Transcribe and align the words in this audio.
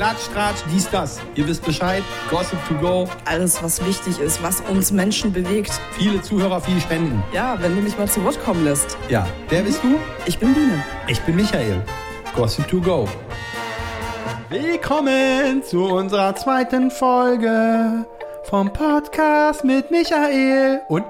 Klatsch, 0.00 0.30
Tratsch, 0.32 0.62
dies, 0.72 0.88
das. 0.88 1.20
Ihr 1.34 1.46
wisst 1.46 1.62
Bescheid. 1.62 2.02
Gossip 2.30 2.58
to 2.66 2.74
go. 2.76 3.06
Alles, 3.26 3.62
was 3.62 3.84
wichtig 3.84 4.18
ist, 4.18 4.42
was 4.42 4.62
uns 4.62 4.90
Menschen 4.92 5.30
bewegt. 5.30 5.78
Viele 5.92 6.22
Zuhörer, 6.22 6.58
viel 6.58 6.80
Spenden. 6.80 7.22
Ja, 7.34 7.58
wenn 7.60 7.76
du 7.76 7.82
mich 7.82 7.98
mal 7.98 8.08
zu 8.08 8.24
Wort 8.24 8.42
kommen 8.42 8.64
lässt. 8.64 8.96
Ja, 9.10 9.26
wer 9.50 9.60
bist 9.60 9.84
du? 9.84 9.98
Ich 10.24 10.38
bin 10.38 10.54
Biene. 10.54 10.82
Ich 11.06 11.20
bin 11.20 11.36
Michael. 11.36 11.82
Gossip 12.34 12.66
to 12.68 12.80
go. 12.80 13.06
Willkommen 14.48 15.62
zu 15.62 15.84
unserer 15.84 16.34
zweiten 16.34 16.90
Folge 16.90 18.06
vom 18.44 18.72
Podcast 18.72 19.64
mit 19.64 19.90
Michael 19.90 20.80
und 20.88 21.04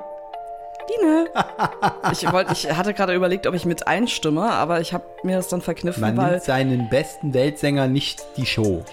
Biene. 0.90 1.28
ich, 2.12 2.32
wollt, 2.32 2.50
ich 2.52 2.72
hatte 2.72 2.94
gerade 2.94 3.14
überlegt, 3.14 3.46
ob 3.46 3.54
ich 3.54 3.64
mit 3.64 3.86
einstimme, 3.86 4.50
aber 4.50 4.80
ich 4.80 4.92
habe 4.92 5.04
mir 5.22 5.36
das 5.36 5.48
dann 5.48 5.60
verkniffen, 5.60 6.00
man 6.00 6.16
weil 6.16 6.30
nimmt 6.32 6.42
seinen 6.44 6.88
besten 6.88 7.34
Weltsänger 7.34 7.88
nicht 7.88 8.24
die 8.36 8.46
Show. 8.46 8.84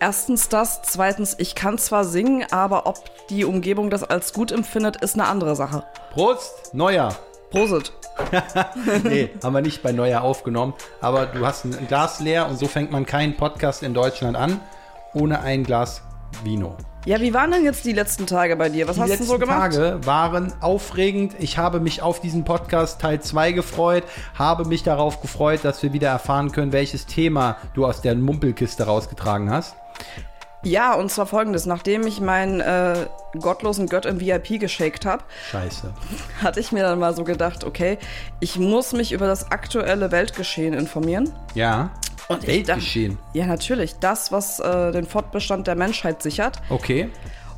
erstens 0.00 0.48
das, 0.48 0.82
zweitens, 0.82 1.34
ich 1.38 1.54
kann 1.54 1.78
zwar 1.78 2.04
singen, 2.04 2.44
aber 2.50 2.86
ob 2.86 2.98
die 3.28 3.44
Umgebung 3.44 3.90
das 3.90 4.04
als 4.04 4.32
gut 4.32 4.52
empfindet, 4.52 4.96
ist 4.96 5.14
eine 5.14 5.26
andere 5.26 5.56
Sache. 5.56 5.84
Prost, 6.12 6.74
Neuer. 6.74 7.14
Prosit. 7.50 7.92
nee, 9.04 9.30
haben 9.42 9.54
wir 9.54 9.60
nicht 9.60 9.82
bei 9.82 9.92
Neuer 9.92 10.22
aufgenommen. 10.22 10.74
Aber 11.00 11.26
du 11.26 11.46
hast 11.46 11.64
ein 11.64 11.86
Glas 11.86 12.20
leer 12.20 12.48
und 12.48 12.58
so 12.58 12.66
fängt 12.66 12.90
man 12.90 13.06
keinen 13.06 13.36
Podcast 13.36 13.82
in 13.82 13.94
Deutschland 13.94 14.36
an, 14.36 14.60
ohne 15.14 15.40
ein 15.40 15.64
Glas 15.64 16.02
Vino. 16.42 16.76
Ja, 17.04 17.20
wie 17.20 17.34
waren 17.34 17.50
denn 17.50 17.64
jetzt 17.64 17.84
die 17.84 17.92
letzten 17.92 18.28
Tage 18.28 18.54
bei 18.54 18.68
dir? 18.68 18.86
Was 18.86 18.94
Die 18.94 19.02
hast 19.02 19.08
du 19.08 19.14
letzten 19.14 19.26
so 19.26 19.38
gemacht? 19.38 19.72
Tage 19.72 19.98
waren 20.04 20.52
aufregend. 20.60 21.34
Ich 21.40 21.58
habe 21.58 21.80
mich 21.80 22.00
auf 22.00 22.20
diesen 22.20 22.44
Podcast 22.44 23.00
Teil 23.00 23.20
2 23.20 23.50
gefreut, 23.52 24.04
habe 24.38 24.64
mich 24.66 24.84
darauf 24.84 25.20
gefreut, 25.20 25.60
dass 25.64 25.82
wir 25.82 25.92
wieder 25.92 26.10
erfahren 26.10 26.52
können, 26.52 26.72
welches 26.72 27.06
Thema 27.06 27.56
du 27.74 27.86
aus 27.86 28.02
der 28.02 28.14
Mumpelkiste 28.14 28.84
rausgetragen 28.84 29.50
hast. 29.50 29.74
Ja, 30.62 30.94
und 30.94 31.10
zwar 31.10 31.26
folgendes. 31.26 31.66
Nachdem 31.66 32.06
ich 32.06 32.20
meinen 32.20 32.60
äh, 32.60 32.94
gottlosen 33.40 33.88
Gött 33.88 34.06
im 34.06 34.20
VIP 34.20 34.60
geschakt 34.60 35.04
habe, 35.04 35.24
hatte 36.40 36.60
ich 36.60 36.70
mir 36.70 36.84
dann 36.84 37.00
mal 37.00 37.16
so 37.16 37.24
gedacht, 37.24 37.64
okay, 37.64 37.98
ich 38.38 38.60
muss 38.60 38.92
mich 38.92 39.10
über 39.10 39.26
das 39.26 39.50
aktuelle 39.50 40.12
Weltgeschehen 40.12 40.72
informieren. 40.72 41.32
Ja. 41.54 41.90
Und 42.34 42.46
Weltgeschehen. 42.46 43.18
dachte- 43.18 43.38
Ja, 43.38 43.46
natürlich. 43.46 43.94
Das, 44.00 44.32
was 44.32 44.60
äh, 44.60 44.92
den 44.92 45.06
Fortbestand 45.06 45.66
der 45.66 45.74
Menschheit 45.76 46.22
sichert. 46.22 46.60
Okay. 46.70 47.08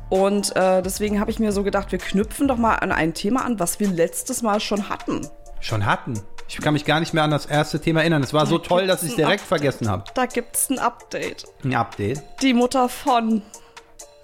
Und 0.09 0.55
äh, 0.55 0.81
deswegen 0.83 1.19
habe 1.19 1.31
ich 1.31 1.39
mir 1.39 1.51
so 1.51 1.63
gedacht, 1.63 1.91
wir 1.91 1.99
knüpfen 1.99 2.47
doch 2.47 2.57
mal 2.57 2.75
an 2.75 2.91
ein 2.91 3.13
Thema 3.13 3.43
an, 3.45 3.59
was 3.59 3.79
wir 3.79 3.87
letztes 3.89 4.41
Mal 4.43 4.59
schon 4.59 4.87
hatten. 4.89 5.27
Schon 5.59 5.85
hatten. 5.85 6.19
Ich 6.47 6.61
kann 6.61 6.73
mich 6.73 6.85
gar 6.85 6.99
nicht 6.99 7.11
mehr 7.15 7.23
an 7.23 7.31
das 7.31 7.47
erste 7.47 7.81
Thema 7.81 8.01
erinnern. 8.01 8.21
Es 8.21 8.31
war 8.31 8.45
so 8.45 8.59
toll, 8.59 8.85
dass 8.85 9.01
ich 9.01 9.09
es 9.09 9.15
direkt 9.15 9.41
vergessen 9.41 9.89
habe. 9.89 10.03
Da 10.13 10.27
gibt's 10.27 10.69
ein 10.69 10.77
Update. 10.77 11.45
Ein 11.63 11.73
Update. 11.73 12.21
Die 12.43 12.53
Mutter 12.53 12.87
von 12.87 13.41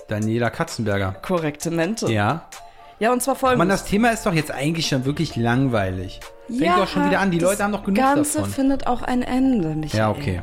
Daniela 0.07 0.49
Katzenberger. 0.51 1.13
korrekte 1.23 1.71
Mente. 1.71 2.11
Ja. 2.11 2.47
Ja, 2.99 3.11
und 3.11 3.23
zwar 3.23 3.33
Man, 3.33 3.39
folgendes. 3.39 3.81
das 3.81 3.89
Thema 3.89 4.09
ist 4.11 4.25
doch 4.27 4.33
jetzt 4.33 4.51
eigentlich 4.51 4.87
schon 4.87 5.05
wirklich 5.05 5.35
langweilig. 5.35 6.19
Fängt 6.57 6.77
doch 6.77 6.87
schon 6.87 7.05
wieder 7.05 7.19
an. 7.19 7.31
Die 7.31 7.37
das 7.37 7.51
Leute 7.51 7.63
haben 7.63 7.71
doch 7.71 7.83
genug 7.83 7.97
Ganze 7.97 8.39
davon. 8.39 8.51
findet 8.51 8.87
auch 8.87 9.01
ein 9.01 9.21
Ende, 9.21 9.75
Michael. 9.75 9.99
Ja, 9.99 10.09
okay. 10.09 10.41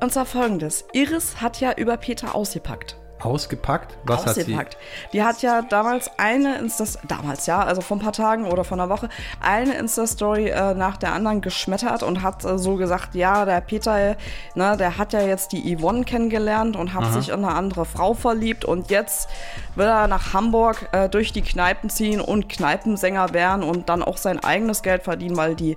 Und 0.00 0.12
zwar 0.12 0.26
folgendes. 0.26 0.84
Iris 0.92 1.40
hat 1.40 1.60
ja 1.60 1.72
über 1.72 1.96
Peter 1.96 2.34
ausgepackt. 2.34 2.96
Ausgepackt? 3.20 3.96
Was 4.04 4.26
hat 4.26 4.34
sie? 4.34 4.40
ausgepackt. 4.42 4.76
Die 5.12 5.22
hat 5.22 5.42
ja 5.42 5.62
damals 5.62 6.10
eine 6.18 6.58
Insta 6.58 6.84
damals 7.06 7.46
ja, 7.46 7.60
also 7.60 7.80
vor 7.80 7.96
ein 7.96 8.00
paar 8.00 8.12
Tagen 8.12 8.44
oder 8.44 8.64
vor 8.64 8.78
einer 8.78 8.88
Woche, 8.88 9.08
eine 9.40 9.74
Insta-Story 9.74 10.48
äh, 10.48 10.74
nach 10.74 10.96
der 10.96 11.12
anderen 11.12 11.40
geschmettert 11.40 12.02
und 12.02 12.22
hat 12.22 12.44
äh, 12.44 12.58
so 12.58 12.76
gesagt, 12.76 13.14
ja, 13.14 13.44
der 13.44 13.60
Peter, 13.60 14.16
ne, 14.54 14.76
der 14.76 14.98
hat 14.98 15.12
ja 15.12 15.20
jetzt 15.22 15.52
die 15.52 15.76
Yvonne 15.76 16.04
kennengelernt 16.04 16.76
und 16.76 16.94
hat 16.94 17.12
sich 17.12 17.28
in 17.28 17.44
eine 17.44 17.54
andere 17.54 17.84
Frau 17.84 18.14
verliebt 18.14 18.64
und 18.64 18.90
jetzt 18.90 19.28
will 19.74 19.86
er 19.86 20.08
nach 20.08 20.32
Hamburg 20.32 20.88
äh, 20.92 21.08
durch 21.08 21.32
die 21.32 21.42
Kneipen 21.42 21.90
ziehen 21.90 22.20
und 22.20 22.48
Kneipensänger 22.48 23.32
werden 23.32 23.62
und 23.62 23.88
dann 23.88 24.02
auch 24.02 24.16
sein 24.16 24.42
eigenes 24.42 24.82
Geld 24.82 25.04
verdienen, 25.04 25.36
weil 25.36 25.54
die 25.54 25.76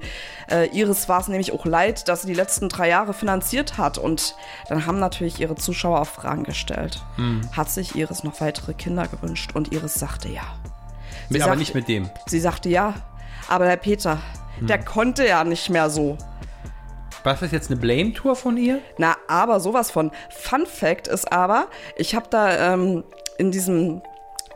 äh, 0.49 0.67
Iris 0.67 1.07
war 1.09 1.21
es 1.21 1.27
nämlich 1.27 1.53
auch 1.53 1.65
leid, 1.65 2.07
dass 2.07 2.21
sie 2.21 2.27
die 2.27 2.33
letzten 2.33 2.69
drei 2.69 2.89
Jahre 2.89 3.13
finanziert 3.13 3.77
hat 3.77 3.97
und 3.97 4.35
dann 4.69 4.85
haben 4.85 4.99
natürlich 4.99 5.39
ihre 5.39 5.55
Zuschauer 5.55 6.05
Fragen 6.05 6.43
gestellt. 6.43 7.01
Hat 7.51 7.69
sich 7.69 7.95
Iris 7.95 8.23
noch 8.23 8.39
weitere 8.41 8.73
Kinder 8.73 9.07
gewünscht 9.07 9.51
und 9.53 9.71
Iris 9.73 9.93
sagte 9.95 10.29
ja. 10.29 10.41
Sie 11.29 11.33
Mit, 11.33 11.41
aber 11.41 11.51
sagt- 11.51 11.59
nicht 11.59 11.75
mit 11.75 11.87
dem. 11.87 12.09
Sie 12.27 12.39
sagte 12.39 12.69
ja, 12.69 12.93
aber 13.47 13.65
der 13.65 13.77
Peter, 13.77 14.19
der 14.59 14.83
konnte 14.83 15.27
ja 15.27 15.43
nicht 15.43 15.69
mehr 15.69 15.89
so. 15.89 16.17
Was 17.23 17.41
ist 17.41 17.51
jetzt 17.53 17.69
eine 17.69 17.79
Blame-Tour 17.79 18.35
von 18.35 18.57
ihr? 18.57 18.79
Na, 18.97 19.15
aber 19.27 19.59
sowas 19.59 19.91
von. 19.91 20.11
Fun 20.29 20.65
Fact 20.65 21.07
ist 21.07 21.31
aber, 21.31 21.67
ich 21.95 22.15
habe 22.15 22.25
da 22.29 22.73
ähm, 22.73 23.03
in 23.37 23.51
diesem 23.51 24.01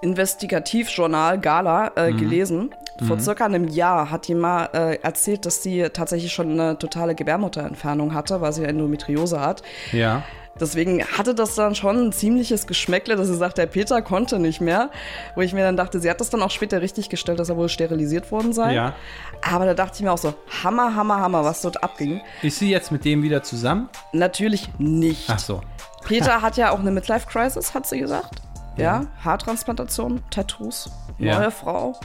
Investigativjournal 0.01 1.39
Gala 1.39 1.91
äh, 1.95 2.11
gelesen. 2.13 2.73
Vor 3.07 3.19
circa 3.19 3.45
einem 3.45 3.67
Jahr 3.67 4.09
hat 4.09 4.27
die 4.29 4.35
mal 4.35 4.69
äh, 4.73 4.95
erzählt, 5.01 5.45
dass 5.45 5.61
sie 5.61 5.89
tatsächlich 5.89 6.31
schon 6.31 6.51
eine 6.51 6.77
totale 6.79 7.13
Gebärmutterentfernung 7.13 8.13
hatte, 8.13 8.39
weil 8.39 8.53
sie 8.53 8.63
Endometriose 8.63 9.41
hat. 9.41 9.63
Ja. 9.91 10.23
Deswegen 10.59 11.03
hatte 11.03 11.35
das 11.35 11.55
dann 11.55 11.75
schon 11.75 11.97
ein 12.07 12.11
ziemliches 12.13 12.65
Geschmäckle, 12.65 13.17
dass 13.17 13.27
sie 13.27 13.35
sagt, 13.35 13.57
der 13.57 13.65
Peter 13.65 14.01
konnte 14.01 14.39
nicht 14.39 14.61
mehr. 14.61 14.89
Wo 15.35 15.41
ich 15.41 15.51
mir 15.53 15.63
dann 15.63 15.75
dachte, 15.75 15.99
sie 15.99 16.09
hat 16.09 16.21
das 16.21 16.29
dann 16.29 16.41
auch 16.41 16.51
später 16.51 16.81
richtig 16.81 17.09
gestellt, 17.09 17.39
dass 17.39 17.49
er 17.49 17.57
wohl 17.57 17.67
sterilisiert 17.67 18.31
worden 18.31 18.53
sei. 18.53 18.73
Ja. 18.73 18.93
Aber 19.41 19.65
da 19.65 19.73
dachte 19.73 19.97
ich 19.97 20.01
mir 20.03 20.13
auch 20.13 20.17
so, 20.17 20.33
Hammer, 20.63 20.95
Hammer, 20.95 21.19
Hammer, 21.19 21.43
was 21.43 21.61
dort 21.61 21.83
abging. 21.83 22.21
Ist 22.41 22.59
sie 22.59 22.69
jetzt 22.69 22.89
mit 22.91 23.03
dem 23.03 23.21
wieder 23.21 23.43
zusammen? 23.43 23.89
Natürlich 24.13 24.69
nicht. 24.77 25.29
Ach 25.29 25.39
so. 25.39 25.59
Peter 26.05 26.41
hat 26.41 26.55
ja 26.55 26.71
auch 26.71 26.79
eine 26.79 26.91
Midlife-Crisis, 26.91 27.73
hat 27.73 27.85
sie 27.85 27.99
gesagt. 27.99 28.41
Ja, 28.77 29.07
Haartransplantation, 29.23 30.21
Tattoos, 30.31 30.89
Ja. 31.17 31.39
neue 31.39 31.51
Frau. 31.51 31.99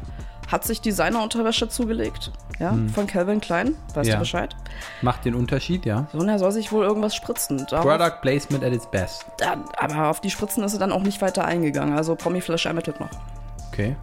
Hat 0.50 0.64
sich 0.64 0.80
Designerunterwäsche 0.80 1.68
zugelegt. 1.68 2.32
Ja, 2.58 2.76
von 2.94 3.06
Calvin 3.06 3.40
Klein. 3.40 3.74
Weißt 3.94 4.08
Ja. 4.08 4.16
du 4.16 4.20
Bescheid? 4.20 4.54
Macht 5.00 5.24
den 5.24 5.34
Unterschied, 5.34 5.86
ja. 5.86 6.06
So, 6.12 6.18
und 6.18 6.28
er 6.28 6.38
soll 6.38 6.52
sich 6.52 6.72
wohl 6.72 6.84
irgendwas 6.84 7.14
spritzen. 7.14 7.64
Darauf, 7.70 7.86
Product 7.86 8.20
Placement 8.20 8.64
at 8.64 8.72
its 8.72 8.90
best. 8.90 9.24
dann, 9.38 9.64
aber 9.78 10.08
auf 10.08 10.20
die 10.20 10.30
Spritzen 10.30 10.62
ist 10.64 10.72
er 10.74 10.78
dann 10.80 10.92
auch 10.92 11.02
nicht 11.02 11.22
weiter 11.22 11.44
eingegangen. 11.44 11.96
Also 11.96 12.16
Promiflash 12.16 12.66
ermittelt 12.66 12.98
noch. 13.00 13.10
Okay. 13.72 13.96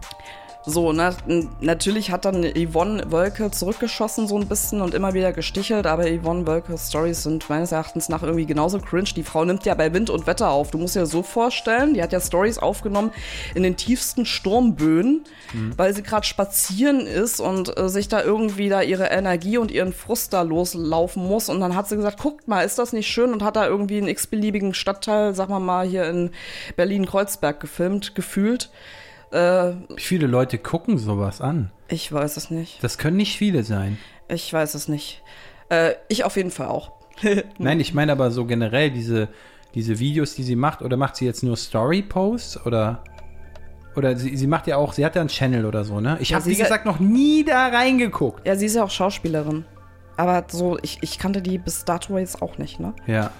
So, 0.70 0.92
na, 0.92 1.14
natürlich 1.60 2.10
hat 2.10 2.26
dann 2.26 2.44
Yvonne 2.44 3.10
Wölke 3.10 3.50
zurückgeschossen 3.50 4.28
so 4.28 4.38
ein 4.38 4.48
bisschen 4.48 4.82
und 4.82 4.92
immer 4.92 5.14
wieder 5.14 5.32
gestichelt, 5.32 5.86
aber 5.86 6.04
Yvonne 6.04 6.46
Wölkes 6.46 6.88
Stories 6.88 7.22
sind 7.22 7.48
meines 7.48 7.72
Erachtens 7.72 8.10
nach 8.10 8.22
irgendwie 8.22 8.44
genauso 8.44 8.78
cringe. 8.78 9.08
Die 9.16 9.22
Frau 9.22 9.46
nimmt 9.46 9.64
ja 9.64 9.74
bei 9.74 9.94
Wind 9.94 10.10
und 10.10 10.26
Wetter 10.26 10.50
auf. 10.50 10.70
Du 10.70 10.76
musst 10.76 10.94
dir 10.94 11.06
so 11.06 11.22
vorstellen, 11.22 11.94
die 11.94 12.02
hat 12.02 12.12
ja 12.12 12.20
Stories 12.20 12.58
aufgenommen 12.58 13.12
in 13.54 13.62
den 13.62 13.78
tiefsten 13.78 14.26
Sturmböen, 14.26 15.24
weil 15.78 15.94
sie 15.94 16.02
gerade 16.02 16.26
spazieren 16.26 17.00
ist 17.00 17.40
und 17.40 17.78
äh, 17.78 17.88
sich 17.88 18.08
da 18.08 18.22
irgendwie 18.22 18.68
da 18.68 18.82
ihre 18.82 19.06
Energie 19.06 19.56
und 19.56 19.70
ihren 19.70 19.94
Frust 19.94 20.34
da 20.34 20.42
loslaufen 20.42 21.26
muss. 21.26 21.48
Und 21.48 21.60
dann 21.60 21.74
hat 21.74 21.88
sie 21.88 21.96
gesagt, 21.96 22.20
guckt 22.20 22.46
mal, 22.46 22.60
ist 22.60 22.78
das 22.78 22.92
nicht 22.92 23.08
schön? 23.08 23.32
Und 23.32 23.42
hat 23.42 23.56
da 23.56 23.66
irgendwie 23.66 23.96
einen 23.96 24.08
x-beliebigen 24.08 24.74
Stadtteil, 24.74 25.34
sag 25.34 25.48
mal 25.48 25.60
mal, 25.60 25.86
hier 25.86 26.04
in 26.10 26.30
Berlin-Kreuzberg 26.76 27.58
gefilmt, 27.58 28.14
gefühlt. 28.14 28.70
Wie 29.30 30.00
viele 30.00 30.26
Leute 30.26 30.58
gucken 30.58 30.98
sowas 30.98 31.40
an? 31.40 31.70
Ich 31.88 32.12
weiß 32.12 32.36
es 32.36 32.50
nicht. 32.50 32.82
Das 32.82 32.98
können 32.98 33.16
nicht 33.16 33.36
viele 33.36 33.62
sein. 33.64 33.98
Ich 34.28 34.52
weiß 34.52 34.74
es 34.74 34.88
nicht. 34.88 35.22
Äh, 35.70 35.94
ich 36.08 36.24
auf 36.24 36.36
jeden 36.36 36.50
Fall 36.50 36.68
auch. 36.68 36.92
Nein, 37.58 37.80
ich 37.80 37.94
meine 37.94 38.12
aber 38.12 38.30
so 38.30 38.44
generell 38.46 38.90
diese, 38.90 39.28
diese 39.74 39.98
Videos, 39.98 40.34
die 40.34 40.42
sie 40.42 40.56
macht. 40.56 40.82
Oder 40.82 40.96
macht 40.96 41.16
sie 41.16 41.24
jetzt 41.26 41.42
nur 41.42 41.56
Story-Posts? 41.56 42.64
Oder, 42.66 43.02
oder 43.96 44.16
sie, 44.16 44.36
sie 44.36 44.46
macht 44.46 44.66
ja 44.66 44.76
auch, 44.76 44.92
sie 44.92 45.04
hat 45.04 45.14
ja 45.14 45.20
einen 45.22 45.28
Channel 45.30 45.66
oder 45.66 45.84
so, 45.84 46.00
ne? 46.00 46.16
Ich 46.20 46.30
Ja, 46.30 46.36
habe, 46.38 46.46
wie 46.46 46.52
ja- 46.54 46.64
gesagt, 46.64 46.86
noch 46.86 46.98
nie 47.00 47.44
da 47.44 47.68
reingeguckt. 47.68 48.46
Ja, 48.46 48.56
sie 48.56 48.66
ist 48.66 48.76
ja 48.76 48.84
auch 48.84 48.90
Schauspielerin. 48.90 49.64
Aber 50.16 50.44
so, 50.48 50.78
ich, 50.82 50.98
ich 51.02 51.18
kannte 51.18 51.42
die 51.42 51.58
bis 51.58 51.84
dato 51.84 52.18
jetzt 52.18 52.42
auch 52.42 52.58
nicht, 52.58 52.80
ne? 52.80 52.92
Ja. 53.06 53.30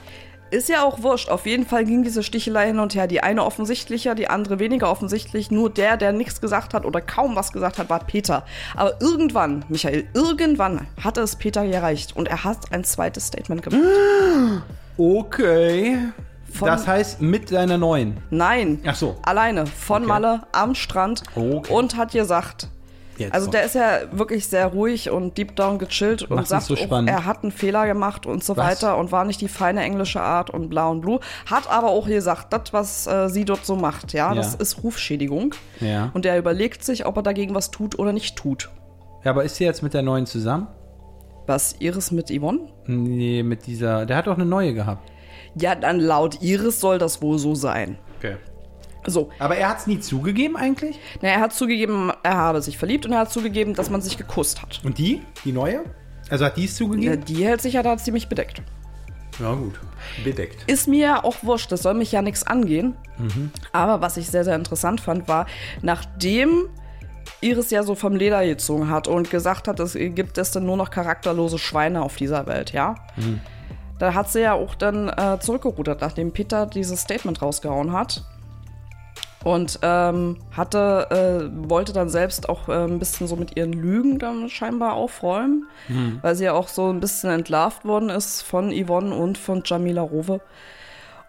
Ist 0.51 0.69
ja 0.69 0.83
auch 0.83 1.03
wurscht. 1.03 1.29
Auf 1.29 1.47
jeden 1.47 1.67
Fall 1.67 1.85
ging 1.85 2.03
diese 2.03 2.23
Stichelei 2.23 2.67
hin 2.69 2.79
und 2.79 2.95
her. 2.95 3.07
Die 3.07 3.23
eine 3.23 3.45
offensichtlicher, 3.45 4.15
die 4.15 4.29
andere 4.29 4.59
weniger 4.59 4.91
offensichtlich. 4.91 5.51
Nur 5.51 5.69
der, 5.71 5.97
der 5.97 6.13
nichts 6.13 6.41
gesagt 6.41 6.73
hat 6.75 6.85
oder 6.87 7.01
kaum 7.01 7.37
was 7.37 7.53
gesagt 7.53 7.79
hat, 7.79 7.91
war 7.91 8.01
Peter. 8.01 8.45
Aber 8.75 9.01
irgendwann, 9.01 9.65
Michael, 9.69 10.07
irgendwann 10.15 10.87
hatte 11.03 11.21
es 11.21 11.37
Peter 11.37 11.67
gereicht. 11.67 12.17
Und 12.17 12.29
er 12.29 12.45
hat 12.45 12.73
ein 12.73 12.85
zweites 12.85 13.27
Statement 13.27 13.63
gemacht. 13.63 13.83
Okay. 15.01 15.97
Von- 16.53 16.67
das 16.69 16.87
heißt, 16.87 17.21
mit 17.21 17.49
seiner 17.51 17.79
neuen. 17.79 18.17
Nein. 18.31 18.81
Ach 18.85 18.97
so. 18.97 19.17
Alleine, 19.23 19.65
von 19.67 20.03
Okay. 20.03 20.09
Malle, 20.09 20.41
am 20.53 20.75
Strand. 20.75 21.23
Okay. 21.37 21.73
Und 21.73 21.97
hat 21.97 22.11
gesagt, 22.13 22.69
Jetzt 23.19 23.35
Also 23.35 23.47
so. 23.47 23.51
der 23.53 23.65
ist 23.65 23.75
ja 23.75 23.99
wirklich 24.13 24.47
sehr 24.47 24.67
ruhig 24.67 25.11
und 25.11 25.37
deep 25.37 25.57
down 25.57 25.79
gechillt 25.79 26.23
und 26.23 26.37
Macht's 26.37 26.51
sagt, 26.51 26.65
so 26.65 26.77
spannend. 26.77 27.11
er 27.11 27.25
hat 27.25 27.43
einen 27.43 27.53
Fehler 27.53 27.87
gemacht 27.87 28.27
und 28.27 28.43
so 28.45 28.57
Was? 28.57 28.67
weiter 28.83 28.97
und 28.99 29.11
war 29.13 29.25
nicht 29.25 29.41
die 29.41 29.49
feine 29.49 29.83
englische 29.83 30.21
Art 30.21 30.51
und 30.51 30.69
bla 30.69 30.89
und 30.89 31.01
blue. 31.01 31.21
Hat 31.47 31.69
aber 31.71 31.89
auch 31.89 32.07
gesagt, 32.07 32.53
das, 32.53 32.73
was 32.73 33.07
äh, 33.07 33.29
sie 33.29 33.45
dort 33.45 33.65
so 33.67 33.77
macht, 33.77 34.13
ja, 34.13 34.35
das 34.35 34.55
Ja. 34.55 34.61
ist 34.61 34.83
Rufschädigung. 34.83 35.55
Ja. 35.81 36.11
Und 36.15 36.25
er 36.27 36.39
überlegt 36.39 36.85
sich, 36.85 37.07
ob 37.07 37.17
er 37.17 37.23
dagegen 37.23 37.55
was 37.55 37.71
tut 37.71 37.99
oder 37.99 38.13
nicht 38.13 38.37
tut. 38.37 38.71
ja. 39.25 39.31
Aber 39.33 39.45
ist 39.45 39.57
sie 39.57 39.65
jetzt 39.65 39.83
mit 39.83 39.95
der 39.95 40.03
neuen 40.03 40.27
zusammen? 40.27 40.69
Was, 41.47 41.77
Iris 41.79 42.11
mit 42.11 42.31
Yvonne? 42.31 42.61
Nee, 42.87 43.43
mit 43.43 43.67
dieser. 43.67 44.05
Der 44.07 44.17
hat 44.19 44.27
doch 44.27 44.35
eine 44.35 44.45
neue 44.45 44.75
gehabt. 44.75 45.11
Ja, 45.55 45.75
dann 45.75 45.99
laut 45.99 46.43
Iris 46.43 46.79
soll 46.81 46.99
das 46.99 47.23
wohl 47.23 47.39
so 47.39 47.55
sein. 47.55 47.99
Okay. 48.19 48.37
So, 49.07 49.31
Aber 49.39 49.57
er 49.57 49.69
hat 49.71 49.79
es 49.79 49.87
nie 49.87 50.01
zugegeben 50.01 50.57
eigentlich? 50.57 50.99
na, 51.23 51.29
er 51.29 51.41
hat 51.41 51.53
zugegeben, 51.53 52.13
er 52.23 52.37
habe 52.37 52.61
sich 52.61 52.77
verliebt 52.79 53.07
und 53.07 53.13
er 53.13 53.21
hat 53.21 53.31
zugegeben, 53.33 53.75
dass 53.75 53.91
man 53.91 54.01
sich 54.03 54.19
geküsst 54.19 54.61
hat. 54.61 54.81
Und 54.85 54.99
die? 54.99 55.23
Die 55.45 55.53
neue? 55.53 55.85
Also 56.31 56.45
hat 56.45 56.57
die 56.57 56.65
es 56.67 56.77
zugegeben? 56.77 57.25
die 57.25 57.45
hält 57.47 57.63
sich 57.63 57.75
ja 57.75 57.83
da 57.83 57.97
ziemlich 57.97 58.29
bedeckt. 58.29 58.63
Ja, 59.41 59.55
gut. 59.55 59.79
Bedeckt. 60.25 60.69
Ist 60.71 60.89
mir 60.89 60.99
ja 60.99 61.25
auch 61.25 61.37
wurscht, 61.43 61.71
das 61.71 61.83
soll 61.83 61.95
mich 61.95 62.11
ja 62.13 62.23
nichts 62.23 62.45
angehen. 62.47 62.97
Aber 63.73 64.01
was 64.01 64.17
ich 64.17 64.29
sehr, 64.29 64.45
sehr 64.45 64.57
interessant 64.57 65.01
fand, 65.01 65.29
war, 65.29 65.47
nachdem 65.81 66.69
Iris 67.41 67.71
ja 67.71 67.85
so 67.85 67.95
vom 67.95 68.17
Leder 68.17 68.45
gezogen 68.45 68.91
hat 68.91 69.07
und 69.07 69.31
gesagt 69.31 69.69
hat, 69.69 69.79
es 69.81 69.95
gibt 69.95 70.39
es 70.39 70.51
denn 70.51 70.67
nur 70.67 70.77
noch 70.77 70.91
charakterlose 70.91 71.59
Schweine 71.59 72.03
auf 72.03 72.17
dieser 72.17 72.47
Welt, 72.47 72.73
ja? 72.73 72.97
Da 73.99 74.15
hat 74.15 74.31
sie 74.31 74.41
ja 74.41 74.53
auch 74.55 74.75
dann 74.75 75.09
äh, 75.09 75.39
zurückgerudert, 75.41 76.01
nachdem 76.01 76.33
Peter 76.33 76.67
dieses 76.67 77.01
Statement 77.01 77.41
rausgehauen 77.43 77.93
hat. 77.93 78.25
Und 79.49 79.79
ähm, 79.81 80.37
hatte, 80.55 81.07
äh, 81.11 81.71
wollte 81.71 81.95
dann 81.95 82.11
selbst 82.11 82.51
auch 82.51 82.69
äh, 82.69 82.85
ein 82.85 82.99
bisschen 82.99 83.27
so 83.27 83.35
mit 83.35 83.57
ihren 83.57 83.73
Lügen 83.73 84.19
dann 84.19 84.51
scheinbar 84.51 84.93
aufräumen, 84.93 85.67
weil 86.21 86.35
sie 86.35 86.45
ja 86.45 86.53
auch 86.53 86.69
so 86.69 86.93
ein 86.93 87.01
bisschen 87.01 87.31
entlarvt 87.31 87.87
worden 87.87 88.11
ist 88.11 88.43
von 88.43 88.71
Yvonne 88.71 89.15
und 89.15 89.39
von 89.39 89.63
Jamila 89.65 90.03
Rowe. 90.03 90.43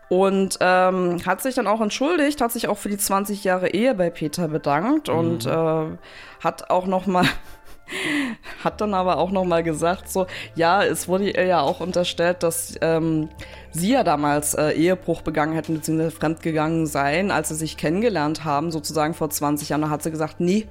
Und 0.09 0.57
ähm, 0.59 1.25
hat 1.25 1.41
sich 1.41 1.55
dann 1.55 1.65
auch 1.65 1.79
entschuldigt, 1.79 2.41
hat 2.41 2.51
sich 2.51 2.67
auch 2.67 2.77
für 2.77 2.89
die 2.89 2.97
20 2.97 3.45
Jahre 3.45 3.69
Ehe 3.69 3.95
bei 3.95 4.09
Peter 4.09 4.49
bedankt 4.49 5.07
und 5.07 5.45
äh, 5.45 5.85
hat 6.43 6.69
auch 6.69 6.87
noch 6.87 7.07
mal 7.07 7.25
hat 8.63 8.81
dann 8.81 8.93
aber 8.93 9.17
auch 9.17 9.31
noch 9.31 9.45
mal 9.45 9.63
gesagt 9.63 10.09
so 10.09 10.27
ja 10.55 10.83
es 10.83 11.07
wurde 11.07 11.29
ihr 11.29 11.45
ja 11.45 11.61
auch 11.61 11.79
unterstellt 11.79 12.43
dass 12.43 12.75
ähm, 12.81 13.29
sie 13.71 13.91
ja 13.91 14.03
damals 14.03 14.53
äh, 14.53 14.71
Ehebruch 14.71 15.21
begangen 15.21 15.53
hätten 15.53 15.75
beziehungsweise 15.75 16.11
fremdgegangen 16.11 16.87
seien 16.87 17.31
als 17.31 17.49
sie 17.49 17.55
sich 17.55 17.77
kennengelernt 17.77 18.43
haben 18.43 18.71
sozusagen 18.71 19.13
vor 19.13 19.29
20 19.29 19.69
Jahren 19.69 19.81
da 19.81 19.89
hat 19.89 20.03
sie 20.03 20.11
gesagt 20.11 20.39
nee 20.39 20.67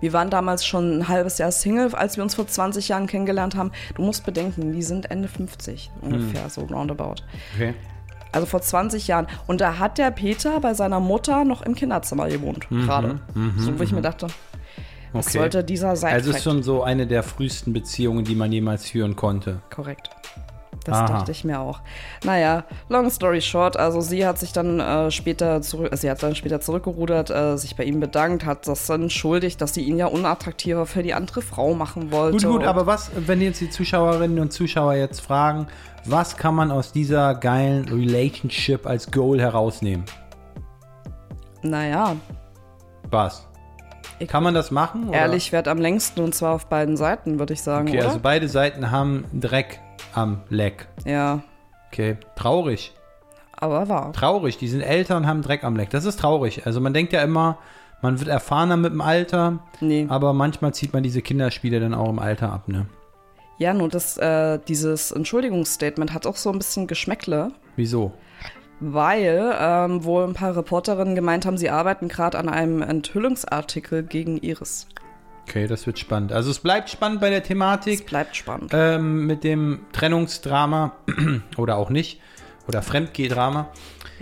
wir 0.00 0.12
waren 0.14 0.30
damals 0.30 0.64
schon 0.64 0.98
ein 0.98 1.08
halbes 1.08 1.38
Jahr 1.38 1.52
Single 1.52 1.94
als 1.94 2.16
wir 2.16 2.24
uns 2.24 2.34
vor 2.34 2.46
20 2.46 2.88
Jahren 2.88 3.06
kennengelernt 3.06 3.54
haben 3.54 3.72
du 3.94 4.02
musst 4.02 4.24
bedenken 4.24 4.72
die 4.72 4.82
sind 4.82 5.10
Ende 5.10 5.28
50 5.28 5.90
ungefähr 6.02 6.48
so 6.48 6.62
roundabout 6.62 7.16
Okay. 7.54 7.74
also 8.32 8.46
vor 8.46 8.62
20 8.62 9.08
Jahren. 9.08 9.26
Und 9.46 9.60
da 9.60 9.78
hat 9.78 9.98
der 9.98 10.10
Peter 10.10 10.60
bei 10.60 10.74
seiner 10.74 11.00
Mutter 11.00 11.44
noch 11.44 11.62
im 11.62 11.74
Kinderzimmer 11.74 12.28
gewohnt, 12.28 12.68
gerade. 12.70 13.20
So, 13.56 13.78
wo 13.78 13.82
ich 13.82 13.92
mir 13.92 14.02
dachte, 14.02 14.28
was 15.12 15.28
Okay. 15.28 15.38
sollte 15.38 15.64
dieser 15.64 15.96
sein? 15.96 16.14
Also 16.14 16.30
ist 16.30 16.42
schon 16.44 16.62
so 16.62 16.82
eine 16.82 17.06
der 17.06 17.22
frühesten 17.22 17.72
Beziehungen, 17.72 18.24
die 18.24 18.34
man 18.34 18.52
jemals 18.52 18.88
führen 18.88 19.16
konnte. 19.16 19.60
Korrekt. 19.74 20.10
Das 20.84 20.96
Aha. 20.96 21.06
dachte 21.08 21.32
ich 21.32 21.44
mir 21.44 21.60
auch. 21.60 21.80
Naja, 22.24 22.64
long 22.88 23.10
story 23.10 23.42
short, 23.42 23.76
also 23.76 24.00
sie 24.00 24.24
hat 24.26 24.38
sich 24.38 24.52
dann 24.52 24.80
äh, 24.80 25.10
später 25.10 25.60
zurück, 25.60 25.90
sie 25.94 26.10
hat 26.10 26.22
dann 26.22 26.34
später 26.34 26.60
zurückgerudert, 26.60 27.28
äh, 27.28 27.58
sich 27.58 27.76
bei 27.76 27.84
ihm 27.84 28.00
bedankt, 28.00 28.46
hat 28.46 28.66
das 28.66 28.86
dann 28.86 29.02
entschuldigt, 29.02 29.60
dass 29.60 29.74
sie 29.74 29.82
ihn 29.82 29.98
ja 29.98 30.06
unattraktiver 30.06 30.86
für 30.86 31.02
die 31.02 31.12
andere 31.12 31.42
Frau 31.42 31.74
machen 31.74 32.10
wollte. 32.12 32.46
Gut, 32.46 32.60
gut, 32.60 32.66
aber 32.66 32.86
was, 32.86 33.10
wenn 33.14 33.42
jetzt 33.42 33.60
die 33.60 33.68
Zuschauerinnen 33.68 34.38
und 34.38 34.52
Zuschauer 34.52 34.94
jetzt 34.94 35.20
fragen, 35.20 35.66
was 36.06 36.38
kann 36.38 36.54
man 36.54 36.70
aus 36.70 36.92
dieser 36.92 37.34
geilen 37.34 37.86
Relationship 37.86 38.86
als 38.86 39.10
Goal 39.10 39.38
herausnehmen? 39.38 40.06
Naja, 41.62 42.16
Was? 43.10 43.46
Kann 44.28 44.42
man 44.42 44.54
das 44.54 44.70
machen? 44.70 45.08
oder? 45.08 45.18
ehrlich 45.18 45.52
wert 45.52 45.68
am 45.68 45.78
längsten 45.78 46.20
und 46.20 46.34
zwar 46.34 46.54
auf 46.54 46.66
beiden 46.66 46.96
Seiten, 46.96 47.38
würde 47.38 47.52
ich 47.54 47.62
sagen, 47.62 47.88
Okay, 47.88 47.98
oder? 47.98 48.06
also 48.08 48.20
beide 48.20 48.48
Seiten 48.48 48.90
haben 48.90 49.24
Dreck 49.32 49.80
am 50.14 50.42
Leck. 50.48 50.88
ja, 51.04 51.40
Okay, 51.92 52.16
traurig. 52.36 52.92
aber 53.52 53.88
wahr. 53.88 54.12
Traurig. 54.12 54.58
Die 54.58 54.68
sind 54.68 54.80
älter 54.82 55.16
und 55.16 55.26
haben 55.26 55.42
Dreck 55.42 55.64
am 55.64 55.74
Leck. 55.76 55.90
Das 55.90 56.04
ist 56.04 56.20
traurig. 56.20 56.66
Also 56.66 56.80
man 56.80 56.94
denkt 56.94 57.12
ja 57.12 57.22
immer, 57.22 57.58
man 58.00 58.18
wird 58.20 58.28
erfahrener 58.28 58.76
mit 58.76 58.92
dem 58.92 59.00
Alter, 59.00 59.58
Nee. 59.80 60.06
aber 60.08 60.32
manchmal 60.32 60.72
zieht 60.72 60.92
man 60.92 61.02
diese 61.02 61.20
Kinderspiele 61.20 61.80
dann 61.80 61.92
auch 61.94 62.08
im 62.08 62.18
Alter 62.20 62.52
ab, 62.52 62.68
ne? 62.68 62.86
Ja, 63.58 63.74
nur 63.74 63.88
das, 63.88 64.16
äh, 64.16 64.58
dieses 64.68 65.10
Entschuldigungsstatement 65.12 66.14
hat 66.14 66.26
auch 66.26 66.36
so 66.36 66.50
ein 66.50 66.58
bisschen 66.58 66.86
Geschmäckle, 66.86 67.50
Wieso? 67.76 68.12
Weil 68.80 69.54
ähm, 69.58 70.04
wohl 70.04 70.24
ein 70.24 70.34
paar 70.34 70.56
Reporterinnen 70.56 71.14
gemeint 71.14 71.46
haben, 71.46 71.56
sie 71.58 71.70
arbeiten 71.70 72.08
gerade 72.08 72.38
an 72.38 72.48
einem 72.48 72.82
Enthüllungsartikel 72.82 74.02
gegen 74.02 74.38
Iris. 74.38 74.86
Okay, 75.48 75.66
das 75.66 75.86
wird 75.86 75.98
spannend. 75.98 76.32
Also 76.32 76.50
es 76.50 76.60
bleibt 76.60 76.90
spannend 76.90 77.20
bei 77.20 77.28
der 77.30 77.42
Es 77.42 77.48
Thematik 77.48 78.06
bleibt 78.06 78.36
spannend. 78.36 78.70
ähm, 78.72 79.26
mit 79.26 79.42
dem 79.44 79.80
Trennungsdrama 79.92 80.92
oder 81.56 81.76
auch 81.76 81.90
nicht. 81.90 82.20
Oder 82.68 82.82
Fremdgehdrama. 82.82 83.68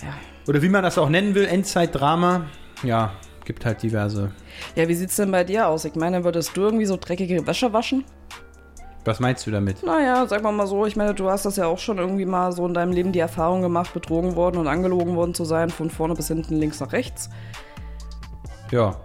Ja. 0.00 0.14
Oder 0.46 0.62
wie 0.62 0.70
man 0.70 0.82
das 0.82 0.96
auch 0.96 1.10
nennen 1.10 1.34
will, 1.34 1.44
Endzeitdrama. 1.44 2.46
Ja, 2.82 3.12
gibt 3.44 3.66
halt 3.66 3.82
diverse. 3.82 4.32
ja, 4.74 4.88
wie 4.88 4.94
sieht's 4.94 5.16
denn 5.16 5.30
bei 5.30 5.44
dir 5.44 5.68
aus? 5.68 5.84
Ich 5.84 5.94
meine, 5.96 6.24
würdest 6.24 6.56
du 6.56 6.62
irgendwie 6.62 6.86
so 6.86 6.96
dreckige 6.96 7.46
Wäsche 7.46 7.72
waschen? 7.74 8.04
Was 9.08 9.20
meinst 9.20 9.46
du 9.46 9.50
damit? 9.50 9.82
Naja, 9.82 10.26
sag 10.26 10.42
mal 10.42 10.52
mal 10.52 10.66
so, 10.66 10.84
ich 10.84 10.94
meine, 10.94 11.14
du 11.14 11.30
hast 11.30 11.46
das 11.46 11.56
ja 11.56 11.64
auch 11.64 11.78
schon 11.78 11.96
irgendwie 11.96 12.26
mal 12.26 12.52
so 12.52 12.66
in 12.66 12.74
deinem 12.74 12.92
Leben 12.92 13.10
die 13.10 13.20
Erfahrung 13.20 13.62
gemacht, 13.62 13.94
betrogen 13.94 14.36
worden 14.36 14.58
und 14.58 14.66
angelogen 14.68 15.16
worden 15.16 15.32
zu 15.32 15.46
sein, 15.46 15.70
von 15.70 15.88
vorne 15.88 16.14
bis 16.14 16.28
hinten, 16.28 16.56
links 16.56 16.78
nach 16.78 16.92
rechts. 16.92 17.30
Ja. 18.70 18.96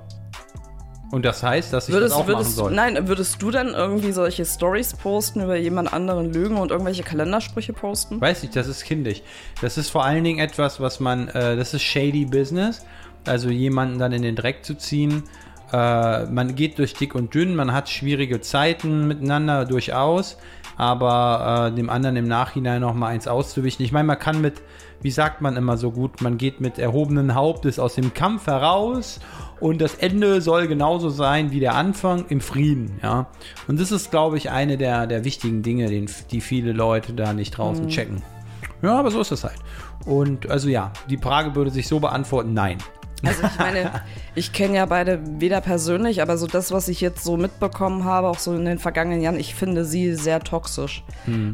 Und 1.09 1.23
das 1.23 1.41
heißt, 1.41 1.71
dass 1.71 1.87
ich 1.87 1.93
Würdest, 1.93 2.15
das 2.15 2.21
auch 2.21 2.27
würdest, 2.27 2.49
machen 2.49 2.55
soll. 2.55 2.71
Nein, 2.73 3.07
würdest 3.07 3.41
du 3.41 3.49
dann 3.49 3.69
irgendwie 3.69 4.11
solche 4.11 4.43
Stories 4.43 4.93
posten 4.93 5.39
über 5.39 5.55
jemand 5.55 5.93
anderen 5.93 6.33
Lügen 6.33 6.57
und 6.57 6.71
irgendwelche 6.71 7.03
Kalendersprüche 7.03 7.71
posten? 7.71 8.19
Weiß 8.19 8.43
nicht, 8.43 8.57
das 8.57 8.67
ist 8.67 8.83
kindisch. 8.83 9.21
Das 9.61 9.77
ist 9.77 9.89
vor 9.89 10.03
allen 10.03 10.25
Dingen 10.25 10.39
etwas, 10.39 10.81
was 10.81 10.99
man, 10.99 11.29
äh, 11.29 11.55
das 11.55 11.73
ist 11.73 11.83
shady 11.83 12.25
Business. 12.25 12.85
Also 13.25 13.49
jemanden 13.49 13.99
dann 13.99 14.11
in 14.11 14.23
den 14.23 14.35
Dreck 14.35 14.65
zu 14.65 14.75
ziehen. 14.75 15.23
Äh, 15.73 16.25
man 16.27 16.55
geht 16.55 16.77
durch 16.77 16.93
dick 16.93 17.15
und 17.15 17.33
dünn, 17.33 17.55
man 17.55 17.73
hat 17.73 17.89
schwierige 17.89 18.41
Zeiten 18.41 19.07
miteinander 19.07 19.65
durchaus, 19.65 20.37
aber 20.77 21.71
äh, 21.71 21.75
dem 21.75 21.89
anderen 21.89 22.15
im 22.15 22.27
Nachhinein 22.27 22.81
noch 22.81 22.93
mal 22.93 23.07
eins 23.07 23.27
auszuwischen. 23.27 23.83
Ich 23.83 23.91
meine, 23.91 24.05
man 24.05 24.19
kann 24.19 24.39
mit, 24.39 24.61
wie 25.01 25.09
sagt 25.09 25.41
man 25.41 25.57
immer 25.57 25.77
so 25.77 25.89
gut, 25.89 26.21
man 26.21 26.37
geht 26.37 26.61
mit 26.61 26.77
erhobenen 26.77 27.33
Hauptes 27.33 27.79
aus 27.79 27.95
dem 27.95 28.13
Kampf 28.13 28.45
heraus 28.45 29.19
und 29.59 29.81
das 29.81 29.95
Ende 29.95 30.41
soll 30.41 30.67
genauso 30.67 31.09
sein 31.09 31.51
wie 31.51 31.59
der 31.59 31.73
Anfang 31.73 32.25
im 32.29 32.39
Frieden, 32.39 32.99
ja. 33.01 33.25
Und 33.67 33.79
das 33.79 33.91
ist, 33.91 34.11
glaube 34.11 34.37
ich, 34.37 34.51
eine 34.51 34.77
der, 34.77 35.07
der 35.07 35.25
wichtigen 35.25 35.63
Dinge, 35.63 35.89
den, 35.89 36.07
die 36.29 36.41
viele 36.41 36.71
Leute 36.71 37.13
da 37.13 37.33
nicht 37.33 37.57
draußen 37.57 37.87
checken. 37.87 38.21
Ja, 38.83 38.99
aber 38.99 39.09
so 39.09 39.21
ist 39.21 39.31
es 39.31 39.43
halt. 39.43 39.57
Und 40.05 40.51
also 40.51 40.69
ja, 40.69 40.91
die 41.09 41.17
Frage 41.17 41.55
würde 41.55 41.71
sich 41.71 41.87
so 41.87 41.99
beantworten, 41.99 42.53
nein. 42.53 42.77
Also 43.23 43.43
ich 43.43 43.57
meine, 43.57 44.03
ich 44.35 44.51
kenne 44.53 44.75
ja 44.75 44.85
beide 44.85 45.21
weder 45.39 45.61
persönlich, 45.61 46.21
aber 46.21 46.37
so 46.37 46.47
das, 46.47 46.71
was 46.71 46.87
ich 46.87 47.01
jetzt 47.01 47.23
so 47.23 47.37
mitbekommen 47.37 48.03
habe, 48.03 48.27
auch 48.27 48.39
so 48.39 48.53
in 48.53 48.65
den 48.65 48.79
vergangenen 48.79 49.21
Jahren, 49.21 49.39
ich 49.39 49.55
finde 49.55 49.85
sie 49.85 50.13
sehr 50.13 50.41
toxisch. 50.41 51.03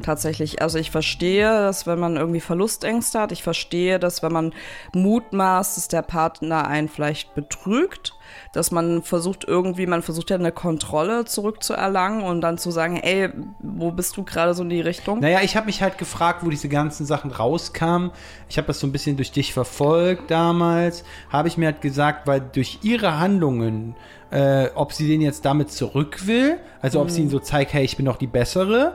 Tatsächlich. 0.03 0.61
Also 0.61 0.79
ich 0.79 0.91
verstehe, 0.91 1.47
dass 1.47 1.85
wenn 1.85 1.99
man 1.99 2.17
irgendwie 2.17 2.39
Verlustängste 2.39 3.19
hat, 3.19 3.31
ich 3.31 3.43
verstehe, 3.43 3.99
dass 3.99 4.23
wenn 4.23 4.31
man 4.31 4.53
mutmaßt, 4.93 5.77
dass 5.77 5.87
der 5.87 6.01
Partner 6.01 6.67
einen 6.67 6.89
vielleicht 6.89 7.35
betrügt, 7.35 8.13
dass 8.51 8.71
man 8.71 9.03
versucht 9.03 9.45
irgendwie, 9.47 9.85
man 9.85 10.01
versucht 10.01 10.29
ja 10.29 10.37
eine 10.37 10.51
Kontrolle 10.51 11.25
zurückzuerlangen 11.25 12.23
und 12.23 12.41
dann 12.41 12.57
zu 12.57 12.71
sagen, 12.71 12.97
ey, 12.97 13.29
wo 13.59 13.91
bist 13.91 14.17
du 14.17 14.23
gerade 14.23 14.53
so 14.53 14.63
in 14.63 14.69
die 14.69 14.81
Richtung? 14.81 15.19
Naja, 15.19 15.41
ich 15.43 15.55
habe 15.55 15.67
mich 15.67 15.81
halt 15.81 15.97
gefragt, 15.97 16.43
wo 16.43 16.49
diese 16.49 16.69
ganzen 16.69 17.05
Sachen 17.05 17.31
rauskamen. 17.31 18.11
Ich 18.49 18.57
habe 18.57 18.67
das 18.67 18.79
so 18.79 18.87
ein 18.87 18.91
bisschen 18.91 19.17
durch 19.17 19.31
dich 19.31 19.53
verfolgt 19.53 20.31
damals. 20.31 21.03
Habe 21.29 21.47
ich 21.47 21.57
mir 21.57 21.67
halt 21.67 21.81
gesagt, 21.81 22.25
weil 22.25 22.41
durch 22.41 22.79
ihre 22.81 23.19
Handlungen, 23.19 23.95
äh, 24.31 24.67
ob 24.75 24.93
sie 24.93 25.07
den 25.07 25.21
jetzt 25.21 25.45
damit 25.45 25.71
zurück 25.71 26.27
will, 26.27 26.57
also 26.81 27.01
ob 27.01 27.09
sie 27.09 27.21
ihn 27.21 27.29
so 27.29 27.39
zeigt, 27.39 27.73
hey, 27.73 27.83
ich 27.83 27.97
bin 27.97 28.05
doch 28.05 28.15
die 28.17 28.27
Bessere 28.27 28.93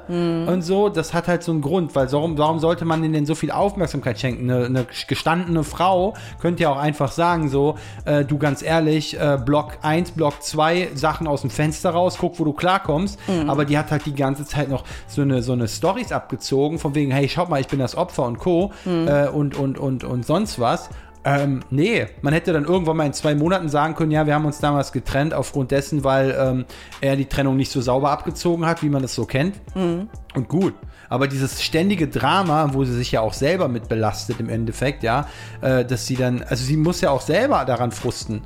und 0.48 0.62
so, 0.62 0.88
das 0.88 1.12
hat 1.12 1.28
halt 1.28 1.42
so 1.42 1.52
einen 1.52 1.60
Grund, 1.60 1.94
weil 1.94 2.10
warum, 2.12 2.38
warum 2.38 2.58
sollte 2.58 2.84
man 2.84 3.02
ihnen 3.04 3.12
denn 3.12 3.26
so 3.26 3.34
viel 3.34 3.50
Aufmerksamkeit 3.50 4.18
schenken? 4.18 4.50
Eine, 4.50 4.66
eine 4.66 4.86
gestandene 5.08 5.64
Frau 5.64 6.14
könnte 6.40 6.62
ja 6.62 6.70
auch 6.70 6.78
einfach 6.78 7.12
sagen, 7.12 7.48
so, 7.48 7.76
äh, 8.04 8.24
du 8.24 8.38
ganz 8.38 8.62
ehrlich, 8.62 9.18
äh, 9.20 9.38
Block 9.44 9.78
1, 9.82 10.12
Block 10.12 10.42
2, 10.42 10.90
Sachen 10.94 11.26
aus 11.26 11.42
dem 11.42 11.50
Fenster 11.50 11.90
raus, 11.90 12.16
guck, 12.18 12.38
wo 12.38 12.44
du 12.44 12.52
klarkommst, 12.52 13.18
aber 13.48 13.64
die 13.64 13.76
hat 13.76 13.90
halt 13.90 14.06
die 14.06 14.14
ganze 14.14 14.44
Zeit 14.46 14.68
noch 14.68 14.84
so 15.06 15.22
eine, 15.22 15.42
so 15.42 15.52
eine 15.52 15.68
Stories 15.68 16.12
abgezogen, 16.12 16.78
von 16.78 16.94
wegen, 16.94 17.10
hey, 17.10 17.28
schaut 17.28 17.48
mal, 17.48 17.60
ich 17.60 17.68
bin 17.68 17.78
das 17.78 17.96
Opfer 17.96 18.24
und 18.24 18.38
Co. 18.38 18.72
Äh, 18.86 19.28
und, 19.28 19.56
und, 19.56 19.78
und, 19.78 20.04
und 20.04 20.24
sonst 20.24 20.58
was. 20.58 20.88
Ähm, 21.24 21.60
nee, 21.70 22.06
man 22.20 22.34
hätte 22.34 22.52
dann 22.52 22.64
irgendwann 22.64 22.98
mal 22.98 23.06
in 23.06 23.14
zwei 23.14 23.34
Monaten 23.34 23.68
sagen 23.68 23.94
können, 23.94 24.10
ja, 24.10 24.26
wir 24.26 24.34
haben 24.34 24.44
uns 24.44 24.58
damals 24.58 24.92
getrennt 24.92 25.32
aufgrund 25.32 25.70
dessen, 25.70 26.04
weil 26.04 26.36
ähm, 26.38 26.64
er 27.00 27.16
die 27.16 27.24
Trennung 27.24 27.56
nicht 27.56 27.72
so 27.72 27.80
sauber 27.80 28.10
abgezogen 28.10 28.66
hat, 28.66 28.82
wie 28.82 28.90
man 28.90 29.00
das 29.00 29.14
so 29.14 29.24
kennt. 29.24 29.54
Und 30.34 30.48
gut. 30.48 30.74
Aber 31.08 31.28
dieses 31.28 31.62
ständige 31.62 32.08
Drama, 32.08 32.70
wo 32.72 32.84
sie 32.84 32.94
sich 32.94 33.12
ja 33.12 33.20
auch 33.20 33.32
selber 33.32 33.68
mit 33.68 33.88
belastet 33.88 34.40
im 34.40 34.48
Endeffekt, 34.48 35.02
ja, 35.02 35.28
äh, 35.60 35.84
dass 35.84 36.06
sie 36.06 36.16
dann, 36.16 36.42
also 36.42 36.64
sie 36.64 36.76
muss 36.76 37.00
ja 37.00 37.10
auch 37.10 37.20
selber 37.20 37.64
daran 37.64 37.92
frusten. 37.92 38.42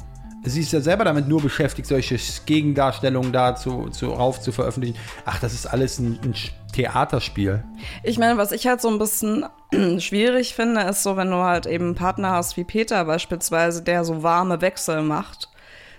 Sie 0.48 0.60
ist 0.60 0.72
ja 0.72 0.80
selber 0.80 1.04
damit 1.04 1.28
nur 1.28 1.40
beschäftigt, 1.40 1.88
solche 1.88 2.18
Gegendarstellungen 2.46 3.32
da 3.32 3.54
zu, 3.54 3.88
zu, 3.90 4.10
rauf 4.10 4.40
zu 4.40 4.52
veröffentlichen. 4.52 4.96
Ach, 5.24 5.38
das 5.40 5.54
ist 5.54 5.66
alles 5.66 5.98
ein, 5.98 6.18
ein 6.22 6.34
Theaterspiel. 6.72 7.64
Ich 8.02 8.18
meine, 8.18 8.36
was 8.36 8.52
ich 8.52 8.66
halt 8.66 8.80
so 8.80 8.88
ein 8.88 8.98
bisschen 8.98 9.46
schwierig 9.98 10.54
finde, 10.54 10.82
ist 10.82 11.02
so, 11.02 11.16
wenn 11.16 11.30
du 11.30 11.36
halt 11.36 11.66
eben 11.66 11.86
einen 11.86 11.94
Partner 11.94 12.30
hast 12.32 12.56
wie 12.56 12.64
Peter 12.64 13.04
beispielsweise, 13.04 13.82
der 13.82 14.04
so 14.04 14.22
warme 14.22 14.60
Wechsel 14.60 15.02
macht, 15.02 15.48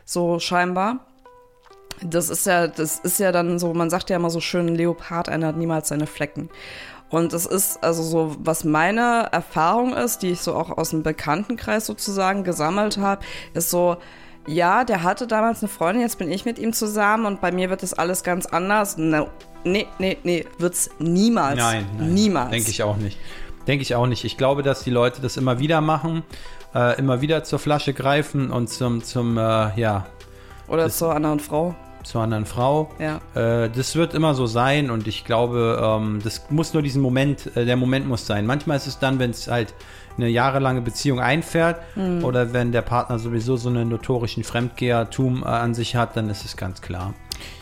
so 0.06 0.40
scheinbar. 0.40 1.06
Das 2.02 2.30
ist 2.30 2.46
ja, 2.46 2.68
das 2.68 3.00
ist 3.00 3.20
ja 3.20 3.32
dann 3.32 3.60
so, 3.60 3.74
man 3.74 3.90
sagt 3.90 4.10
ja 4.10 4.16
immer 4.16 4.30
so 4.30 4.40
schön, 4.40 4.68
ein 4.68 4.76
Leopard, 4.76 5.30
hat 5.30 5.58
niemals 5.58 5.90
seine 5.90 6.08
Flecken. 6.08 6.50
Und 7.10 7.34
es 7.34 7.46
ist 7.46 7.84
also 7.84 8.04
so, 8.04 8.36
was 8.40 8.64
meine 8.64 9.30
Erfahrung 9.32 9.94
ist, 9.96 10.20
die 10.22 10.30
ich 10.30 10.42
so 10.42 10.54
auch 10.54 10.78
aus 10.78 10.92
dem 10.92 11.04
Bekanntenkreis 11.04 11.86
sozusagen 11.86 12.44
gesammelt 12.44 12.98
habe, 12.98 13.26
ist 13.54 13.72
so, 13.72 13.98
ja, 14.48 14.84
der 14.84 15.04
hatte 15.04 15.28
damals 15.28 15.62
eine 15.62 15.70
Freundin, 15.70 16.02
jetzt 16.02 16.18
bin 16.18 16.32
ich 16.32 16.46
mit 16.46 16.60
ihm 16.60 16.74
zusammen 16.74 17.26
und 17.26 17.42
bei 17.42 17.52
mir 17.52 17.70
wird 17.70 17.84
das 17.84 17.94
alles 17.94 18.24
ganz 18.24 18.46
anders. 18.46 18.98
No, 18.98 19.28
nee, 19.64 19.88
nee, 20.00 20.18
nee, 20.24 20.46
wird's 20.58 20.90
niemals. 21.00 21.58
Nein, 21.58 21.86
nein 21.98 22.14
niemals. 22.14 22.52
Denke 22.52 22.70
ich 22.70 22.84
auch 22.84 22.98
nicht. 22.98 23.18
Denke 23.68 23.84
ich 23.84 23.96
auch 23.96 24.08
nicht. 24.08 24.24
Ich 24.24 24.38
glaube, 24.38 24.64
dass 24.64 24.84
die 24.84 24.90
Leute 24.90 25.22
das 25.22 25.38
immer 25.38 25.60
wieder 25.60 25.82
machen, 25.82 26.24
äh, 26.74 26.98
immer 26.98 27.22
wieder 27.22 27.44
zur 27.44 27.60
Flasche 27.60 27.94
greifen 27.94 28.52
und 28.52 28.70
zum, 28.70 29.04
zum 29.04 29.38
äh, 29.38 29.80
ja. 29.80 30.08
Oder 30.68 30.90
zur 30.90 31.14
anderen 31.14 31.40
Frau 31.40 31.76
zur 32.04 32.22
anderen 32.22 32.46
Frau. 32.46 32.90
Ja. 33.00 33.20
Äh, 33.36 33.70
das 33.70 33.96
wird 33.96 34.14
immer 34.14 34.34
so 34.34 34.46
sein 34.46 34.90
und 34.90 35.08
ich 35.08 35.26
glaube, 35.26 35.80
ähm, 35.82 36.20
das 36.24 36.50
muss 36.50 36.74
nur 36.74 36.82
diesen 36.82 37.02
Moment, 37.02 37.56
äh, 37.56 37.66
der 37.66 37.76
Moment 37.76 38.08
muss 38.08 38.26
sein. 38.26 38.46
Manchmal 38.46 38.78
ist 38.78 38.88
es 38.88 39.00
dann, 39.00 39.20
wenn 39.20 39.32
es 39.32 39.48
halt 39.48 39.74
eine 40.20 40.30
jahrelange 40.30 40.82
Beziehung 40.82 41.20
einfährt 41.20 41.82
mhm. 41.96 42.24
oder 42.24 42.54
wenn 42.54 42.72
der 42.72 42.82
Partner 42.82 43.20
sowieso 43.20 43.58
so 43.58 43.70
einen 43.70 43.90
notorischen 43.90 44.44
Fremdgehertum 44.44 45.44
äh, 45.44 45.48
an 45.48 45.74
sich 45.74 45.96
hat, 45.96 46.16
dann 46.16 46.30
ist 46.30 46.46
es 46.46 46.58
ganz 46.58 46.82
klar. 46.82 47.14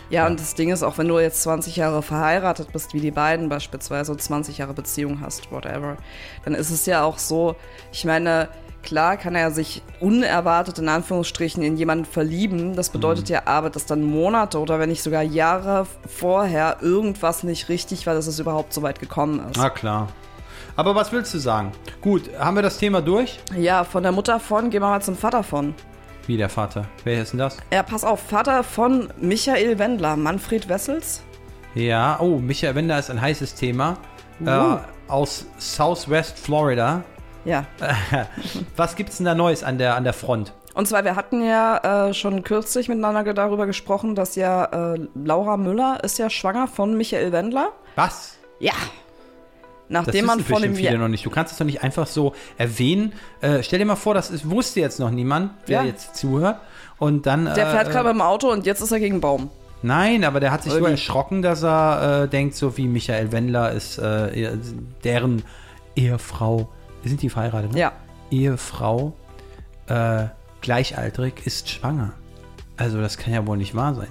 Ja, 0.09 0.21
ja, 0.21 0.27
und 0.27 0.39
das 0.39 0.55
Ding 0.55 0.71
ist, 0.71 0.83
auch 0.83 0.97
wenn 0.97 1.07
du 1.09 1.19
jetzt 1.19 1.43
20 1.43 1.75
Jahre 1.75 2.01
verheiratet 2.01 2.71
bist, 2.71 2.93
wie 2.93 3.01
die 3.01 3.11
beiden 3.11 3.49
beispielsweise, 3.49 4.15
20 4.15 4.57
Jahre 4.57 4.73
Beziehung 4.73 5.19
hast, 5.21 5.51
whatever, 5.51 5.97
dann 6.45 6.55
ist 6.55 6.69
es 6.69 6.85
ja 6.85 7.03
auch 7.03 7.17
so, 7.17 7.55
ich 7.91 8.05
meine, 8.05 8.47
Klar 8.87 9.17
kann 9.17 9.35
er 9.35 9.51
sich 9.51 9.81
unerwartet 9.99 10.79
in 10.79 10.87
Anführungsstrichen 10.87 11.61
in 11.61 11.75
jemanden 11.75 12.05
verlieben. 12.05 12.73
Das 12.73 12.89
bedeutet 12.89 13.27
mhm. 13.27 13.33
ja 13.33 13.41
aber, 13.43 13.69
dass 13.69 13.85
dann 13.85 14.01
Monate 14.01 14.59
oder 14.59 14.79
wenn 14.79 14.87
nicht 14.87 15.03
sogar 15.03 15.23
Jahre 15.23 15.85
vorher 16.07 16.77
irgendwas 16.79 17.43
nicht 17.43 17.67
richtig 17.67 18.07
war, 18.07 18.13
dass 18.13 18.27
es 18.27 18.39
überhaupt 18.39 18.71
so 18.71 18.83
weit 18.83 19.01
gekommen 19.01 19.41
ist. 19.49 19.57
Na 19.57 19.69
klar. 19.69 20.07
Aber 20.77 20.93
was 20.93 21.11
willst 21.11 21.33
du 21.33 21.39
sagen? 21.39 21.71
Gut, 22.01 22.29
haben 22.37 22.55
wir 22.55 22.61
das 22.61 22.77
Thema 22.77 23.01
durch? 23.01 23.39
Ja, 23.57 23.83
von 23.83 24.03
der 24.03 24.11
Mutter 24.11 24.39
von 24.39 24.69
gehen 24.69 24.83
wir 24.83 24.87
mal 24.87 25.01
zum 25.01 25.17
Vater 25.17 25.41
von. 25.41 25.73
Wie 26.27 26.37
der 26.37 26.49
Vater? 26.49 26.85
Wer 27.03 27.23
ist 27.23 27.31
denn 27.31 27.39
das? 27.39 27.57
Ja, 27.73 27.81
pass 27.81 28.03
auf, 28.03 28.19
Vater 28.19 28.63
von 28.63 29.11
Michael 29.19 29.79
Wendler, 29.79 30.15
Manfred 30.15 30.69
Wessels. 30.69 31.23
Ja, 31.73 32.19
oh, 32.19 32.37
Michael 32.37 32.75
Wendler 32.75 32.99
ist 32.99 33.09
ein 33.09 33.19
heißes 33.19 33.55
Thema. 33.55 33.97
Uh. 34.39 34.49
Äh, 34.49 34.77
aus 35.07 35.47
Southwest 35.57 36.37
Florida. 36.37 37.03
Ja. 37.43 37.65
Was 38.75 38.95
gibt 38.95 39.09
es 39.09 39.17
denn 39.17 39.25
da 39.25 39.33
Neues 39.33 39.63
an 39.63 39.79
der, 39.79 39.95
an 39.95 40.03
der 40.03 40.13
Front? 40.13 40.53
Und 40.75 40.87
zwar, 40.87 41.03
wir 41.03 41.15
hatten 41.15 41.43
ja 41.43 42.09
äh, 42.09 42.13
schon 42.13 42.43
kürzlich 42.43 42.87
miteinander 42.87 43.33
darüber 43.33 43.65
gesprochen, 43.65 44.13
dass 44.13 44.35
ja 44.35 44.93
äh, 44.93 45.07
Laura 45.15 45.57
Müller 45.57 46.03
ist 46.03 46.19
ja 46.19 46.29
schwanger 46.29 46.67
von 46.67 46.95
Michael 46.95 47.31
Wendler. 47.31 47.69
Was? 47.95 48.37
Ja. 48.59 48.73
Nachdem 49.89 50.27
das 50.27 50.35
man 50.35 50.45
von 50.45 50.61
dem 50.61 50.75
viele 50.75 50.97
noch 50.97 51.07
nicht. 51.07 51.25
Du 51.25 51.29
kannst 51.29 51.53
es 51.53 51.57
doch 51.57 51.65
nicht 51.65 51.81
einfach 51.81 52.07
so 52.07 52.33
erwähnen. 52.57 53.13
Äh, 53.41 53.63
stell 53.63 53.79
dir 53.79 53.85
mal 53.85 53.95
vor, 53.95 54.13
das 54.13 54.29
ist, 54.29 54.49
wusste 54.49 54.79
jetzt 54.79 54.99
noch 54.99 55.11
niemand, 55.11 55.51
wer 55.65 55.81
ja. 55.81 55.87
jetzt 55.87 56.15
zuhört. 56.15 56.59
Und 56.97 57.25
dann. 57.25 57.45
Der 57.45 57.67
fährt 57.67 57.87
äh, 57.87 57.91
gerade 57.91 58.09
im 58.09 58.21
Auto 58.21 58.51
und 58.51 58.65
jetzt 58.65 58.81
ist 58.81 58.91
er 58.91 58.99
gegen 58.99 59.15
einen 59.15 59.21
Baum. 59.21 59.49
Nein, 59.83 60.23
aber 60.23 60.39
der 60.39 60.51
hat 60.51 60.63
sich 60.63 60.73
so 60.73 60.85
erschrocken, 60.85 61.41
dass 61.41 61.63
er 61.63 62.23
äh, 62.23 62.27
denkt, 62.27 62.55
so 62.55 62.77
wie 62.77 62.87
Michael 62.87 63.31
Wendler 63.31 63.71
ist 63.71 63.99
äh, 63.99 64.57
deren 65.03 65.43
Ehefrau 65.95 66.69
sind 67.03 67.21
die 67.21 67.29
verheiratet, 67.29 67.73
ne? 67.73 67.79
Ja. 67.79 67.91
Ehefrau, 68.31 69.13
äh, 69.87 70.25
gleichaltrig, 70.61 71.45
ist 71.45 71.69
schwanger. 71.69 72.13
Also 72.75 72.99
das 72.99 73.17
kann 73.17 73.33
ja 73.33 73.45
wohl 73.45 73.57
nicht 73.57 73.75
wahr 73.75 73.95
sein. 73.95 74.09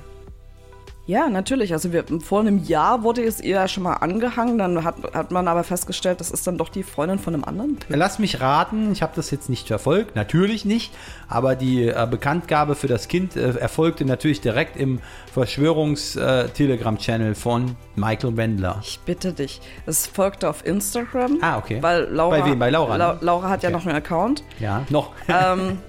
Ja, 1.07 1.29
natürlich. 1.29 1.73
Also 1.73 1.93
wir, 1.93 2.05
vor 2.21 2.41
einem 2.41 2.65
Jahr 2.65 3.05
wurde 3.05 3.23
es 3.23 3.41
ihr 3.41 3.57
ja 3.57 3.69
schon 3.69 3.85
mal 3.85 3.95
angehangen, 3.95 4.59
dann 4.59 4.83
hat, 4.83 4.97
hat 5.15 5.31
man 5.31 5.47
aber 5.47 5.63
festgestellt, 5.63 6.19
das 6.21 6.33
ist 6.33 6.47
dann 6.47 6.59
doch 6.59 6.69
die 6.69 6.83
Freundin 6.83 7.21
von 7.21 7.35
einem 7.35 7.45
anderen. 7.45 7.79
Lass 7.89 8.19
mich 8.19 8.41
raten, 8.41 8.91
ich 8.91 9.03
habe 9.03 9.13
das 9.15 9.31
jetzt 9.31 9.49
nicht 9.49 9.69
verfolgt, 9.69 10.17
natürlich 10.17 10.65
nicht, 10.65 10.93
aber 11.29 11.55
die 11.55 11.87
äh, 11.87 12.09
Bekanntgabe 12.11 12.75
für 12.75 12.89
das 12.89 13.07
Kind 13.07 13.37
äh, 13.37 13.57
erfolgte 13.57 14.05
natürlich 14.05 14.41
direkt 14.41 14.77
im 14.77 14.99
Verschwörungs-Telegram-Channel 15.33 17.33
äh, 17.33 17.37
von 17.37 17.77
Michael 17.95 18.37
Wendler. 18.37 18.81
Ich 18.83 18.99
bitte 19.05 19.33
dich. 19.33 19.61
Es 19.87 20.09
folgte 20.09 20.51
auf 20.51 20.67
Instagram. 20.67 21.39
Ah, 21.41 21.59
okay. 21.59 21.79
Weil 21.83 22.09
Laura, 22.11 22.39
Bei 22.39 22.45
wem? 22.45 22.59
Bei 22.59 22.71
Laura? 22.71 22.99
Ne? 22.99 23.19
Laura 23.21 23.49
hat 23.49 23.59
okay. 23.59 23.67
ja 23.67 23.71
noch 23.71 23.87
einen 23.87 23.97
Account. 23.97 24.43
Ja, 24.59 24.85
noch. 24.91 25.13
Ähm, 25.29 25.79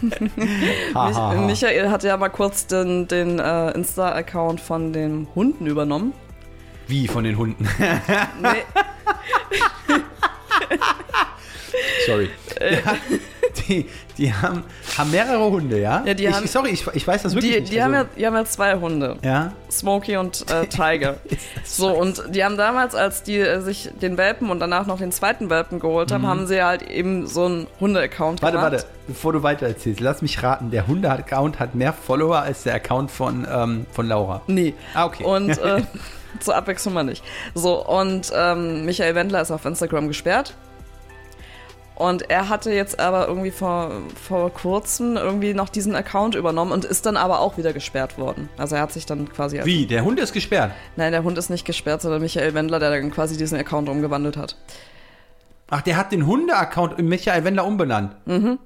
Michael 1.46 1.90
hat 1.90 2.04
ja 2.04 2.16
mal 2.16 2.28
kurz 2.28 2.66
den, 2.66 3.08
den 3.08 3.38
äh, 3.38 3.70
Insta-Account 3.72 4.60
von 4.60 4.92
den 4.92 5.26
Hunden 5.34 5.66
übernommen. 5.66 6.12
Wie 6.86 7.08
von 7.08 7.24
den 7.24 7.36
Hunden? 7.36 7.68
nee. 8.42 8.48
Sorry. 12.06 12.30
Äh. 12.60 12.74
Ja, 12.74 12.96
die, 13.68 13.86
die 14.16 14.32
haben, 14.32 14.64
haben 14.96 15.10
mehrere 15.10 15.50
Hunde, 15.50 15.80
ja? 15.80 16.02
ja 16.04 16.14
die 16.14 16.26
ich, 16.26 16.34
haben, 16.34 16.46
sorry, 16.46 16.70
ich, 16.70 16.86
ich 16.92 17.06
weiß 17.06 17.22
das 17.22 17.34
wirklich 17.34 17.52
die, 17.52 17.60
nicht. 17.60 17.72
Die, 17.72 17.80
also, 17.80 17.94
haben 17.96 18.04
ja, 18.04 18.08
die 18.16 18.26
haben 18.26 18.34
ja 18.34 18.44
zwei 18.44 18.74
Hunde. 18.76 19.16
Ja? 19.22 19.52
Smokey 19.70 20.16
und 20.16 20.44
äh, 20.50 20.66
Tiger. 20.68 21.16
so, 21.64 21.90
und 21.90 22.22
die 22.30 22.44
haben 22.44 22.56
damals, 22.56 22.94
als 22.94 23.22
die 23.22 23.38
äh, 23.38 23.60
sich 23.60 23.90
den 24.00 24.16
Welpen 24.16 24.50
und 24.50 24.60
danach 24.60 24.86
noch 24.86 24.98
den 24.98 25.12
zweiten 25.12 25.50
Welpen 25.50 25.80
geholt 25.80 26.12
haben, 26.12 26.22
mhm. 26.22 26.28
haben 26.28 26.46
sie 26.46 26.62
halt 26.62 26.82
eben 26.82 27.26
so 27.26 27.46
einen 27.46 27.66
Hunde-Account 27.80 28.40
gemacht. 28.40 28.54
Warte, 28.54 28.76
warte, 28.76 28.86
bevor 29.06 29.32
du 29.32 29.42
weiter 29.42 29.66
erzählst, 29.66 30.00
lass 30.00 30.22
mich 30.22 30.42
raten, 30.42 30.70
der 30.70 30.86
Hunde-Account 30.86 31.58
hat 31.58 31.74
mehr 31.74 31.92
Follower 31.92 32.38
als 32.38 32.62
der 32.64 32.74
Account 32.74 33.10
von, 33.10 33.46
ähm, 33.50 33.86
von 33.92 34.06
Laura. 34.06 34.42
Nee. 34.46 34.74
Ah, 34.94 35.06
okay. 35.06 35.24
Und 35.24 35.50
äh, 35.58 35.82
zur 36.40 36.56
Abwechslung 36.56 36.94
mal 36.94 37.04
nicht. 37.04 37.22
So, 37.54 37.84
und 37.86 38.32
ähm, 38.34 38.84
Michael 38.84 39.14
Wendler 39.14 39.42
ist 39.42 39.50
auf 39.50 39.64
Instagram 39.64 40.08
gesperrt. 40.08 40.54
Und 41.98 42.30
er 42.30 42.48
hatte 42.48 42.70
jetzt 42.70 43.00
aber 43.00 43.26
irgendwie 43.26 43.50
vor, 43.50 43.90
vor 44.14 44.52
kurzem 44.52 45.16
irgendwie 45.16 45.52
noch 45.52 45.68
diesen 45.68 45.96
Account 45.96 46.36
übernommen 46.36 46.70
und 46.70 46.84
ist 46.84 47.06
dann 47.06 47.16
aber 47.16 47.40
auch 47.40 47.58
wieder 47.58 47.72
gesperrt 47.72 48.18
worden. 48.18 48.48
Also 48.56 48.76
er 48.76 48.82
hat 48.82 48.92
sich 48.92 49.04
dann 49.04 49.28
quasi. 49.28 49.60
Wie? 49.64 49.84
Der 49.84 50.04
Hund 50.04 50.20
ist 50.20 50.32
gesperrt? 50.32 50.70
Nein, 50.94 51.10
der 51.10 51.24
Hund 51.24 51.36
ist 51.38 51.50
nicht 51.50 51.64
gesperrt, 51.64 52.00
sondern 52.00 52.22
Michael 52.22 52.54
Wendler, 52.54 52.78
der 52.78 52.90
dann 52.90 53.10
quasi 53.10 53.36
diesen 53.36 53.58
Account 53.58 53.88
umgewandelt 53.88 54.36
hat. 54.36 54.56
Ach, 55.70 55.82
der 55.82 55.96
hat 55.96 56.12
den 56.12 56.24
Hunde-Account 56.24 56.98
Michael 57.00 57.42
Wendler 57.42 57.66
umbenannt. 57.66 58.14
Mhm. 58.26 58.60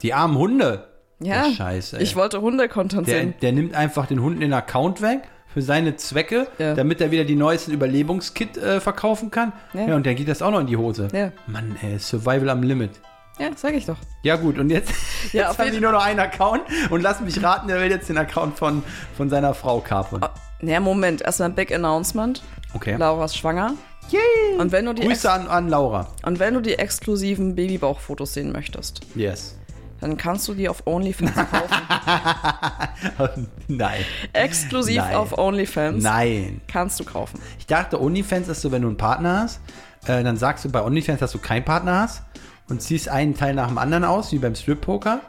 Die 0.00 0.14
armen 0.14 0.38
Hunde. 0.38 0.88
Ja. 1.20 1.42
Der 1.42 1.52
Scheiße. 1.52 1.98
Ey. 1.98 2.02
Ich 2.02 2.16
wollte 2.16 2.40
Hunde-Content 2.40 3.06
sehen. 3.06 3.34
Der 3.42 3.52
nimmt 3.52 3.74
einfach 3.74 4.06
den 4.06 4.22
Hunden 4.22 4.40
den 4.40 4.54
Account 4.54 5.02
weg 5.02 5.28
für 5.52 5.62
seine 5.62 5.96
Zwecke, 5.96 6.48
ja. 6.58 6.74
damit 6.74 7.00
er 7.00 7.10
wieder 7.10 7.24
die 7.24 7.36
neuesten 7.36 7.72
Überlebungskit 7.72 8.56
äh, 8.56 8.80
verkaufen 8.80 9.30
kann. 9.30 9.52
Ja. 9.72 9.88
ja. 9.88 9.96
und 9.96 10.06
dann 10.06 10.14
geht 10.14 10.28
das 10.28 10.42
auch 10.42 10.50
noch 10.50 10.60
in 10.60 10.66
die 10.66 10.76
Hose. 10.76 11.08
Ja. 11.12 11.32
Mann, 11.46 11.76
ey, 11.82 11.98
Survival 11.98 12.50
am 12.50 12.62
Limit. 12.62 12.92
Ja, 13.38 13.50
sag 13.54 13.74
ich 13.74 13.86
doch. 13.86 13.96
Ja, 14.22 14.36
gut, 14.36 14.58
und 14.58 14.70
jetzt, 14.70 14.92
ja, 15.32 15.48
jetzt 15.48 15.58
haben 15.58 15.70
die 15.70 15.80
nur 15.80 15.92
noch 15.92 16.04
einen 16.04 16.18
Account 16.18 16.62
und 16.90 17.02
lass 17.02 17.20
mich 17.20 17.42
raten, 17.42 17.70
er 17.70 17.80
will 17.80 17.90
jetzt 17.90 18.08
den 18.08 18.18
Account 18.18 18.58
von, 18.58 18.82
von 19.16 19.30
seiner 19.30 19.54
Frau 19.54 19.80
kapern. 19.80 20.20
Oh, 20.24 20.66
ja, 20.66 20.80
Moment, 20.80 21.22
erstmal 21.22 21.50
ein 21.50 21.54
Big 21.54 21.72
Announcement. 21.72 22.42
Okay. 22.74 22.96
Laura 22.96 23.24
ist 23.24 23.36
schwanger. 23.36 23.74
Yay! 24.10 24.58
Und 24.58 24.72
wenn 24.72 24.86
du 24.86 24.94
die 24.94 25.06
Grüße 25.06 25.30
an, 25.30 25.46
an 25.48 25.68
Laura. 25.68 26.08
Und 26.24 26.38
wenn 26.38 26.54
du 26.54 26.60
die 26.60 26.74
exklusiven 26.74 27.54
Babybauchfotos 27.54 28.34
sehen 28.34 28.52
möchtest. 28.52 29.00
Yes 29.14 29.57
dann 30.00 30.16
kannst 30.16 30.46
du 30.48 30.54
die 30.54 30.68
auf 30.68 30.86
OnlyFans 30.86 31.34
kaufen. 31.34 33.48
Nein. 33.68 34.04
Exklusiv 34.32 34.98
Nein. 34.98 35.16
auf 35.16 35.36
OnlyFans. 35.36 36.02
Nein. 36.02 36.60
Kannst 36.68 37.00
du 37.00 37.04
kaufen. 37.04 37.40
Ich 37.58 37.66
dachte, 37.66 38.00
OnlyFans 38.00 38.48
ist 38.48 38.60
so, 38.60 38.70
wenn 38.70 38.82
du 38.82 38.88
einen 38.88 38.96
Partner 38.96 39.40
hast, 39.40 39.60
äh, 40.06 40.22
dann 40.22 40.36
sagst 40.36 40.64
du 40.64 40.70
bei 40.70 40.82
OnlyFans, 40.82 41.20
dass 41.20 41.32
du 41.32 41.38
keinen 41.38 41.64
Partner 41.64 42.02
hast 42.02 42.22
und 42.68 42.82
ziehst 42.82 43.08
einen 43.08 43.34
Teil 43.34 43.54
nach 43.54 43.68
dem 43.68 43.78
anderen 43.78 44.04
aus, 44.04 44.32
wie 44.32 44.38
beim 44.38 44.54
Strip-Poker, 44.54 45.20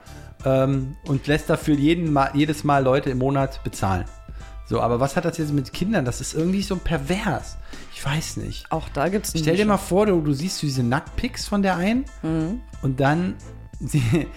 ähm, 0.46 0.96
und 1.06 1.26
lässt 1.28 1.50
dafür 1.50 1.76
jeden 1.76 2.14
Mal, 2.14 2.32
jedes 2.34 2.64
Mal 2.64 2.84
Leute 2.84 3.10
im 3.10 3.18
Monat 3.18 3.64
bezahlen. 3.64 4.06
So, 4.66 4.82
aber 4.82 5.00
was 5.00 5.16
hat 5.16 5.26
das 5.26 5.40
jetzt 5.40 5.52
mit 5.52 5.74
Kindern? 5.74 6.06
Das 6.06 6.22
ist 6.22 6.36
irgendwie 6.36 6.62
so 6.62 6.76
pervers. 6.76 7.58
Ich 7.92 8.06
weiß 8.06 8.38
nicht. 8.38 8.72
Auch 8.72 8.88
da 8.90 9.10
gibt 9.10 9.26
es 9.26 9.34
Stell 9.36 9.58
dir 9.58 9.66
mal 9.66 9.78
vor, 9.78 10.06
du, 10.06 10.22
du 10.22 10.32
siehst 10.32 10.62
diese 10.62 10.84
Nacktpics 10.84 11.48
von 11.48 11.64
der 11.64 11.76
einen 11.76 12.06
mhm. 12.22 12.62
und 12.84 13.00
dann 13.00 13.34
sie, 13.80 14.28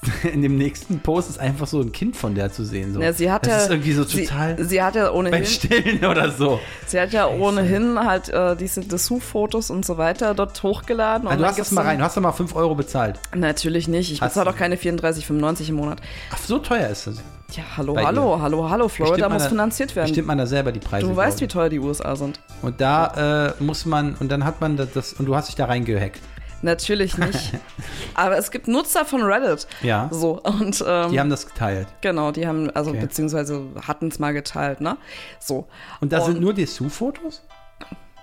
in 0.32 0.42
dem 0.42 0.56
nächsten 0.56 1.00
Post 1.00 1.28
ist 1.30 1.40
einfach 1.40 1.66
so 1.66 1.80
ein 1.80 1.90
Kind 1.92 2.16
von 2.16 2.34
der 2.34 2.52
zu 2.52 2.64
sehen. 2.64 2.94
So. 2.94 3.00
Ja, 3.00 3.12
sie 3.12 3.30
hat 3.30 3.46
das 3.46 3.52
ja, 3.52 3.58
ist 3.64 3.70
irgendwie 3.70 3.92
so 3.92 4.04
sie, 4.04 4.24
total 4.24 4.62
Sie 4.64 4.82
hat 4.82 4.94
ja 4.94 5.06
beim 5.06 5.16
ohnehin, 5.16 5.44
Stillen 5.44 6.04
oder 6.04 6.30
so. 6.30 6.60
sie 6.86 7.00
hat 7.00 7.12
ja 7.12 7.26
ohnehin 7.28 7.98
halt 7.98 8.28
äh, 8.28 8.54
diese 8.56 8.80
Dessous-Fotos 8.80 9.70
und 9.70 9.84
so 9.84 9.98
weiter 9.98 10.34
dort 10.34 10.62
hochgeladen. 10.62 11.26
Ah, 11.26 11.32
und 11.32 11.40
du 11.40 11.44
hast 11.46 11.58
das 11.58 11.72
mal 11.72 11.84
rein, 11.84 11.98
du 11.98 12.04
hast 12.04 12.16
doch 12.16 12.22
mal 12.22 12.32
5 12.32 12.54
Euro 12.54 12.74
bezahlt. 12.74 13.18
Natürlich 13.34 13.88
nicht. 13.88 14.12
Ich 14.12 14.20
Hast 14.20 14.34
bezahle 14.34 14.50
doch 14.50 14.56
keine 14.56 14.76
34,95 14.76 15.70
im 15.70 15.74
Monat. 15.76 16.00
Ach, 16.32 16.38
so 16.38 16.58
teuer 16.58 16.88
ist 16.88 17.06
das. 17.08 17.16
Ja, 17.52 17.62
hallo, 17.78 17.94
Bei 17.94 18.04
hallo, 18.04 18.38
hallo, 18.40 18.68
hallo. 18.68 18.88
Florida 18.88 19.28
muss 19.28 19.44
da- 19.44 19.48
finanziert 19.48 19.96
werden. 19.96 20.08
Bestimmt 20.08 20.28
man 20.28 20.36
da 20.36 20.46
selber 20.46 20.70
die 20.70 20.80
Preise. 20.80 21.06
Du 21.06 21.16
weißt, 21.16 21.40
wie 21.40 21.46
teuer 21.48 21.70
die 21.70 21.78
USA 21.78 22.14
sind. 22.14 22.38
Und 22.60 22.80
da 22.80 23.54
äh, 23.58 23.62
muss 23.62 23.86
man, 23.86 24.16
und 24.20 24.30
dann 24.30 24.44
hat 24.44 24.60
man 24.60 24.76
das, 24.76 24.92
das, 24.92 25.12
und 25.14 25.24
du 25.24 25.34
hast 25.34 25.48
dich 25.48 25.54
da 25.56 25.64
reingehackt. 25.64 26.20
Natürlich 26.62 27.16
nicht. 27.18 27.52
Aber 28.14 28.36
es 28.36 28.50
gibt 28.50 28.66
Nutzer 28.68 29.04
von 29.04 29.22
Reddit. 29.22 29.66
Ja. 29.82 30.08
So, 30.12 30.40
und 30.42 30.82
ähm, 30.86 31.10
Die 31.12 31.20
haben 31.20 31.30
das 31.30 31.46
geteilt. 31.46 31.86
genau, 32.00 32.32
die 32.32 32.46
haben, 32.46 32.68
also 32.70 32.90
Okay. 32.90 33.00
beziehungsweise 33.00 33.62
hatten 33.86 34.08
es 34.08 34.18
mal 34.18 34.32
geteilt, 34.32 34.80
ne? 34.80 34.96
So. 35.38 35.68
Und 36.00 36.12
da 36.12 36.20
sind 36.20 36.40
nur 36.40 36.54
Dessous-Fotos? 36.54 37.42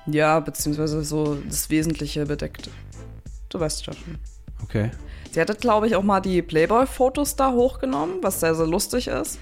Ja, 0.07 0.39
beziehungsweise 0.39 1.03
so 1.03 1.35
das 1.47 1.69
Wesentliche 1.69 2.25
bedeckt. 2.25 2.69
Du 3.49 3.59
weißt 3.59 3.85
schon. 3.85 3.95
Okay. 4.63 4.91
Sie 5.31 5.39
hatte, 5.41 5.55
glaube 5.55 5.87
ich, 5.87 5.95
auch 5.95 6.03
mal 6.03 6.19
die 6.19 6.41
Playboy-Fotos 6.41 7.35
da 7.35 7.51
hochgenommen, 7.51 8.17
was 8.21 8.39
sehr, 8.39 8.53
sehr 8.55 8.67
lustig 8.67 9.07
ist. 9.07 9.39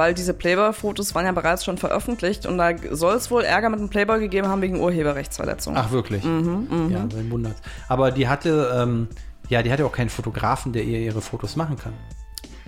Weil 0.00 0.14
diese 0.14 0.32
Playboy-Fotos 0.32 1.14
waren 1.14 1.26
ja 1.26 1.32
bereits 1.32 1.62
schon 1.62 1.76
veröffentlicht 1.76 2.46
und 2.46 2.56
da 2.56 2.70
soll 2.90 3.16
es 3.16 3.30
wohl 3.30 3.42
Ärger 3.42 3.68
mit 3.68 3.80
dem 3.80 3.90
Playboy 3.90 4.18
gegeben 4.18 4.48
haben 4.48 4.62
wegen 4.62 4.80
Urheberrechtsverletzung. 4.80 5.76
Ach, 5.76 5.90
wirklich? 5.90 6.24
Mhm, 6.24 6.88
Ja, 6.90 7.04
wen 7.14 7.30
wundert's. 7.30 7.60
Aber 7.86 8.10
die 8.10 8.26
hatte, 8.26 8.74
ähm, 8.82 9.08
ja, 9.50 9.62
die 9.62 9.70
hatte 9.70 9.84
auch 9.84 9.92
keinen 9.92 10.08
Fotografen, 10.08 10.72
der 10.72 10.84
ihr 10.84 11.00
ihre 11.00 11.20
Fotos 11.20 11.54
machen 11.54 11.76
kann. 11.76 11.92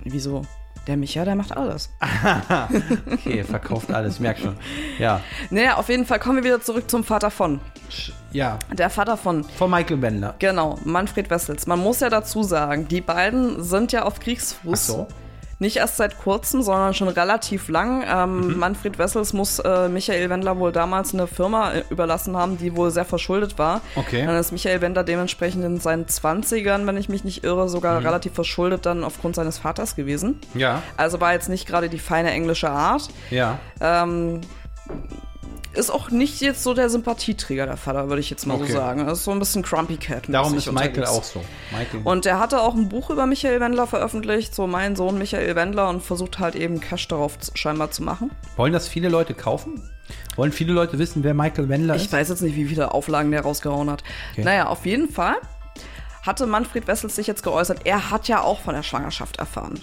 Wieso? 0.05 0.43
Der 0.87 0.99
Micha, 0.99 1.25
der 1.25 1.35
macht 1.35 1.57
alles. 1.57 1.89
Okay, 3.11 3.45
verkauft 3.45 3.91
alles, 3.93 4.21
merk 4.21 4.39
schon. 4.39 4.57
Ja. 4.99 5.21
Naja, 5.49 5.77
auf 5.77 5.89
jeden 5.89 6.05
Fall 6.05 6.19
kommen 6.19 6.37
wir 6.37 6.45
wieder 6.45 6.61
zurück 6.61 6.91
zum 6.91 7.03
Vater 7.03 7.31
von. 7.31 7.61
Ja, 8.33 8.59
Der 8.73 8.91
Vater 8.91 9.17
von, 9.17 9.45
von 9.45 9.71
Michael 9.71 10.03
Wendler. 10.03 10.35
genau, 10.39 10.79
Manfred 10.85 11.31
Wessels. 11.31 11.67
Man 11.67 11.79
muss 11.79 12.01
ja 12.01 12.11
dazu 12.11 12.43
sagen, 12.43 12.89
die 12.89 13.01
beiden 13.01 13.63
sind 13.63 13.93
ja 13.93 14.03
auf 14.03 14.21
Kriegsfuß. 14.21 14.73
Ach 14.75 14.77
so. 14.77 15.09
Nicht 15.63 15.77
erst 15.77 15.97
seit 15.97 16.19
kurzem, 16.19 16.61
sondern 16.63 16.93
schon 16.93 17.09
relativ 17.09 17.69
lang. 17.69 18.05
Ähm, 18.07 18.49
Mhm. 18.49 18.59
Manfred 18.59 18.99
Wessels 18.99 19.33
muss 19.33 19.61
äh, 19.61 19.89
Michael 19.89 20.29
Wendler 20.29 20.59
wohl 20.59 20.73
damals 20.73 21.15
eine 21.15 21.27
Firma 21.27 21.73
äh, 21.73 21.85
überlassen 21.89 22.37
haben, 22.37 22.59
die 22.59 22.75
wohl 22.77 22.91
sehr 22.91 23.05
verschuldet 23.05 23.59
war. 23.59 23.81
Okay. 23.97 24.27
Dann 24.27 24.37
ist 24.37 24.51
Michael 24.53 24.81
Wendler 24.81 25.05
dementsprechend 25.05 25.65
in 25.65 25.79
seinen 25.79 26.07
20ern, 26.07 26.85
wenn 26.87 26.97
ich 26.97 27.09
mich 27.09 27.23
nicht 27.25 27.45
irre, 27.45 27.69
sogar 27.69 28.01
Mhm. 28.01 28.07
relativ 28.07 28.35
verschuldet 28.35 28.85
dann 28.87 29.05
aufgrund 29.05 29.37
seines 29.37 29.59
Vaters 29.59 29.95
gewesen. 29.97 30.41
Ja, 30.55 30.83
Also 30.97 31.21
war 31.21 31.33
jetzt 31.33 31.49
nicht 31.49 31.67
gerade 31.69 31.89
die 31.89 31.99
feine 32.01 32.31
englische 32.33 32.69
Art. 32.69 33.09
ja. 33.31 33.59
Ähm, 33.81 34.41
ist 35.75 35.91
auch 35.91 36.11
nicht 36.11 36.41
jetzt 36.41 36.63
so 36.63 36.75
der 36.75 36.89
Sympathieträger, 36.91 37.67
der 37.67 37.77
Vater, 37.77 38.09
würde 38.09 38.21
ich 38.21 38.31
jetzt 38.31 38.47
mal 38.47 38.55
Okay. 38.55 38.67
so 38.69 38.73
sagen. 38.75 39.07
Er 39.07 39.13
ist 39.13 39.25
so 39.25 39.31
ein 39.31 39.39
bisschen 39.39 39.63
Grumpy 39.63 39.97
Cat. 39.97 40.25
Darum 40.29 40.55
ist 40.55 40.71
Michael 40.71 41.07
auch 41.07 41.25
so. 41.25 41.43
Michael. 41.71 42.01
Und 42.05 42.27
er 42.27 42.39
hatte 42.39 42.61
auch 42.61 42.75
ein 42.75 42.89
Buch 42.89 43.11
über 43.11 43.27
Michael 43.27 43.61
Wendler 43.61 43.87
veröffentlicht, 43.87 44.55
so 44.55 44.67
mein 44.67 44.97
Sohn 44.97 45.19
Michael 45.19 45.55
Wendler, 45.57 45.89
und 45.89 46.03
versucht 46.03 46.39
halt 46.39 46.55
eben 46.55 46.81
Cash 46.81 47.09
darauf 47.09 47.39
scheinbar 47.55 47.91
zu 47.91 48.03
machen. 48.03 48.31
Wollen 48.57 48.73
das 48.73 48.89
viele 48.89 49.09
Leute 49.09 49.35
kaufen? 49.35 49.89
Wollen 50.37 50.53
viele 50.53 50.73
Leute 50.73 50.99
wissen, 50.99 51.25
wer 51.25 51.33
Michael 51.35 51.69
Wendler 51.69 51.95
Ich 51.97 52.05
ist? 52.05 52.13
weiß 52.13 52.29
jetzt 52.29 52.43
nicht, 52.43 52.57
wie 52.57 52.67
viele 52.67 52.93
Auflagen 52.93 53.31
der 53.31 53.41
rausgehauen 53.43 53.91
hat. 53.91 54.03
Okay. 54.33 54.45
Naja, 54.45 54.67
auf 54.67 54.85
jeden 54.85 55.09
Fall 55.11 55.37
hatte 56.23 56.47
Manfred 56.47 56.87
Wessels 56.87 57.17
sich 57.17 57.27
jetzt 57.27 57.43
geäußert. 57.43 57.81
Er 57.85 58.11
hat 58.11 58.29
ja 58.29 58.43
auch 58.43 58.61
von 58.61 58.75
der 58.75 58.83
Schwangerschaft 58.83 59.39
erfahren. 59.39 59.81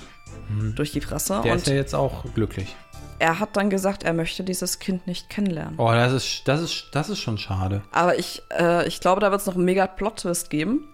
Durch 0.75 0.91
die 0.91 0.99
Presse. 0.99 1.41
Der 1.43 1.51
und 1.53 1.57
ist 1.59 1.67
ja 1.67 1.75
jetzt 1.75 1.93
auch 1.93 2.23
glücklich. 2.33 2.75
Er 3.19 3.39
hat 3.39 3.55
dann 3.57 3.69
gesagt, 3.69 4.03
er 4.03 4.13
möchte 4.13 4.43
dieses 4.43 4.79
Kind 4.79 5.05
nicht 5.05 5.29
kennenlernen. 5.29 5.75
Oh, 5.77 5.91
das 5.91 6.13
ist, 6.13 6.47
das 6.47 6.61
ist, 6.61 6.87
das 6.93 7.09
ist 7.09 7.19
schon 7.19 7.37
schade. 7.37 7.81
Aber 7.91 8.17
ich, 8.17 8.41
äh, 8.57 8.87
ich 8.87 8.99
glaube, 8.99 9.21
da 9.21 9.31
wird 9.31 9.41
es 9.41 9.47
noch 9.47 9.55
einen 9.55 9.65
mega 9.65 9.87
Plot-Twist 9.87 10.49
geben. 10.49 10.87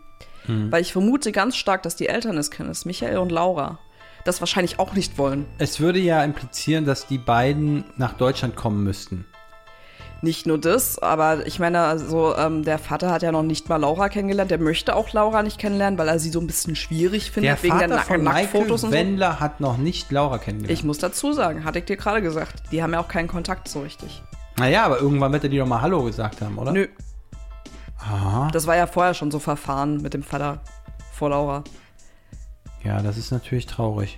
Hm. 0.46 0.72
Weil 0.72 0.82
ich 0.82 0.91
vermute 0.91 1.32
ganz 1.32 1.55
stark, 1.55 1.84
dass 1.84 1.96
die 1.96 2.08
Eltern 2.08 2.38
es 2.38 2.51
kennen, 2.51 2.70
es 2.70 2.86
Michael 2.86 3.17
und 3.17 3.32
Laura, 3.32 3.79
das 4.25 4.41
wahrscheinlich 4.41 4.79
auch 4.79 4.94
nicht 4.94 5.17
wollen. 5.17 5.46
Es 5.58 5.79
würde 5.79 6.00
ja 6.00 6.24
implizieren, 6.24 6.86
dass 6.86 7.08
die 7.08 7.17
beiden 7.17 7.86
nach 7.98 8.13
Deutschland 8.13 8.55
kommen 8.55 8.84
müssten. 8.84 9.25
Nicht 10.25 10.48
nur 10.48 10.58
das, 10.58 10.98
aber 10.98 11.46
ich 11.46 11.60
meine, 11.60 11.82
also, 11.82 12.36
ähm, 12.36 12.63
der 12.63 12.79
Vater 12.79 13.12
hat 13.12 13.22
ja 13.22 13.32
noch 13.32 13.44
nicht 13.44 13.70
mal 13.70 13.75
Laura 13.75 14.10
kennengelernt. 14.10 14.50
Der 14.50 14.58
möchte 14.58 14.96
auch 14.96 15.13
Laura 15.13 15.44
nicht 15.44 15.60
kennenlernen, 15.60 16.00
weil 16.00 16.08
er 16.08 16.17
sie 16.17 16.32
so 16.32 16.39
ein 16.39 16.48
bisschen 16.48 16.75
schwierig 16.75 17.29
findet, 17.29 17.51
Der 17.51 17.62
wegen 17.62 17.74
Vater 17.74 17.88
der 17.88 17.98
Nack 17.98 18.08
von 18.08 18.24
Michael 18.24 18.41
Nacktfotos 18.41 18.84
und 18.86 18.89
so. 18.89 18.96
Wendler 18.96 19.39
hat 19.39 19.59
noch 19.59 19.77
nicht 19.77 20.11
Laura 20.11 20.40
kennengelernt. 20.40 20.79
Ich 20.79 20.83
muss 20.83 20.98
dazu 20.98 21.31
sagen, 21.31 21.64
hatte 21.64 21.77
ich 21.77 21.85
dir 21.85 21.96
gerade 21.96 22.24
gesagt, 22.24 22.64
die 22.72 22.81
haben 22.81 22.92
ja 22.94 23.00
auch 23.01 23.07
keinen 23.07 23.27
Kontakt 23.27 23.68
so 23.68 23.81
richtig. 23.81 24.24
naja, 24.57 24.83
aber 24.83 25.00
irgendwann 25.00 25.31
wird 25.31 25.44
er 25.44 25.50
die 25.50 25.59
doch 25.59 25.68
mal 25.68 25.81
Hallo 25.81 26.01
gesagt 26.01 26.42
haben, 26.42 26.57
oder? 26.57 26.72
Nö, 26.72 26.88
Aha. 28.00 28.50
das 28.51 28.66
war 28.66 28.75
ja 28.75 28.88
vorher 28.88 29.14
schon 29.14 29.29
so 29.29 29.38
verfahren 29.38 30.01
mit 30.01 30.16
dem 30.16 30.24
Vater 30.24 30.61
vor 31.14 31.29
Laura. 31.29 31.64
Ja, 32.83 33.00
das 33.03 33.18
ist 33.18 33.29
natürlich 33.29 33.68
traurig. 33.68 34.18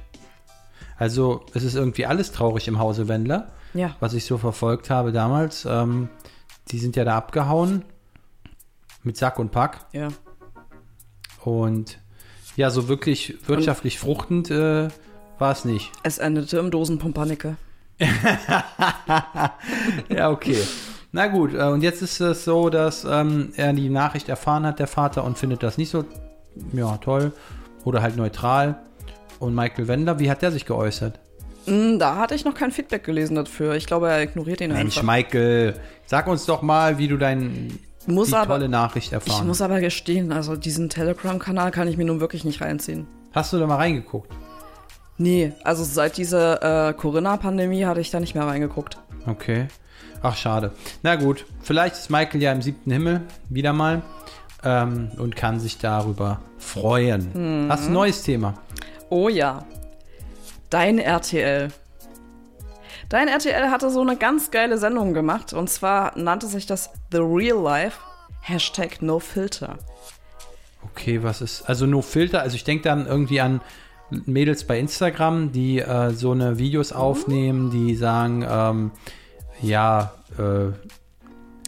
Also, 0.98 1.46
es 1.54 1.64
ist 1.64 1.76
irgendwie 1.76 2.06
alles 2.06 2.32
traurig 2.32 2.70
im 2.70 2.80
Hause 2.80 3.10
Wendler, 3.10 3.50
Ja. 3.78 3.96
was 4.00 4.14
ich 4.14 4.26
so 4.26 4.38
verfolgt 4.38 4.90
habe 4.90 5.12
damals. 5.12 5.66
Ähm, 5.66 6.10
die 6.70 6.80
sind 6.80 6.96
ja 6.96 7.06
da 7.06 7.16
abgehauen 7.16 7.84
mit 9.04 9.18
Sack 9.18 9.40
und 9.40 9.52
Pack. 9.52 9.86
Ja. 9.94 10.10
Und 11.44 12.00
ja, 12.56 12.72
so 12.72 12.88
wirklich 12.88 13.38
wirtschaftlich 13.48 14.00
fruchtend 14.00 14.50
äh, 14.50 14.88
war 15.38 15.52
es 15.52 15.64
nicht. 15.64 15.92
Es 16.04 16.18
endete 16.18 16.58
im 16.58 16.72
Dosenpumpernickel. 16.72 17.56
Ja, 20.10 20.30
okay. 20.30 20.58
Na 21.12 21.28
gut, 21.28 21.54
äh, 21.54 21.64
und 21.64 21.82
jetzt 21.82 22.02
ist 22.02 22.20
es 22.20 22.44
so, 22.44 22.70
dass 22.70 23.06
ähm, 23.06 23.54
er 23.56 23.74
die 23.74 23.90
Nachricht 23.90 24.30
erfahren 24.30 24.66
hat, 24.66 24.80
der 24.80 24.88
Vater, 24.88 25.24
und 25.24 25.38
findet 25.38 25.64
das 25.64 25.78
nicht 25.78 25.90
so 25.90 26.06
ja, 26.74 26.98
toll 26.98 27.32
oder 27.86 28.02
halt 28.02 28.18
neutral. 28.18 28.84
Und 29.40 29.56
Michael 29.56 29.88
Wendler, 29.88 30.20
wie 30.20 30.30
hat 30.30 30.42
der 30.42 30.52
sich 30.52 30.66
geäußert? 30.66 31.20
Hm, 31.68 32.00
Da 32.00 32.16
hatte 32.16 32.36
ich 32.36 32.46
noch 32.46 32.54
kein 32.54 32.72
Feedback 32.72 33.04
gelesen 33.04 33.36
dafür. 33.36 33.76
Ich 33.76 33.86
glaube, 33.86 34.10
er 34.10 34.22
ignoriert 34.22 34.62
ihn 34.62 34.72
Mensch, 34.74 34.98
einfach. 34.98 35.04
Michael, 35.16 35.76
sag 36.06 36.28
uns 36.28 36.46
doch 36.46 36.62
mal, 36.62 36.98
wie 36.98 37.08
du 37.08 37.18
dein, 37.18 37.78
Muss 38.06 38.30
die 38.30 38.36
aber- 38.36 38.54
tolle 38.54 38.70
Nachricht 38.70 39.08
Ich 39.08 39.14
erfahren 39.14 39.48
muss 39.48 39.62
aber 39.62 39.80
gestehen, 39.80 40.32
also 40.32 40.56
diesen 40.56 40.90
Telegram-Kanal 40.90 41.72
kann 41.72 41.88
ich 41.88 41.98
mir 41.98 42.06
nun 42.06 42.20
wirklich 42.20 42.46
nicht 42.46 42.62
reinziehen. 42.62 43.08
Hast 43.34 43.54
du 43.54 43.60
da 43.60 43.68
mal 43.68 43.76
reingeguckt? 43.76 44.32
Nee, 45.18 45.54
also 45.64 45.84
seit 45.84 46.18
dieser 46.18 46.90
äh, 46.90 46.94
Corinna-Pandemie 46.94 47.86
hatte 47.86 48.00
ich 48.02 48.12
da 48.12 48.20
nicht 48.20 48.36
mehr 48.36 48.46
reingeguckt. 48.46 48.98
Okay. 49.26 49.68
Ach, 50.22 50.36
schade. 50.36 50.72
Na 51.04 51.16
gut, 51.16 51.46
vielleicht 51.62 51.96
ist 51.96 52.10
Michael 52.10 52.42
ja 52.42 52.52
im 52.52 52.62
siebten 52.62 52.92
Himmel 52.92 53.22
wieder 53.50 53.74
mal 53.74 54.02
ähm, 54.64 55.10
und 55.18 55.36
kann 55.36 55.60
sich 55.60 55.78
darüber 55.78 56.40
freuen. 56.58 57.30
Mhm. 57.66 57.72
Hast 57.72 57.84
du 57.86 57.90
ein 57.90 57.94
neues 57.94 58.24
Thema? 58.24 58.56
Oh 59.10 59.30
ja. 59.30 59.66
Dein 60.70 61.00
RTL. 61.00 61.70
Dein 63.10 63.30
RTL 63.30 63.72
hatte 63.72 63.90
so 63.90 64.02
eine 64.02 64.18
ganz 64.18 64.52
geile 64.52 64.78
Sendung 64.78 65.14
gemacht 65.14 65.54
und 65.54 65.70
zwar 65.70 66.18
nannte 66.18 66.48
sich 66.48 66.66
das 66.66 66.90
The 67.12 67.20
Real 67.20 67.62
Life 67.62 68.00
Hashtag 68.42 69.02
No 69.02 69.20
Filter. 69.20 69.78
Okay, 70.84 71.24
was 71.24 71.42
ist. 71.42 71.70
Also 71.70 71.86
No 71.86 72.02
Filter, 72.02 72.42
also 72.42 72.56
ich 72.56 72.66
denke 72.66 72.84
dann 72.84 73.08
irgendwie 73.08 73.40
an 73.40 73.62
Mädels 74.10 74.66
bei 74.66 74.78
Instagram, 74.78 75.52
die 75.52 75.80
äh, 75.80 76.12
so 76.12 76.32
eine 76.32 76.58
Videos 76.58 76.92
aufnehmen, 76.92 77.72
die 77.72 77.96
sagen, 77.96 78.46
ähm, 78.50 78.92
ja, 79.62 80.14
äh, 80.38 80.72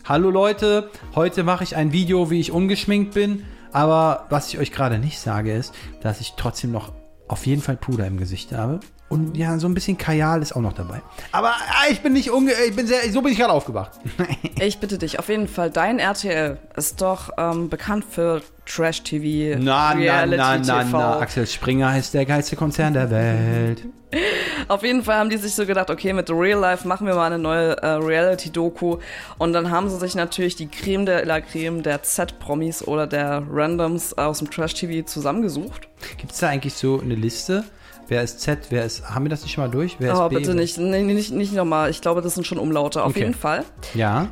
hallo 0.06 0.30
Leute, 0.30 0.90
heute 1.16 1.44
mache 1.44 1.64
ich 1.64 1.76
ein 1.76 1.92
Video, 1.94 2.30
wie 2.30 2.40
ich 2.40 2.52
ungeschminkt 2.52 3.14
bin, 3.14 3.46
aber 3.72 4.26
was 4.30 4.50
ich 4.50 4.60
euch 4.60 4.72
gerade 4.72 5.00
nicht 5.00 5.20
sage, 5.20 5.54
ist, 5.54 5.74
dass 6.02 6.22
ich 6.22 6.34
trotzdem 6.38 6.72
noch 6.72 6.92
auf 7.30 7.46
jeden 7.46 7.62
Fall 7.62 7.78
Puder 7.78 8.06
im 8.06 8.18
Gesicht 8.18 8.52
habe. 8.52 8.82
Und 9.10 9.36
ja, 9.36 9.58
so 9.58 9.68
ein 9.68 9.74
bisschen 9.74 9.98
Kajal 9.98 10.42
ist 10.42 10.56
auch 10.56 10.62
noch 10.62 10.74
dabei. 10.74 11.02
Aber 11.32 11.50
ah, 11.50 11.90
ich 11.90 12.02
bin 12.02 12.14
nicht 12.14 12.30
unge 12.30 12.52
ich 12.68 12.76
bin 12.76 12.86
sehr, 12.86 13.12
so 13.12 13.22
bin 13.22 13.32
ich 13.32 13.40
gerade 13.40 13.54
aufgewacht. 13.54 13.92
Ich 14.62 14.80
bitte 14.80 14.98
dich, 14.98 15.20
auf 15.20 15.30
jeden 15.30 15.48
Fall, 15.48 15.72
dein 15.72 16.00
RTL 16.00 16.58
ist 16.76 17.02
doch 17.02 17.30
ähm, 17.38 17.70
bekannt 17.70 18.04
für 18.10 18.42
Trash-TV, 18.66 19.58
Na, 19.58 19.96
na, 19.96 20.26
na, 20.26 20.58
na, 20.58 20.84
na. 20.84 21.20
Axel 21.20 21.48
Springer 21.48 21.98
ist 21.98 22.14
der 22.14 22.26
geilste 22.26 22.58
Konzern 22.58 22.94
der 22.94 23.10
Welt. 23.10 23.86
Auf 24.68 24.84
jeden 24.84 25.04
Fall 25.04 25.18
haben 25.18 25.30
die 25.30 25.38
sich 25.38 25.56
so 25.56 25.66
gedacht, 25.66 25.90
okay, 25.90 26.14
mit 26.14 26.28
The 26.28 26.34
Real 26.34 26.60
Life 26.60 26.88
machen 26.88 27.08
wir 27.08 27.16
mal 27.16 27.28
eine 27.28 27.40
neue 27.40 27.78
äh, 27.78 27.88
Reality-Doku. 27.88 28.98
Und 29.38 29.54
dann 29.54 29.72
haben 29.72 29.90
sie 29.90 29.98
sich 29.98 30.14
natürlich 30.14 30.56
die 30.56 30.68
Creme 30.68 31.06
der 31.06 31.26
La 31.26 31.42
Creme 31.42 31.82
der 31.82 32.04
Z-Promis 32.04 32.84
oder 32.84 33.08
der 33.08 33.44
Randoms 33.50 34.18
aus 34.18 34.40
dem 34.40 34.52
Trash-TV 34.52 35.06
zusammengesucht. 35.06 35.88
Gibt 36.18 36.34
es 36.34 36.40
da 36.40 36.50
eigentlich 36.50 36.74
so 36.74 37.00
eine 37.00 37.16
Liste? 37.16 37.64
Wer 38.10 38.24
ist 38.24 38.42
Z? 38.42 38.68
Wer 38.70 38.86
ist. 38.86 39.10
Haben 39.10 39.26
wir 39.26 39.30
das 39.30 39.44
nicht 39.44 39.54
schon 39.54 39.64
mal 39.64 39.70
durch? 39.72 39.96
Wer 40.00 40.14
ist 40.14 40.20
Oh, 40.20 40.28
B? 40.30 40.36
bitte 40.36 40.54
nicht, 40.56 40.78
nee, 40.78 41.02
nee, 41.04 41.14
nicht, 41.14 41.32
nicht 41.32 41.54
nochmal. 41.54 41.90
Ich 41.90 42.02
glaube, 42.02 42.22
das 42.22 42.34
sind 42.36 42.46
schon 42.46 42.58
Umlaute. 42.58 43.04
Auf 43.04 43.12
Okay. 43.12 43.20
jeden 43.20 43.34
Fall 43.36 43.64
Ja. 43.94 44.28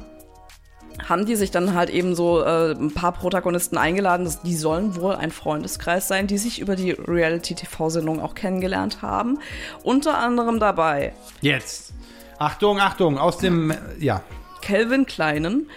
haben 1.07 1.25
die 1.27 1.35
sich 1.35 1.51
dann 1.51 1.75
halt 1.75 1.89
eben 1.91 2.15
so 2.15 2.41
äh, 2.43 2.71
ein 2.71 2.91
paar 2.91 3.11
Protagonisten 3.11 3.77
eingeladen. 3.77 4.29
Die 4.43 4.55
sollen 4.55 4.95
wohl 4.99 5.15
ein 5.15 5.29
Freundeskreis 5.31 6.07
sein, 6.07 6.25
die 6.27 6.39
sich 6.39 6.59
über 6.59 6.75
die 6.75 6.91
Reality-TV-Sendung 6.91 8.19
auch 8.19 8.33
kennengelernt 8.35 9.01
haben. 9.03 9.37
Unter 9.83 10.17
anderem 10.17 10.59
dabei 10.59 11.13
Jetzt. 11.41 11.93
Achtung, 12.39 12.79
Achtung, 12.79 13.17
aus 13.17 13.37
dem, 13.37 13.73
ja, 13.99 14.21
Calvin 14.61 15.05
Kleinen. 15.05 15.69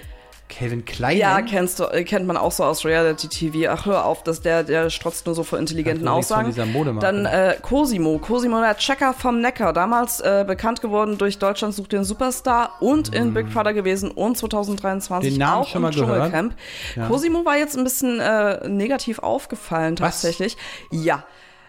Kevin 0.51 0.85
Klein. 0.85 1.17
Ja, 1.17 1.41
kennst 1.41 1.81
du, 1.81 1.85
äh, 1.85 2.05
kennt 2.05 2.27
man 2.27 2.37
auch 2.37 2.53
so 2.53 2.65
aus 2.65 2.85
Reality-TV. 2.85 3.71
Ach, 3.71 3.87
hör 3.87 4.05
auf, 4.05 4.23
dass 4.23 4.43
der, 4.43 4.65
der 4.65 4.91
strotzt 4.91 5.25
nur 5.25 5.35
so 5.35 5.45
vor 5.45 5.59
intelligenten 5.59 6.07
Hat 6.07 6.17
Aussagen. 6.17 6.55
Dann 7.01 7.25
äh, 7.25 7.57
Cosimo. 7.63 8.19
Cosimo, 8.19 8.61
der 8.61 8.77
Checker 8.77 9.15
vom 9.15 9.41
Neckar. 9.41 9.73
Damals 9.73 10.21
äh, 10.21 10.45
bekannt 10.47 10.83
geworden 10.83 11.17
durch 11.17 11.39
Deutschland 11.39 11.75
sucht 11.75 11.93
den 11.93 12.05
Superstar 12.05 12.77
und 12.81 13.15
in 13.15 13.33
Big 13.33 13.53
Brother 13.53 13.73
gewesen 13.73 14.11
und 14.11 14.37
2023 14.37 15.33
Den 15.33 15.39
Namen 15.39 15.63
auch 15.63 15.69
schon 15.69 15.83
mal 15.83 15.89
im. 15.89 15.95
Dschungelcamp. 15.95 16.55
Ja. 16.97 17.07
Cosimo 17.07 17.45
war 17.45 17.57
jetzt 17.57 17.79
ein 17.79 17.85
bisschen 17.85 18.21
äh, 18.21 18.69
negativ 18.69 19.21
aufgefallen 19.21 19.99
Was? 19.99 20.21
tatsächlich. 20.21 20.57
Ja. 20.91 21.25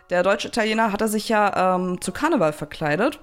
Der 0.10 0.24
deutsche 0.24 0.50
Italiener 0.50 0.92
hatte 0.92 1.08
sich 1.08 1.30
ja 1.30 1.76
ähm, 1.76 2.02
zu 2.02 2.12
Karneval 2.12 2.52
verkleidet. 2.52 3.20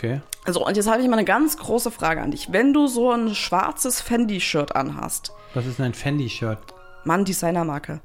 Okay. 0.00 0.22
So, 0.46 0.64
und 0.66 0.76
jetzt 0.78 0.88
habe 0.90 1.02
ich 1.02 1.08
mal 1.08 1.16
eine 1.18 1.26
ganz 1.26 1.58
große 1.58 1.90
Frage 1.90 2.22
an 2.22 2.30
dich. 2.30 2.50
Wenn 2.52 2.72
du 2.72 2.86
so 2.86 3.12
ein 3.12 3.34
schwarzes 3.34 4.00
Fendi-Shirt 4.00 4.74
anhast, 4.74 5.32
Was 5.52 5.66
ist 5.66 5.78
denn 5.78 5.86
ein 5.86 5.94
Fendi-Shirt? 5.94 6.58
Mann, 7.04 7.26
Designermarke. 7.26 8.00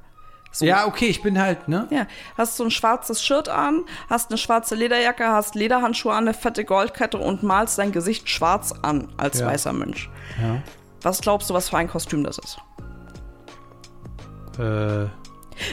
So. 0.52 0.64
Ja, 0.66 0.86
okay, 0.86 1.06
ich 1.06 1.22
bin 1.22 1.38
halt, 1.40 1.68
ne? 1.68 1.86
Ja, 1.90 2.06
hast 2.36 2.56
so 2.56 2.64
ein 2.64 2.70
schwarzes 2.70 3.22
Shirt 3.24 3.48
an, 3.48 3.84
hast 4.10 4.30
eine 4.30 4.36
schwarze 4.38 4.74
Lederjacke, 4.74 5.26
hast 5.26 5.54
Lederhandschuhe 5.54 6.12
an, 6.12 6.24
eine 6.28 6.34
fette 6.34 6.64
Goldkette 6.66 7.16
und 7.18 7.42
malst 7.42 7.78
dein 7.78 7.92
Gesicht 7.92 8.28
schwarz 8.28 8.72
an 8.82 9.08
als 9.16 9.40
Ja. 9.40 9.46
weißer 9.46 9.72
Mensch. 9.72 10.10
Ja. 10.42 10.62
Was 11.02 11.20
glaubst 11.22 11.48
du, 11.50 11.54
was 11.54 11.68
für 11.70 11.78
ein 11.78 11.88
Kostüm 11.88 12.24
das 12.24 12.38
ist? 12.38 12.58
Äh, 14.58 15.06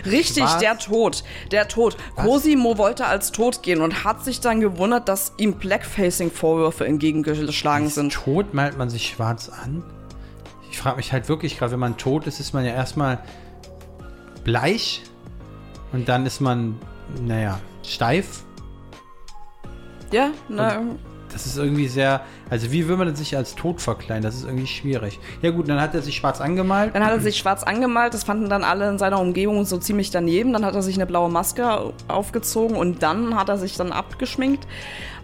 Richtig, 0.06 0.44
Schwarz? 0.44 0.60
der 0.60 0.78
Tod. 0.78 1.24
Der 1.52 1.68
Tod. 1.68 1.98
Cosimo 2.16 2.78
wollte 2.78 3.06
als 3.06 3.32
tot 3.32 3.64
gehen 3.64 3.82
und 3.82 4.04
hat 4.04 4.24
sich 4.24 4.40
dann 4.40 4.60
gewundert, 4.60 5.10
dass 5.10 5.34
ihm 5.38 5.56
Blackfacing-Vorwürfe 5.56 6.86
entgegengeschlagen 6.86 7.90
sind. 7.90 8.14
tot 8.14 8.54
malt 8.54 8.78
man 8.78 8.90
sich 8.90 9.08
schwarz 9.08 9.50
an? 9.50 9.84
Ich 10.72 10.78
frage 10.78 10.98
mich 10.98 11.12
halt 11.12 11.30
wirklich 11.30 11.58
gerade, 11.58 11.74
wenn 11.74 11.80
man 11.80 11.98
tot 11.98 12.26
ist, 12.28 12.40
ist 12.40 12.54
man 12.54 12.66
ja 12.66 12.74
erstmal 12.74 13.20
bleich 14.44 15.04
und 15.92 16.10
dann 16.10 16.26
ist 16.26 16.42
man, 16.42 16.80
naja, 17.22 17.60
steif. 17.84 18.44
Ja, 20.12 20.32
ne, 20.50 20.98
Das 21.34 21.46
ist 21.46 21.58
irgendwie 21.58 21.88
sehr, 21.88 22.22
also 22.50 22.72
wie 22.72 22.88
will 22.88 22.96
man 22.96 23.16
sich 23.16 23.36
als 23.36 23.56
tot 23.56 23.82
verkleiden? 23.82 24.24
Das 24.24 24.36
ist 24.36 24.46
irgendwie 24.46 24.68
schwierig. 24.68 25.20
Ja 25.42 25.52
gut, 25.52 25.68
dann 25.68 25.82
hat 25.82 25.96
er 25.96 26.02
sich 26.02 26.16
schwarz 26.16 26.40
angemalt. 26.40 26.94
Dann 26.96 27.04
hat 27.04 27.12
er 27.12 27.20
sich 27.20 27.38
schwarz 27.38 27.64
angemalt, 27.64 28.14
das 28.14 28.24
fanden 28.24 28.50
dann 28.50 28.64
alle 28.64 28.88
in 28.90 28.98
seiner 28.98 29.20
Umgebung 29.20 29.66
so 29.66 29.78
ziemlich 29.78 30.12
daneben. 30.12 30.54
Dann 30.54 30.64
hat 30.64 30.76
er 30.76 30.84
sich 30.84 30.96
eine 30.96 31.06
blaue 31.06 31.30
Maske 31.30 31.94
aufgezogen 32.08 32.78
und 32.78 33.04
dann 33.04 33.36
hat 33.36 33.50
er 33.50 33.58
sich 33.58 33.76
dann 33.76 33.92
abgeschminkt. 33.92 34.68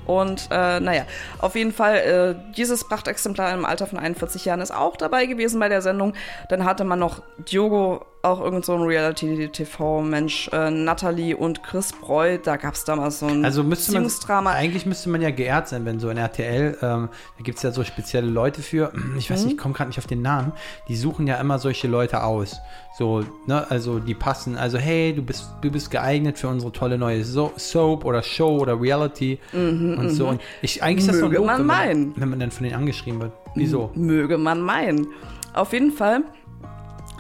Und 0.10 0.48
äh, 0.50 0.80
naja, 0.80 1.04
auf 1.38 1.54
jeden 1.54 1.72
Fall, 1.72 1.96
äh, 1.98 2.54
dieses 2.58 2.84
Prachtexemplar 2.84 3.54
im 3.54 3.64
Alter 3.64 3.86
von 3.86 4.00
41 4.00 4.44
Jahren 4.44 4.60
ist 4.60 4.74
auch 4.74 4.98
dabei 4.98 5.28
gewesen 5.28 5.60
bei 5.60 5.70
der 5.70 5.84
Sendung. 5.84 6.14
Dann 6.50 6.66
hatte 6.66 6.84
man 6.84 6.98
noch 6.98 7.22
Diogo, 7.38 8.04
auch 8.22 8.42
irgend 8.42 8.66
so 8.66 8.74
ein 8.74 8.82
Reality-TV-Mensch, 8.82 10.50
äh, 10.52 10.70
Natalie 10.70 11.36
und 11.36 11.64
Chris 11.64 11.94
Breu. 11.94 12.38
Da 12.38 12.58
gab 12.58 12.74
es 12.74 12.84
damals 12.84 13.20
so 13.20 13.28
ein 13.28 13.46
Also 13.46 13.64
müsste 13.64 13.94
man, 13.94 14.04
Beziehungsdrama. 14.04 14.52
eigentlich 14.52 14.86
müsste 14.86 15.10
man 15.10 15.22
ja 15.22 15.32
geehrt 15.32 15.70
sein, 15.70 15.86
wenn 15.86 16.00
so 16.00 16.10
in 16.10 16.18
RTL, 16.18 16.78
ähm, 16.82 17.10
da 17.38 17.44
gibt 17.44 17.58
es 17.58 17.64
ja 17.64 17.72
so 17.72 17.84
spezielle 17.84 18.28
Leute 18.30 18.62
für, 18.62 18.92
ich 19.18 19.30
weiß 19.32 19.44
nicht, 19.46 19.54
ich 19.54 19.58
komme 19.58 19.74
gerade 19.74 19.90
nicht 19.90 20.00
auf 20.00 20.08
den 20.08 20.22
Namen, 20.22 20.52
die 20.90 20.96
suchen 20.98 21.28
ja 21.28 21.36
immer 21.38 21.60
solche 21.60 21.88
Leute 21.88 22.24
aus. 22.24 22.58
So, 22.98 23.24
ne, 23.46 23.66
also 23.70 24.00
die 24.00 24.16
passen, 24.16 24.58
also 24.58 24.78
hey, 24.78 25.14
du 25.14 25.22
bist, 25.22 25.50
du 25.62 25.72
bist 25.72 25.90
geeignet 25.90 26.38
für 26.38 26.50
unsere 26.50 26.72
tolle 26.74 26.98
neue 26.98 27.24
so 27.24 27.54
Soap 27.56 28.04
oder 28.04 28.22
Show 28.22 28.58
oder 28.58 28.80
Reality 28.82 29.40
und 29.54 30.10
so. 30.10 30.28
Und 30.28 30.42
ich, 30.62 30.84
eigentlich 30.84 31.08
ist 31.08 31.10
das 31.10 31.16
Mhm, 31.18 31.22
Möge 31.22 31.38
doof, 31.38 31.46
man 31.46 31.60
wenn 31.60 31.66
man, 31.66 31.78
meinen. 31.88 32.14
wenn 32.18 32.30
man 32.30 32.40
dann 32.40 32.52
von 32.52 32.64
denen 32.66 32.76
angeschrieben 32.76 33.22
wird. 33.22 33.32
Wieso? 33.56 33.92
Möge 33.96 34.38
man 34.38 34.60
meinen. 34.62 35.08
Auf 35.54 35.72
jeden 35.72 35.92
Fall 35.92 36.24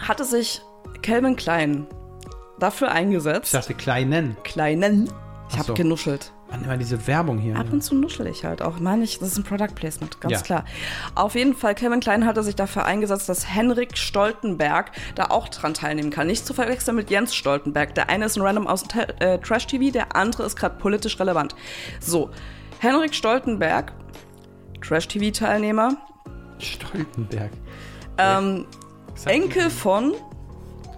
hatte 0.06 0.26
sich 0.26 0.62
Calvin 1.02 1.36
Klein 1.36 1.88
dafür 2.60 2.90
Ich 2.90 2.94
eingesetzt. 2.96 3.54
dachte 3.54 3.74
kleinen. 3.74 4.36
Kleinen. 4.44 5.10
Ich 5.50 5.56
habe 5.58 5.68
so. 5.70 5.74
genuschelt. 5.74 6.32
Mann, 6.52 6.64
immer 6.64 6.78
diese 6.78 7.06
Werbung 7.08 7.38
hier. 7.38 7.56
Ab 7.56 7.68
und 7.72 7.84
zu 7.84 7.94
nuschel 7.96 8.26
ich 8.28 8.44
halt 8.44 8.62
auch. 8.64 8.80
Meine 8.80 9.04
ich, 9.04 9.20
das 9.20 9.30
ist 9.30 9.38
ein 9.38 9.44
Product 9.44 9.74
Placement, 9.76 10.20
ganz 10.20 10.34
Ja. 10.34 10.42
klar. 10.42 10.66
Auf 11.14 11.36
jeden 11.36 11.56
Fall, 11.56 11.76
Kevin 11.76 12.00
Klein 12.00 12.26
hatte 12.26 12.42
sich 12.44 12.56
dafür 12.56 12.86
eingesetzt, 12.86 13.30
dass 13.30 13.48
Henrik 13.48 13.96
Stoltenberg 13.98 14.92
da 15.14 15.26
auch 15.26 15.48
dran 15.50 15.76
teilnehmen 15.76 16.10
kann. 16.10 16.26
Nicht 16.28 16.48
zu 16.48 16.54
verwechseln 16.56 16.96
mit 16.96 17.12
Jens 17.12 17.36
Stoltenberg. 17.36 17.94
Der 17.94 18.10
eine 18.10 18.26
ist 18.26 18.36
ein 18.36 18.42
Random 18.42 18.66
aus 18.66 18.84
äh, 19.20 19.38
Trash-TV, 19.38 19.92
der 19.92 20.16
andere 20.16 20.44
ist 20.44 20.56
gerade 20.56 20.76
politisch 20.80 21.20
relevant. 21.20 21.54
So, 22.00 22.32
Henrik 22.80 23.14
Stoltenberg, 23.14 23.92
Trash-TV-Teilnehmer, 24.82 25.98
Stoltenberg. 26.58 27.52
ähm, 28.18 28.66
Enkel 29.26 29.70
von 29.70 30.14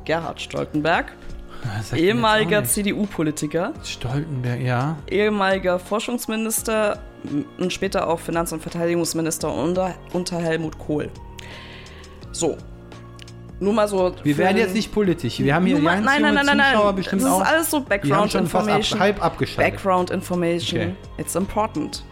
Gerhard 0.05 0.41
Stoltenberg, 0.41 1.11
Das 1.77 1.93
ehemaliger 1.93 2.63
CDU-Politiker. 2.63 3.73
Stoltenberg, 3.83 4.61
ja. 4.61 4.97
ehemaliger 5.07 5.77
Forschungsminister 5.79 6.99
und 7.59 7.71
später 7.71 8.07
auch 8.07 8.19
Finanz- 8.19 8.51
und 8.51 8.61
Verteidigungsminister 8.61 9.53
unter, 9.53 9.93
unter 10.11 10.39
Helmut 10.39 10.77
Kohl. 10.79 11.09
So. 12.31 12.57
Nur 13.59 13.73
mal 13.73 13.87
so. 13.87 14.15
Wir 14.23 14.37
werden 14.39 14.55
den- 14.55 14.65
jetzt 14.65 14.73
nicht 14.73 14.91
politisch. 14.91 15.37
Wir 15.39 15.53
haben 15.53 15.67
hier 15.67 15.77
mal, 15.77 15.93
ganz 15.95 16.05
nein, 16.07 16.21
nein, 16.23 16.33
nein, 16.33 16.45
nein, 16.57 16.71
Zuschauer 16.71 16.85
nein. 16.87 16.95
bestimmt 16.95 17.21
das 17.21 17.29
ist 17.29 17.35
auch. 17.35 17.45
alles 17.45 17.69
so 17.69 17.77
Die 17.77 17.83
haben 17.83 17.89
Background 17.89 18.35
ab, 18.35 18.41
Information. 18.41 18.99
halb 18.99 19.23
abgeschaltet. 19.23 19.73
Background 19.75 20.09
Information. 20.09 20.81
Okay. 20.81 20.95
It's 21.19 21.35
important. 21.35 22.03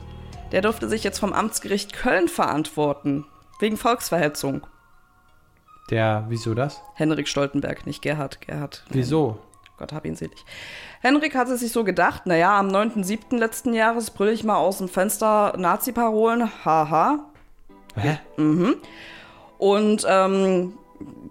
Der 0.52 0.62
durfte 0.62 0.88
sich 0.88 1.04
jetzt 1.04 1.18
vom 1.18 1.34
Amtsgericht 1.34 1.94
Köln 1.94 2.28
verantworten. 2.28 3.26
Wegen 3.60 3.78
Volksverhetzung. 3.78 4.62
Der, 5.90 6.26
wieso 6.30 6.54
das? 6.54 6.82
Henrik 6.94 7.28
Stoltenberg, 7.28 7.86
nicht 7.86 8.02
Gerhard. 8.02 8.42
Gerhard. 8.42 8.84
Wieso? 8.90 9.40
Gott 9.78 9.94
hab 9.94 10.06
ihn 10.06 10.16
selig. 10.16 10.46
Henrik 11.02 11.36
hatte 11.36 11.58
sich 11.58 11.72
so 11.72 11.84
gedacht, 11.84 12.26
naja, 12.26 12.60
am 12.60 12.68
9.7. 12.68 13.38
letzten 13.38 13.74
Jahres 13.74 14.12
brülle 14.12 14.34
ich 14.34 14.44
mal 14.44 14.58
aus 14.58 14.80
dem 14.80 14.90
Fenster 14.90 15.56
Nazi-Parolen, 15.58 16.50
haha. 16.66 17.26
Hä? 17.96 18.20
Und 19.58 20.06
ähm, 20.08 20.74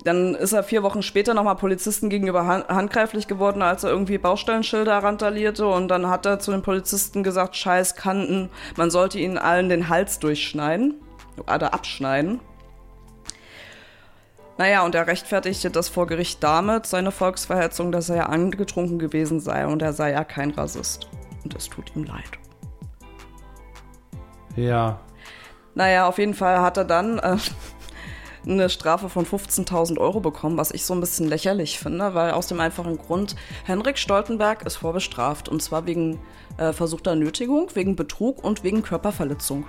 dann 0.05 0.35
ist 0.35 0.53
er 0.53 0.63
vier 0.63 0.83
Wochen 0.83 1.03
später 1.03 1.35
nochmal 1.35 1.57
Polizisten 1.57 2.09
gegenüber 2.09 2.47
han 2.47 2.65
handgreiflich 2.69 3.27
geworden, 3.27 3.61
als 3.63 3.85
er 3.85 3.91
irgendwie 3.91 4.19
Baustellenschilder 4.19 4.99
randalierte. 4.99 5.67
Und 5.67 5.89
dann 5.89 6.09
hat 6.09 6.25
er 6.27 6.39
zu 6.39 6.51
den 6.51 6.63
Polizisten 6.63 7.23
gesagt, 7.23 7.57
scheiß 7.57 7.97
Kanten, 7.97 8.49
man 8.77 8.91
sollte 8.91 9.19
ihnen 9.19 9.39
allen 9.39 9.69
den 9.69 9.89
Hals 9.89 10.19
durchschneiden 10.19 10.95
oder 11.37 11.75
abschneiden. 11.75 12.41
Naja, 14.59 14.85
und 14.85 14.95
er 14.97 15.07
rechtfertigte 15.07 15.71
das 15.71 15.89
vor 15.89 16.09
Gericht 16.09 16.43
damit, 16.43 16.85
seine 16.85 17.13
Volksverhetzung, 17.13 17.93
dass 17.93 18.11
er 18.11 18.17
ja 18.17 18.27
angetrunken 18.27 18.99
gewesen 18.99 19.39
sei 19.39 19.67
und 19.67 19.83
er 19.83 19.93
sei 19.93 20.11
ja 20.11 20.25
kein 20.25 20.51
Rassist. 20.51 21.09
Und 21.45 21.55
es 21.55 21.69
tut 21.69 21.95
ihm 21.95 22.05
leid. 22.05 22.39
Ja. 24.57 25.01
Naja, 25.77 26.09
auf 26.09 26.19
jeden 26.19 26.35
Fall 26.35 26.61
hat 26.61 26.77
er 26.77 26.85
dann 26.85 27.21
äh, 27.21 27.37
eine 28.45 28.69
Strafe 28.69 29.09
von 29.09 29.25
15.000 29.25 29.97
Euro 29.99 30.19
bekommen, 30.19 30.57
was 30.57 30.73
ich 30.73 30.85
so 30.85 30.93
ein 30.93 31.01
bisschen 31.01 31.29
lächerlich 31.29 31.79
finde, 31.79 32.15
weil 32.15 32.33
aus 32.33 32.49
dem 32.49 32.59
einfachen 32.59 32.99
Grund, 32.99 33.37
Henrik 33.65 33.97
Stoltenberg 33.97 34.67
ist 34.67 34.77
vorbestraft 34.77 35.49
und 35.49 35.63
zwar 35.63 35.87
wegen 35.87 36.19
äh, 36.57 36.73
versuchter 36.73 37.15
Nötigung, 37.15 37.71
wegen 37.75 37.95
Betrug 37.95 38.43
und 38.43 38.65
wegen 38.65 38.83
Körperverletzung. 38.83 39.67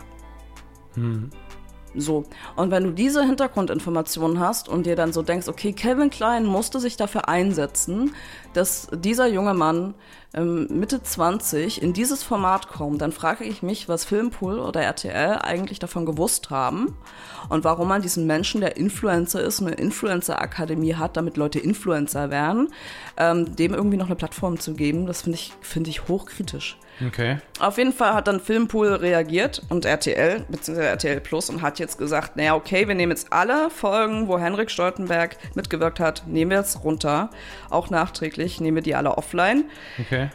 So, 1.96 2.26
und 2.56 2.72
wenn 2.72 2.84
du 2.84 2.92
diese 2.92 3.24
Hintergrundinformationen 3.24 4.40
hast 4.40 4.70
und 4.70 4.86
dir 4.86 4.96
dann 4.96 5.12
so 5.12 5.22
denkst, 5.22 5.48
okay, 5.48 5.74
Kevin 5.74 6.10
Klein 6.10 6.46
musste 6.46 6.80
sich 6.80 6.98
dafür 6.98 7.28
einsetzen, 7.28 8.14
dass 8.54 8.88
dieser 8.94 9.28
junge 9.28 9.54
Mann 9.54 9.94
ähm, 10.34 10.68
Mitte 10.70 11.02
20 11.02 11.82
in 11.82 11.94
dieses 11.94 12.24
Format 12.24 12.68
kommt, 12.68 13.02
dann 13.02 13.12
frage 13.12 13.44
ich 13.44 13.64
mich, 13.64 13.90
was 13.90 14.06
Filmpool 14.06 14.60
oder 14.60 14.82
RTL 14.82 15.40
eigentlich 15.42 15.80
davon 15.80 16.06
gewusst 16.06 16.50
haben 16.50 16.96
und 17.50 17.64
warum 17.64 17.88
man 17.88 18.02
diesen 18.02 18.28
Menschen, 18.28 18.62
der 18.62 18.78
Influencer 18.78 19.42
ist, 19.42 19.62
eine 19.62 19.72
Influencer-Akademie 19.72 20.96
hat, 20.96 21.18
damit 21.18 21.38
Leute 21.38 21.60
Influencer 21.60 22.30
werden, 22.30 22.70
ähm, 23.18 23.56
dem 23.56 23.74
irgendwie 23.74 23.98
noch 23.98 24.06
eine 24.06 24.16
Plattform 24.16 24.60
zu 24.60 24.74
geben, 24.74 25.08
das 25.08 25.24
finde 25.24 25.38
ich, 25.38 25.54
finde 25.62 25.90
ich 25.90 26.08
hochkritisch. 26.08 26.78
Okay. 27.06 27.38
Auf 27.60 27.78
jeden 27.78 27.94
Fall 27.94 28.14
hat 28.14 28.28
dann 28.28 28.40
Filmpool 28.40 28.94
reagiert 28.94 29.62
und 29.70 29.86
RTL, 29.86 30.46
beziehungsweise 30.50 30.90
RTL 30.90 31.22
Plus 31.22 31.50
und 31.50 31.62
hat 31.62 31.80
jetzt 31.80 31.98
gesagt, 31.98 32.36
naja, 32.36 32.56
okay, 32.56 32.88
wir 32.88 32.96
nehmen 32.96 33.12
jetzt 33.12 33.32
alle 33.32 33.70
Folgen, 33.70 34.28
wo 34.28 34.38
Henrik 34.38 34.70
Stoltenberg 34.70 35.38
mitgewirkt 35.56 36.00
hat, 36.00 36.24
nehmen 36.28 36.52
wir 36.52 36.58
jetzt 36.58 36.84
runter. 36.84 37.30
Auch 37.70 37.90
nachträglich 37.90 38.39
nehmen 38.60 38.76
wir 38.76 38.84
die 38.84 38.96
alle 38.96 39.18
offline. 39.18 39.66
Okay. 40.00 40.30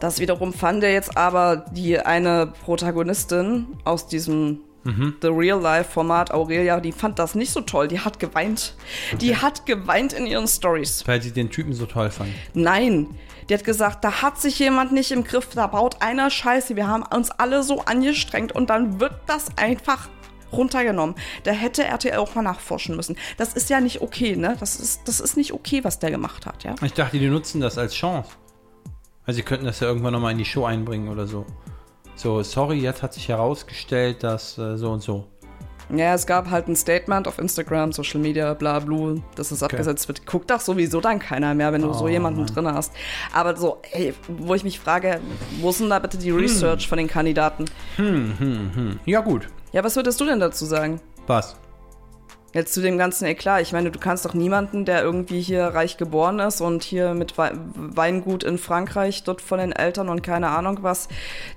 Das 0.00 0.18
wiederum 0.18 0.52
fand 0.52 0.82
er 0.82 0.92
jetzt 0.92 1.16
aber 1.16 1.64
die 1.70 1.98
eine 1.98 2.52
Protagonistin 2.64 3.66
aus 3.84 4.08
diesem 4.08 4.60
The 4.84 5.28
Real 5.28 5.60
Life 5.60 5.92
Format 5.92 6.32
Aurelia, 6.32 6.80
die 6.80 6.90
fand 6.90 7.18
das 7.18 7.36
nicht 7.36 7.52
so 7.52 7.60
toll. 7.60 7.86
Die 7.86 8.00
hat 8.00 8.18
geweint. 8.18 8.74
Die 9.20 9.36
hat 9.36 9.64
geweint 9.64 10.12
in 10.12 10.26
ihren 10.26 10.48
Stories. 10.48 11.06
Weil 11.06 11.22
sie 11.22 11.30
den 11.30 11.50
Typen 11.50 11.72
so 11.72 11.86
toll 11.86 12.10
fand. 12.10 12.30
Nein. 12.54 13.06
Die 13.48 13.54
hat 13.54 13.64
gesagt, 13.64 14.02
da 14.02 14.22
hat 14.22 14.40
sich 14.40 14.58
jemand 14.58 14.92
nicht 14.92 15.12
im 15.12 15.24
Griff, 15.24 15.50
da 15.54 15.66
baut 15.68 16.00
einer 16.00 16.30
Scheiße. 16.30 16.74
Wir 16.74 16.88
haben 16.88 17.04
uns 17.14 17.30
alle 17.30 17.62
so 17.62 17.82
angestrengt 17.82 18.52
und 18.52 18.70
dann 18.70 18.98
wird 18.98 19.14
das 19.26 19.56
einfach 19.56 20.08
runtergenommen. 20.52 21.14
Da 21.44 21.52
hätte 21.52 21.84
RTL 21.84 22.16
auch 22.18 22.34
mal 22.34 22.42
nachforschen 22.42 22.96
müssen. 22.96 23.16
Das 23.36 23.54
ist 23.54 23.70
ja 23.70 23.80
nicht 23.80 24.00
okay, 24.02 24.36
ne? 24.36 24.56
Das 24.60 24.76
ist, 24.76 25.02
das 25.06 25.20
ist 25.20 25.36
nicht 25.36 25.52
okay, 25.52 25.84
was 25.84 25.98
der 25.98 26.10
gemacht 26.10 26.46
hat, 26.46 26.64
ja? 26.64 26.74
Ich 26.82 26.92
dachte, 26.92 27.18
die 27.18 27.28
nutzen 27.28 27.60
das 27.60 27.78
als 27.78 27.94
Chance. 27.94 28.30
Also 29.24 29.36
sie 29.36 29.42
könnten 29.42 29.66
das 29.66 29.80
ja 29.80 29.86
irgendwann 29.86 30.12
nochmal 30.12 30.32
in 30.32 30.38
die 30.38 30.44
Show 30.44 30.64
einbringen 30.64 31.08
oder 31.08 31.26
so. 31.26 31.46
So, 32.14 32.42
sorry, 32.42 32.78
jetzt 32.80 33.02
hat 33.02 33.14
sich 33.14 33.28
herausgestellt, 33.28 34.22
dass 34.22 34.58
äh, 34.58 34.76
so 34.76 34.90
und 34.90 35.00
so. 35.02 35.26
Ja, 35.94 36.14
es 36.14 36.26
gab 36.26 36.48
halt 36.48 36.68
ein 36.68 36.76
Statement 36.76 37.28
auf 37.28 37.38
Instagram, 37.38 37.92
Social 37.92 38.20
Media, 38.20 38.54
bla 38.54 38.78
bla, 38.78 39.16
dass 39.34 39.50
es 39.50 39.62
abgesetzt 39.62 40.08
wird. 40.08 40.24
Guckt 40.26 40.50
doch 40.50 40.60
sowieso 40.60 41.00
dann 41.00 41.18
keiner 41.18 41.54
mehr, 41.54 41.72
wenn 41.72 41.82
du 41.82 41.92
so 41.92 42.04
Oh, 42.04 42.08
jemanden 42.08 42.46
drin 42.46 42.66
hast. 42.66 42.92
Aber 43.32 43.56
so, 43.56 43.78
ey, 43.92 44.14
wo 44.28 44.54
ich 44.54 44.64
mich 44.64 44.80
frage, 44.80 45.20
wo 45.60 45.70
ist 45.70 45.80
denn 45.80 45.90
da 45.90 45.98
bitte 45.98 46.16
die 46.16 46.30
Research 46.30 46.88
von 46.88 46.96
den 46.98 47.08
Kandidaten? 47.08 47.66
Ja, 49.04 49.20
gut. 49.20 49.48
Ja, 49.72 49.82
was 49.84 49.96
würdest 49.96 50.20
du 50.20 50.24
denn 50.24 50.40
dazu 50.40 50.64
sagen? 50.66 51.00
Was? 51.26 51.56
Jetzt 52.54 52.74
zu 52.74 52.82
dem 52.82 52.98
ganzen 52.98 53.24
Eklat. 53.24 53.62
Ich 53.62 53.72
meine, 53.72 53.90
du 53.90 53.98
kannst 53.98 54.26
doch 54.26 54.34
niemanden, 54.34 54.84
der 54.84 55.02
irgendwie 55.02 55.40
hier 55.40 55.68
reich 55.68 55.96
geboren 55.96 56.38
ist 56.38 56.60
und 56.60 56.82
hier 56.82 57.14
mit 57.14 57.38
Wei- 57.38 57.52
Weingut 57.74 58.44
in 58.44 58.58
Frankreich, 58.58 59.24
dort 59.24 59.40
von 59.40 59.58
den 59.58 59.72
Eltern 59.72 60.10
und 60.10 60.22
keine 60.22 60.48
Ahnung 60.50 60.80
was, 60.82 61.08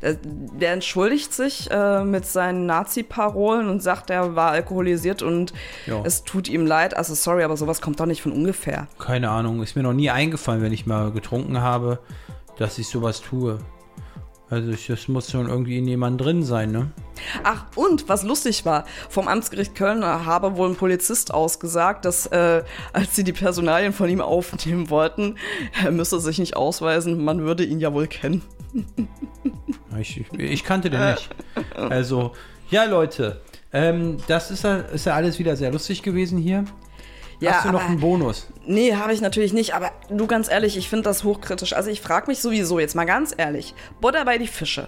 der, 0.01 0.15
der 0.23 0.71
entschuldigt 0.71 1.33
sich 1.33 1.69
äh, 1.69 2.05
mit 2.05 2.25
seinen 2.25 2.65
Nazi-Parolen 2.65 3.67
und 3.67 3.83
sagt, 3.83 4.09
er 4.09 4.37
war 4.37 4.51
alkoholisiert 4.51 5.21
und 5.21 5.51
Ja. 5.85 5.99
es 6.05 6.23
tut 6.23 6.47
ihm 6.47 6.65
leid. 6.65 6.95
Also 6.95 7.13
sorry, 7.13 7.43
aber 7.43 7.57
sowas 7.57 7.81
kommt 7.81 7.99
doch 7.99 8.05
nicht 8.05 8.21
von 8.21 8.31
ungefähr. 8.31 8.87
Keine 8.97 9.29
Ahnung. 9.29 9.61
Ist 9.61 9.75
mir 9.75 9.83
noch 9.83 9.91
nie 9.91 10.09
eingefallen, 10.11 10.61
wenn 10.61 10.71
ich 10.71 10.85
mal 10.85 11.11
getrunken 11.11 11.59
habe, 11.59 11.99
dass 12.57 12.77
ich 12.77 12.87
sowas 12.87 13.19
tue. 13.19 13.57
Also 14.49 14.69
ich, 14.71 14.87
das 14.87 15.07
muss 15.07 15.31
schon 15.31 15.49
irgendwie 15.49 15.77
in 15.79 15.87
jemandem 15.87 16.25
drin 16.25 16.43
sein, 16.43 16.71
ne? 16.71 16.91
Ach, 17.43 17.65
und 17.75 18.07
was 18.09 18.23
lustig 18.23 18.63
war, 18.65 18.85
vom 19.09 19.27
Amtsgericht 19.27 19.73
Köln 19.73 20.05
habe 20.05 20.55
wohl 20.55 20.69
ein 20.69 20.75
Polizist 20.75 21.33
ausgesagt, 21.33 22.05
dass 22.05 22.27
äh, 22.27 22.63
als 22.93 23.15
sie 23.15 23.23
die 23.23 23.33
Personalien 23.33 23.91
von 23.91 24.07
ihm 24.07 24.21
aufnehmen 24.21 24.89
wollten, 24.89 25.37
er 25.83 25.91
müsse 25.91 26.19
sich 26.19 26.37
nicht 26.37 26.55
ausweisen, 26.55 27.23
man 27.23 27.41
würde 27.41 27.63
ihn 27.63 27.79
ja 27.79 27.93
wohl 27.93 28.07
kennen. 28.07 28.43
Ich, 29.99 30.19
ich, 30.19 30.39
ich 30.39 30.63
kannte 30.63 30.89
den 30.89 31.11
nicht. 31.11 31.29
Also, 31.73 32.33
ja, 32.69 32.83
Leute. 32.83 33.41
Ähm, 33.71 34.17
das 34.27 34.51
ist 34.51 34.63
ja, 34.63 34.77
ist 34.77 35.05
ja 35.05 35.15
alles 35.15 35.39
wieder 35.39 35.55
sehr 35.55 35.71
lustig 35.71 36.03
gewesen 36.03 36.37
hier. 36.37 36.65
Ja, 37.39 37.53
Hast 37.53 37.65
du 37.65 37.71
noch 37.71 37.85
einen 37.85 37.99
Bonus? 37.99 38.47
Nee, 38.65 38.95
habe 38.95 39.13
ich 39.13 39.21
natürlich 39.21 39.53
nicht, 39.53 39.73
aber 39.73 39.91
du 40.09 40.27
ganz 40.27 40.49
ehrlich, 40.49 40.77
ich 40.77 40.89
finde 40.89 41.03
das 41.03 41.23
hochkritisch. 41.23 41.73
Also 41.73 41.89
ich 41.89 42.01
frage 42.01 42.27
mich 42.27 42.39
sowieso 42.39 42.79
jetzt 42.79 42.95
mal 42.95 43.05
ganz 43.05 43.33
ehrlich, 43.37 43.73
Butter 44.01 44.23
bei 44.25 44.37
die 44.37 44.47
Fische. 44.47 44.87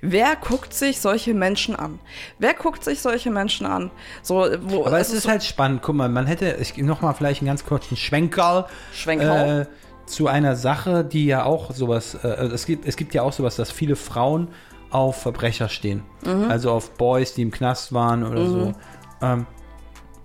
Wer 0.00 0.36
guckt 0.36 0.72
sich 0.72 1.00
solche 1.00 1.34
Menschen 1.34 1.74
an? 1.74 1.98
Wer 2.38 2.54
guckt 2.54 2.84
sich 2.84 3.00
solche 3.00 3.30
Menschen 3.30 3.66
an? 3.66 3.90
So, 4.22 4.46
wo, 4.62 4.86
Aber 4.86 5.00
es 5.00 5.12
ist 5.12 5.24
so, 5.24 5.30
halt 5.30 5.42
spannend. 5.42 5.82
Guck 5.82 5.96
mal, 5.96 6.08
man 6.08 6.26
hätte, 6.26 6.56
ich 6.60 6.76
noch 6.76 7.00
mal 7.00 7.14
vielleicht 7.14 7.40
einen 7.40 7.48
ganz 7.48 7.64
kurzen 7.64 7.96
Schwenkerl 7.96 8.66
Schwenkerl. 8.92 9.62
äh, 9.62 9.66
zu 10.06 10.28
einer 10.28 10.54
Sache, 10.54 11.04
die 11.04 11.26
ja 11.26 11.44
auch 11.44 11.72
sowas, 11.72 12.14
äh, 12.22 12.28
es 12.28 12.64
gibt, 12.64 12.86
es 12.86 12.96
gibt 12.96 13.12
ja 13.12 13.22
auch 13.22 13.32
sowas, 13.32 13.56
dass 13.56 13.72
viele 13.72 13.96
Frauen 13.96 14.48
auf 14.90 15.20
Verbrecher 15.20 15.68
stehen. 15.68 16.04
Mhm. 16.24 16.44
Also 16.48 16.70
auf 16.70 16.92
Boys, 16.92 17.34
die 17.34 17.42
im 17.42 17.50
Knast 17.50 17.92
waren 17.92 18.24
oder 18.24 18.46
so. 18.46 18.72
Ähm, 19.20 19.46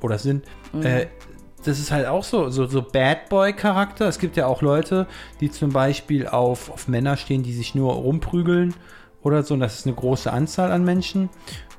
oder 0.04 0.20
sind. 0.20 0.46
Mhm. 0.74 0.86
Äh, 0.86 1.08
das 1.66 1.80
ist 1.80 1.92
halt 1.92 2.06
auch 2.08 2.26
so, 2.26 2.50
so, 2.50 2.68
so 2.68 2.82
Bad 2.82 3.30
Boy-Charakter. 3.30 4.08
Es 4.08 4.20
gibt 4.20 4.36
ja 4.36 4.48
auch 4.48 4.62
Leute, 4.62 5.08
die 5.40 5.50
zum 5.50 5.72
Beispiel 5.72 6.28
auf, 6.28 6.70
auf 6.70 6.88
Männer 6.90 7.16
stehen, 7.16 7.42
die 7.42 7.54
sich 7.54 7.74
nur 7.74 7.94
rumprügeln 7.94 8.76
oder 9.22 9.44
so. 9.44 9.54
Und 9.54 9.62
das 9.62 9.80
ist 9.80 9.88
eine 9.88 9.96
große 9.96 10.32
Anzahl 10.32 10.72
an 10.74 10.84
Menschen. 10.84 11.30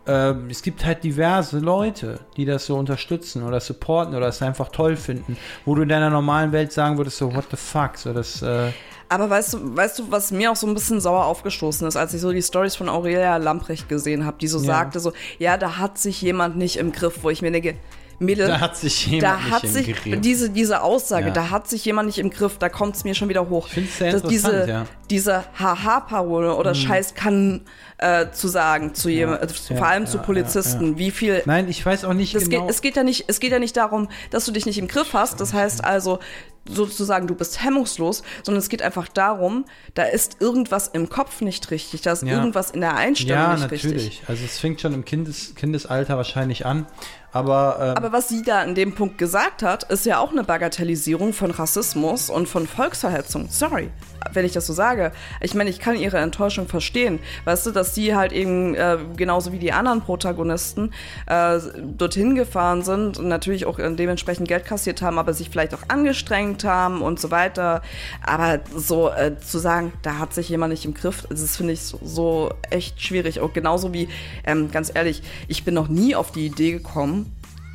Ähm, 0.07 0.49
es 0.51 0.63
gibt 0.63 0.85
halt 0.85 1.05
diverse 1.05 1.59
Leute, 1.59 2.21
die 2.37 2.45
das 2.45 2.67
so 2.67 2.77
unterstützen 2.77 3.43
oder 3.43 3.61
supporten 3.61 4.15
oder 4.15 4.29
es 4.29 4.43
einfach 4.43 4.69
toll 4.69 4.97
finden, 4.97 5.37
wo 5.65 5.75
du 5.75 5.83
in 5.83 5.89
deiner 5.89 6.11
normalen 6.11 6.53
Welt 6.53 6.73
sagen 6.73 6.99
würdest, 6.99 7.19
so, 7.19 7.35
what 7.35 7.45
the 7.51 7.57
fuck, 7.57 7.97
so 7.97 8.13
das, 8.13 8.43
äh, 8.43 8.71
Aber 9.09 9.31
weißt 9.31 9.55
du, 9.55 9.77
weißt 9.77 9.99
du, 9.99 10.11
was 10.11 10.31
mir 10.31 10.51
auch 10.51 10.57
so 10.57 10.67
ein 10.67 10.75
bisschen 10.75 11.01
sauer 11.01 11.25
aufgestoßen 11.25 11.87
ist, 11.89 11.97
als 11.97 12.13
ich 12.13 12.21
so 12.21 12.33
die 12.33 12.43
Stories 12.43 12.77
von 12.77 12.89
Aurelia 12.91 13.37
Lamprecht 13.39 13.89
gesehen 13.89 14.27
habe, 14.27 14.37
die 14.39 14.49
so 14.49 14.59
Ja. 14.59 14.65
sagte 14.65 15.01
so, 15.01 15.13
ja, 15.39 15.57
da 15.57 15.79
hat 15.79 15.97
sich 15.99 16.21
jemand 16.21 16.57
nicht 16.57 16.77
im 16.77 16.93
Griff, 16.93 17.21
wo 17.23 17.31
ich 17.31 17.41
mir 17.41 17.51
denke, 17.53 17.77
Mädel, 18.19 18.47
da 18.49 18.61
hat 18.61 18.77
sich 18.77 19.07
jemand 19.07 19.23
da 19.25 19.37
nicht 19.37 19.51
hat 19.51 19.65
im 19.65 19.71
sich 19.71 19.87
Griff. 19.87 20.21
diese 20.21 20.51
diese 20.51 20.83
Aussage, 20.83 21.27
Ja. 21.29 21.33
da 21.33 21.51
hat 21.51 21.69
sich 21.69 21.85
jemand 21.85 22.07
nicht 22.07 22.19
im 22.19 22.31
Griff, 22.31 22.59
da 22.59 22.69
kommt 22.69 22.97
es 22.97 23.05
mir 23.05 23.15
schon 23.15 23.29
wieder 23.29 23.49
hoch. 23.49 23.67
Ich 23.69 23.75
find's 23.75 23.99
sehr 23.99 24.15
interessant, 24.15 24.69
ja. 24.69 24.81
Mhm. 24.85 24.89
Diese 25.11 25.45
Haha-Parole 25.59 26.55
oder 26.57 26.75
Scheiß 26.75 27.15
kann 27.15 27.63
äh, 27.99 28.31
zu 28.33 28.49
sagen 28.49 28.95
zu 28.95 29.09
jemand, 29.09 29.43
äh, 29.43 29.47
Ja, 29.71 29.77
vor 29.77 29.87
allem 29.87 30.05
ja, 30.05 30.11
zu 30.11 30.17
ja, 30.19 30.23
Polizisten, 30.23 30.99
wie 30.99 31.11
viel 31.11 31.43
Nein, 31.47 31.69
ich 31.69 31.85
weiß 31.85 32.05
auch 32.05 32.13
nicht 32.15 32.33
genau. 32.35 32.63
geht, 32.63 32.71
es, 32.71 32.81
geht 32.83 32.97
ja 32.97 33.05
nicht, 33.05 33.25
es 33.29 33.39
geht 33.41 33.53
ja 33.53 33.59
nicht 33.59 33.77
darum, 33.77 34.09
dass 34.31 34.45
du 34.47 34.53
dich 34.53 34.67
nicht 34.67 34.79
im 34.79 34.89
Griff 34.89 35.13
hast. 35.13 35.41
Das 35.41 35.53
heißt 35.53 35.85
also 35.85 36.19
sozusagen, 36.67 37.27
du 37.27 37.35
bist 37.35 37.63
hemmungslos, 37.63 38.23
sondern 38.43 38.59
es 38.59 38.69
geht 38.71 38.81
einfach 38.83 39.07
darum, 39.09 39.67
da 39.93 40.05
ist 40.05 40.39
irgendwas 40.41 40.89
im 40.89 41.11
Kopf 41.11 41.43
nicht 41.43 41.71
richtig, 41.71 42.01
da 42.01 42.13
ist 42.13 42.23
Ja. 42.23 42.35
irgendwas 42.39 42.71
in 42.71 42.81
der 42.81 42.97
Einstellung 42.97 43.43
ja, 43.43 43.53
nicht 43.53 43.63
natürlich. 43.71 43.85
richtig. 43.97 44.23
Also 44.29 44.45
es 44.45 44.59
fängt 44.59 44.81
schon 44.81 44.95
im 44.95 45.05
Kindes 45.05 45.55
Kindesalter 45.57 46.17
wahrscheinlich 46.17 46.65
an. 46.65 46.87
Aber, 47.35 47.79
ähm, 47.81 47.97
Aber 47.97 48.13
was 48.13 48.29
sie 48.29 48.43
da 48.43 48.63
in 48.63 48.77
dem 48.77 48.95
Punkt 48.95 49.19
gesagt 49.19 49.65
hat, 49.65 49.83
ist 49.91 50.07
ja 50.07 50.21
auch 50.21 50.31
eine 50.31 50.45
Bagatellisierung 50.45 51.33
von 51.33 51.51
Rassismus 51.51 52.31
und 52.31 52.49
von 52.49 52.69
Volksverhetzung. 52.69 53.49
Sorry, 53.51 53.91
wenn 54.33 54.47
ich 54.47 54.53
das 54.53 54.69
so 54.69 54.73
sage. 54.73 55.11
Ich 55.41 55.53
meine, 55.55 55.69
ich 55.69 55.81
kann 55.81 55.97
ihre 55.97 56.19
Enttäuschung 56.19 56.69
verstehen. 56.69 57.19
Weißt 57.45 57.67
du, 57.67 57.73
dass 57.73 57.93
sie 57.93 58.15
halt 58.15 58.33
eben 58.33 58.77
äh, 58.77 58.99
genauso 59.17 59.53
wie 59.53 59.59
die 59.59 59.73
anderen 59.73 60.01
Protagonisten 60.01 60.93
äh, 61.27 61.59
dorthin 61.99 62.37
gefahren 62.37 62.85
sind 62.85 63.19
und 63.19 63.27
natürlich 63.27 63.67
auch 63.67 63.81
äh, 63.81 63.91
dementsprechend 63.93 64.47
Geld 64.47 64.65
kassiert 64.65 65.03
haben, 65.03 65.19
aber 65.19 65.35
sich 65.35 65.51
vielleicht 65.51 65.75
auch 65.75 65.83
angestrengt 65.89 66.63
haben 66.63 67.03
und 67.03 67.19
so 67.19 67.33
weiter. 67.33 67.83
Aber 68.25 68.61
so 68.77 69.11
äh, 69.11 69.37
zu 69.41 69.59
sagen, 69.59 69.93
da 70.03 70.19
hat 70.19 70.35
sich 70.35 70.49
jemand 70.49 70.73
nicht 70.73 70.85
im 70.85 70.95
Griff, 70.95 71.27
das 71.29 71.57
finde 71.57 71.73
ich 71.73 71.83
so, 71.83 71.99
so 72.01 72.55
echt 72.71 73.03
schwierig. 73.03 73.41
Und 73.41 73.55
genauso 73.55 73.93
wie, 73.93 74.09
ähm, 74.47 74.71
ganz 74.71 74.93
ehrlich, 74.95 75.23
ich 75.49 75.65
bin 75.65 75.75
noch 75.75 75.89
nie 75.89 76.15
auf 76.15 76.31
die 76.31 76.47
Idee 76.47 76.71
gekommen, 76.71 77.24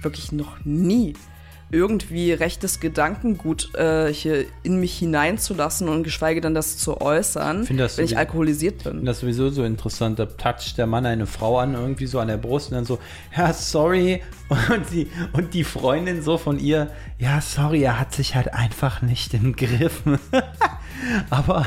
wirklich 0.01 0.31
noch 0.31 0.63
nie 0.63 1.13
irgendwie 1.71 2.31
rechtes 2.31 2.79
Gedankengut 2.79 3.73
äh, 3.75 4.11
hier 4.11 4.45
in 4.63 4.79
mich 4.79 4.97
hineinzulassen 4.97 5.87
und 5.87 6.03
geschweige 6.03 6.41
denn 6.41 6.53
das 6.53 6.77
zu 6.77 6.99
äußern, 6.99 7.65
Find 7.65 7.79
das 7.79 7.97
wenn 7.97 8.05
ich 8.05 8.17
alkoholisiert 8.17 8.83
bin. 8.83 9.05
das 9.05 9.17
ist 9.17 9.21
sowieso 9.21 9.49
so 9.49 9.63
interessant. 9.63 10.17
Da 10.19 10.25
toucht 10.25 10.77
der 10.77 10.87
Mann 10.87 11.05
eine 11.05 11.27
Frau 11.27 11.59
an, 11.59 11.75
irgendwie 11.75 12.07
so 12.07 12.19
an 12.19 12.27
der 12.27 12.37
Brust 12.37 12.71
und 12.71 12.75
dann 12.75 12.85
so, 12.85 12.99
ja, 13.35 13.53
sorry. 13.53 14.21
Und 14.49 14.91
die, 14.91 15.07
und 15.33 15.53
die 15.53 15.63
Freundin 15.63 16.23
so 16.23 16.39
von 16.39 16.57
ihr, 16.57 16.89
ja, 17.19 17.39
sorry, 17.39 17.83
er 17.83 17.99
hat 17.99 18.15
sich 18.15 18.33
halt 18.33 18.51
einfach 18.51 19.03
nicht 19.03 19.35
im 19.35 19.55
Griff. 19.55 20.01
Aber 21.29 21.65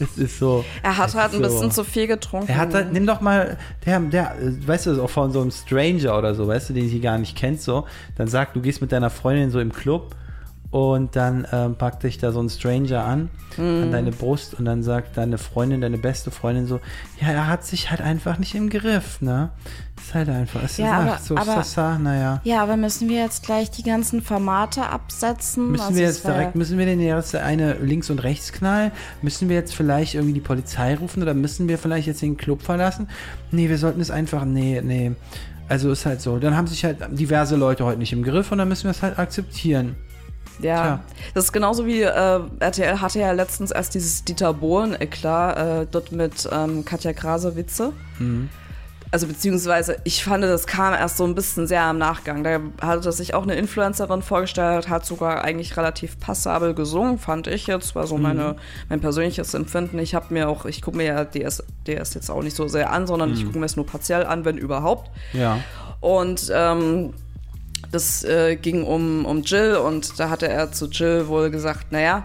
es 0.00 0.18
ist 0.18 0.38
so. 0.38 0.64
Er 0.82 0.96
hat 0.96 1.14
halt 1.14 1.32
ein 1.32 1.42
so, 1.42 1.42
bisschen 1.42 1.70
zu 1.70 1.84
viel 1.84 2.06
getrunken. 2.06 2.48
Er 2.48 2.58
hat 2.58 2.74
halt, 2.74 2.92
nimm 2.92 3.06
doch 3.06 3.20
mal, 3.20 3.56
der, 3.86 4.00
der, 4.00 4.36
weißt 4.66 4.86
du, 4.86 5.02
auch 5.02 5.10
von 5.10 5.32
so 5.32 5.40
einem 5.40 5.50
Stranger 5.50 6.18
oder 6.18 6.34
so, 6.34 6.46
weißt 6.46 6.70
du, 6.70 6.74
den 6.74 6.88
sie 6.88 7.00
gar 7.00 7.18
nicht 7.18 7.36
kennt, 7.36 7.60
so, 7.60 7.86
dann 8.16 8.28
sagt, 8.28 8.56
du 8.56 8.60
gehst 8.60 8.80
mit 8.80 8.92
deiner 8.92 9.10
Freundin 9.10 9.50
so 9.50 9.60
im 9.60 9.72
Club 9.72 10.14
und 10.74 11.14
dann 11.14 11.46
ähm, 11.52 11.76
packt 11.76 12.02
dich 12.02 12.18
da 12.18 12.32
so 12.32 12.40
ein 12.42 12.48
Stranger 12.50 13.04
an, 13.04 13.30
Mhm. 13.56 13.84
an 13.84 13.92
deine 13.92 14.10
Brust 14.10 14.54
und 14.54 14.64
dann 14.64 14.82
sagt 14.82 15.16
deine 15.16 15.38
Freundin, 15.38 15.80
deine 15.80 15.98
beste 15.98 16.32
Freundin 16.32 16.66
so, 16.66 16.80
ja, 17.20 17.28
er 17.28 17.46
hat 17.46 17.64
sich 17.64 17.92
halt 17.92 18.00
einfach 18.00 18.38
nicht 18.40 18.56
im 18.56 18.68
Griff, 18.70 19.20
ne? 19.22 19.50
Ist 19.96 20.12
halt 20.14 20.28
einfach, 20.28 20.64
es 20.64 20.76
Ja, 20.78 20.86
ist 21.04 21.08
aber- 21.08 21.18
so, 21.22 21.36
aber- 21.52 21.62
Sasa, 21.62 21.96
naja. 22.00 22.40
Ja, 22.42 22.60
aber 22.60 22.76
müssen 22.76 23.08
wir 23.08 23.20
jetzt 23.20 23.44
gleich 23.46 23.70
die 23.70 23.84
ganzen 23.84 24.20
Formate 24.20 24.82
absetzen? 24.88 25.70
Müssen 25.70 25.84
Also 25.84 25.94
wir 25.96 26.02
jetzt 26.06 26.26
direkt, 26.26 26.56
müssen 26.56 26.76
wir 26.76 26.86
denn 26.86 26.98
jetzt 26.98 27.36
eine 27.36 27.74
links 27.74 28.10
und 28.10 28.24
rechts 28.24 28.52
knallen? 28.52 28.90
Müssen 29.22 29.48
wir 29.48 29.54
jetzt 29.54 29.76
vielleicht 29.76 30.14
irgendwie 30.16 30.34
die 30.34 30.40
Polizei 30.40 30.96
rufen 30.96 31.22
oder 31.22 31.34
müssen 31.34 31.68
wir 31.68 31.78
vielleicht 31.78 32.08
jetzt 32.08 32.20
den 32.20 32.36
Club 32.36 32.62
verlassen? 32.62 33.08
Nee, 33.52 33.68
wir 33.68 33.78
sollten 33.78 34.00
es 34.00 34.10
einfach, 34.10 34.44
nee, 34.44 34.80
nee. 34.84 35.12
Also 35.68 35.92
ist 35.92 36.04
halt 36.04 36.20
so. 36.20 36.38
Dann 36.40 36.56
haben 36.56 36.66
sich 36.66 36.84
halt 36.84 36.98
diverse 37.16 37.54
Leute 37.54 37.84
heute 37.84 38.00
nicht 38.00 38.12
im 38.12 38.24
Griff 38.24 38.50
und 38.50 38.58
dann 38.58 38.68
müssen 38.68 38.84
wir 38.84 38.90
es 38.90 39.02
halt 39.02 39.20
akzeptieren. 39.20 39.94
Ja, 40.60 40.82
Tja. 40.82 41.00
das 41.34 41.44
ist 41.44 41.52
genauso 41.52 41.86
wie 41.86 42.02
äh, 42.02 42.40
RTL 42.60 43.00
hatte 43.00 43.18
ja 43.18 43.32
letztens 43.32 43.70
erst 43.70 43.94
dieses 43.94 44.24
Dieter 44.24 44.54
Bohlen-Eklat 44.54 45.56
äh, 45.56 45.86
dort 45.90 46.12
mit 46.12 46.48
ähm, 46.52 46.84
Katja 46.84 47.12
Krasowitze. 47.12 47.92
Mhm. 48.18 48.48
also 49.10 49.26
beziehungsweise 49.26 49.96
ich 50.04 50.22
fand, 50.24 50.44
das 50.44 50.66
kam 50.66 50.94
erst 50.94 51.16
so 51.16 51.24
ein 51.24 51.34
bisschen 51.34 51.66
sehr 51.66 51.82
am 51.82 51.98
Nachgang. 51.98 52.44
Da 52.44 52.60
hatte 52.80 53.10
sich 53.12 53.34
auch 53.34 53.42
eine 53.42 53.54
Influencerin 53.54 54.22
vorgestellt, 54.22 54.88
hat 54.88 55.04
sogar 55.04 55.42
eigentlich 55.42 55.76
relativ 55.76 56.18
passabel 56.20 56.74
gesungen, 56.74 57.18
fand 57.18 57.46
ich 57.46 57.66
jetzt, 57.66 57.94
war 57.94 58.06
so 58.06 58.16
meine, 58.16 58.56
mein 58.88 59.00
persönliches 59.00 59.54
Empfinden. 59.54 59.98
Ich 59.98 60.14
habe 60.14 60.32
mir 60.32 60.48
auch, 60.48 60.64
ich 60.64 60.82
gucke 60.82 60.96
mir 60.96 61.04
ja 61.06 61.24
DS, 61.24 61.64
DS 61.86 62.14
jetzt 62.14 62.30
auch 62.30 62.42
nicht 62.42 62.56
so 62.56 62.68
sehr 62.68 62.92
an, 62.92 63.06
sondern 63.06 63.32
ich 63.32 63.44
gucke 63.44 63.58
mir 63.58 63.66
es 63.66 63.76
nur 63.76 63.86
partiell 63.86 64.24
an, 64.26 64.44
wenn 64.44 64.58
überhaupt. 64.58 65.10
Ja. 65.32 65.58
Und 66.00 66.52
ähm, 66.52 67.14
das 67.94 68.24
äh, 68.24 68.56
ging 68.56 68.84
um, 68.84 69.24
um 69.24 69.42
Jill 69.42 69.76
und 69.76 70.18
da 70.18 70.28
hatte 70.30 70.48
er 70.48 70.72
zu 70.72 70.86
Jill 70.86 71.28
wohl 71.28 71.50
gesagt, 71.50 71.92
naja, 71.92 72.24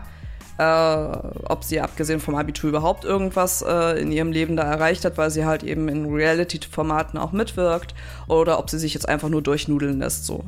äh, 0.57 1.17
ob 1.47 1.63
sie 1.63 1.79
abgesehen 1.79 2.19
vom 2.19 2.35
Abitur 2.35 2.69
überhaupt 2.69 3.05
irgendwas 3.05 3.61
äh, 3.61 4.01
in 4.01 4.11
ihrem 4.11 4.31
Leben 4.31 4.57
da 4.57 4.63
erreicht 4.63 5.05
hat, 5.05 5.17
weil 5.17 5.29
sie 5.31 5.45
halt 5.45 5.63
eben 5.63 5.87
in 5.87 6.11
Reality-Formaten 6.13 7.17
auch 7.17 7.31
mitwirkt 7.31 7.93
oder 8.27 8.59
ob 8.59 8.69
sie 8.69 8.79
sich 8.79 8.93
jetzt 8.93 9.07
einfach 9.07 9.29
nur 9.29 9.41
durchnudeln 9.41 9.99
lässt 9.99 10.25
so. 10.25 10.43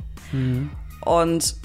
Und 1.05 1.55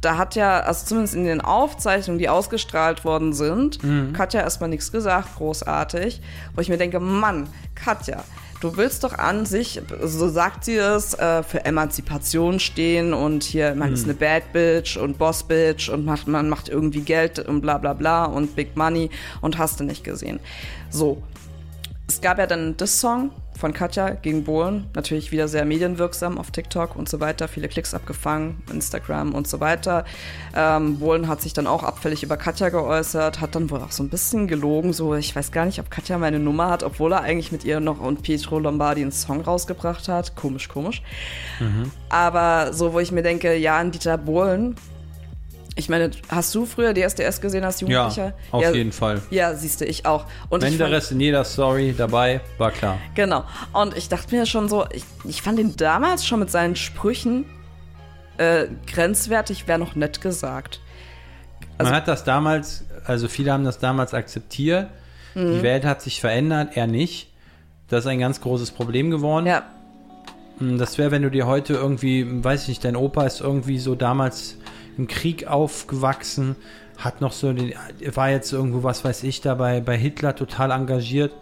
da 0.00 0.16
hat 0.16 0.34
ja, 0.36 0.60
also 0.60 0.86
zumindest 0.86 1.14
in 1.16 1.24
den 1.24 1.40
Aufzeichnungen, 1.40 2.18
die 2.18 2.28
ausgestrahlt 2.28 3.04
worden 3.04 3.32
sind, 3.32 3.80
Katja 4.12 4.42
erstmal 4.42 4.68
nichts 4.68 4.92
gesagt, 4.92 5.36
großartig. 5.36 6.20
Wo 6.54 6.60
ich 6.60 6.68
mir 6.68 6.76
denke, 6.76 7.00
Mann, 7.00 7.48
Katja, 7.74 8.22
du 8.60 8.76
willst 8.76 9.04
doch 9.04 9.16
an 9.16 9.46
sich, 9.46 9.80
so 10.02 10.28
sagt 10.28 10.64
sie 10.64 10.76
es, 10.76 11.14
äh, 11.14 11.42
für 11.42 11.64
Emanzipation 11.64 12.60
stehen 12.60 13.14
und 13.14 13.44
hier, 13.44 13.74
man 13.74 13.92
ist 13.92 14.04
eine 14.04 14.14
Bad 14.14 14.52
Bitch 14.52 14.96
und 14.96 15.18
Boss 15.18 15.42
Bitch 15.42 15.88
und 15.88 16.04
macht, 16.04 16.28
man 16.28 16.48
macht 16.48 16.68
irgendwie 16.68 17.00
Geld 17.00 17.38
und 17.38 17.60
bla 17.60 17.78
bla 17.78 17.92
bla 17.92 18.24
und 18.24 18.56
Big 18.56 18.76
Money 18.76 19.10
und 19.40 19.58
hast 19.58 19.80
du 19.80 19.84
nicht 19.84 20.04
gesehen. 20.04 20.40
So. 20.90 21.22
Es 22.08 22.22
gab 22.22 22.38
ja 22.38 22.46
dann 22.46 22.60
einen 22.60 22.76
Diss-Song 22.76 23.30
von 23.58 23.72
Katja 23.72 24.10
gegen 24.10 24.44
Bohlen, 24.44 24.86
natürlich 24.94 25.32
wieder 25.32 25.48
sehr 25.48 25.64
medienwirksam 25.64 26.38
auf 26.38 26.52
TikTok 26.52 26.94
und 26.94 27.08
so 27.08 27.18
weiter, 27.18 27.48
viele 27.48 27.68
Klicks 27.68 27.92
abgefangen, 27.92 28.62
Instagram 28.72 29.34
und 29.34 29.48
so 29.48 29.58
weiter. 29.58 30.04
Ähm, 30.54 30.98
Bohlen 30.98 31.26
hat 31.26 31.42
sich 31.42 31.54
dann 31.54 31.66
auch 31.66 31.82
abfällig 31.82 32.22
über 32.22 32.36
Katja 32.36 32.68
geäußert, 32.68 33.40
hat 33.40 33.54
dann 33.56 33.70
wohl 33.70 33.80
auch 33.80 33.90
so 33.90 34.04
ein 34.04 34.08
bisschen 34.08 34.46
gelogen, 34.46 34.92
so 34.92 35.14
ich 35.14 35.34
weiß 35.34 35.50
gar 35.50 35.66
nicht, 35.66 35.80
ob 35.80 35.90
Katja 35.90 36.18
meine 36.18 36.38
Nummer 36.38 36.70
hat, 36.70 36.84
obwohl 36.84 37.12
er 37.12 37.22
eigentlich 37.22 37.50
mit 37.50 37.64
ihr 37.64 37.80
noch 37.80 38.00
und 38.00 38.22
Pietro 38.22 38.60
Lombardi 38.60 39.02
einen 39.02 39.12
Song 39.12 39.40
rausgebracht 39.40 40.08
hat. 40.08 40.36
Komisch, 40.36 40.68
komisch. 40.68 41.02
Aber 42.08 42.72
so, 42.72 42.92
wo 42.92 43.00
ich 43.00 43.10
mir 43.10 43.22
denke, 43.22 43.56
ja, 43.56 43.76
an 43.76 43.90
Dieter 43.90 44.18
Bohlen, 44.18 44.76
ich 45.78 45.88
meine, 45.88 46.10
hast 46.28 46.54
du 46.54 46.66
früher 46.66 46.92
DSDS 46.92 47.40
gesehen 47.40 47.64
als 47.64 47.80
Ja, 47.80 47.86
Jugendlicher? 47.88 48.34
auf 48.50 48.62
ja, 48.62 48.70
jeden 48.72 48.92
Fall. 48.92 49.22
Ja, 49.30 49.54
siehst 49.54 49.80
du, 49.80 49.84
ich 49.86 50.04
auch. 50.06 50.26
Und 50.50 50.62
fand- 50.62 50.78
Menderes 50.78 51.10
in 51.12 51.20
jeder 51.20 51.44
Story 51.44 51.94
dabei, 51.96 52.40
war 52.58 52.70
klar. 52.72 52.98
Genau. 53.14 53.44
Und 53.72 53.96
ich 53.96 54.08
dachte 54.08 54.34
mir 54.34 54.44
schon 54.44 54.68
so, 54.68 54.84
ich, 54.92 55.04
ich 55.24 55.40
fand 55.40 55.58
ihn 55.58 55.76
damals 55.76 56.26
schon 56.26 56.40
mit 56.40 56.50
seinen 56.50 56.74
Sprüchen 56.76 57.44
äh, 58.38 58.66
grenzwertig, 58.92 59.66
wäre 59.68 59.78
noch 59.78 59.94
nett 59.94 60.20
gesagt. 60.20 60.80
Also- 61.78 61.90
Man 61.90 62.00
hat 62.00 62.08
das 62.08 62.24
damals, 62.24 62.84
also 63.04 63.28
viele 63.28 63.52
haben 63.52 63.64
das 63.64 63.78
damals 63.78 64.14
akzeptiert. 64.14 64.88
Mhm. 65.34 65.54
Die 65.54 65.62
Welt 65.62 65.84
hat 65.84 66.02
sich 66.02 66.20
verändert, 66.20 66.70
er 66.76 66.86
nicht. 66.88 67.28
Das 67.88 68.00
ist 68.04 68.06
ein 68.08 68.18
ganz 68.18 68.40
großes 68.40 68.72
Problem 68.72 69.10
geworden. 69.10 69.46
Ja, 69.46 69.62
Das 70.60 70.98
wäre, 70.98 71.10
wenn 71.12 71.22
du 71.22 71.30
dir 71.30 71.46
heute 71.46 71.74
irgendwie, 71.74 72.26
weiß 72.44 72.62
ich 72.62 72.68
nicht, 72.68 72.84
dein 72.84 72.96
Opa 72.96 73.24
ist 73.24 73.40
irgendwie 73.40 73.78
so 73.78 73.94
damals 73.94 74.56
im 74.98 75.06
Krieg 75.06 75.46
aufgewachsen, 75.46 76.56
hat 76.98 77.20
noch 77.20 77.32
so 77.32 77.52
den, 77.52 77.72
war 78.14 78.30
jetzt 78.30 78.52
irgendwo, 78.52 78.82
was 78.82 79.04
weiß 79.04 79.22
ich, 79.22 79.40
dabei 79.40 79.80
bei 79.80 79.96
Hitler 79.96 80.34
total 80.34 80.72
engagiert 80.72 81.32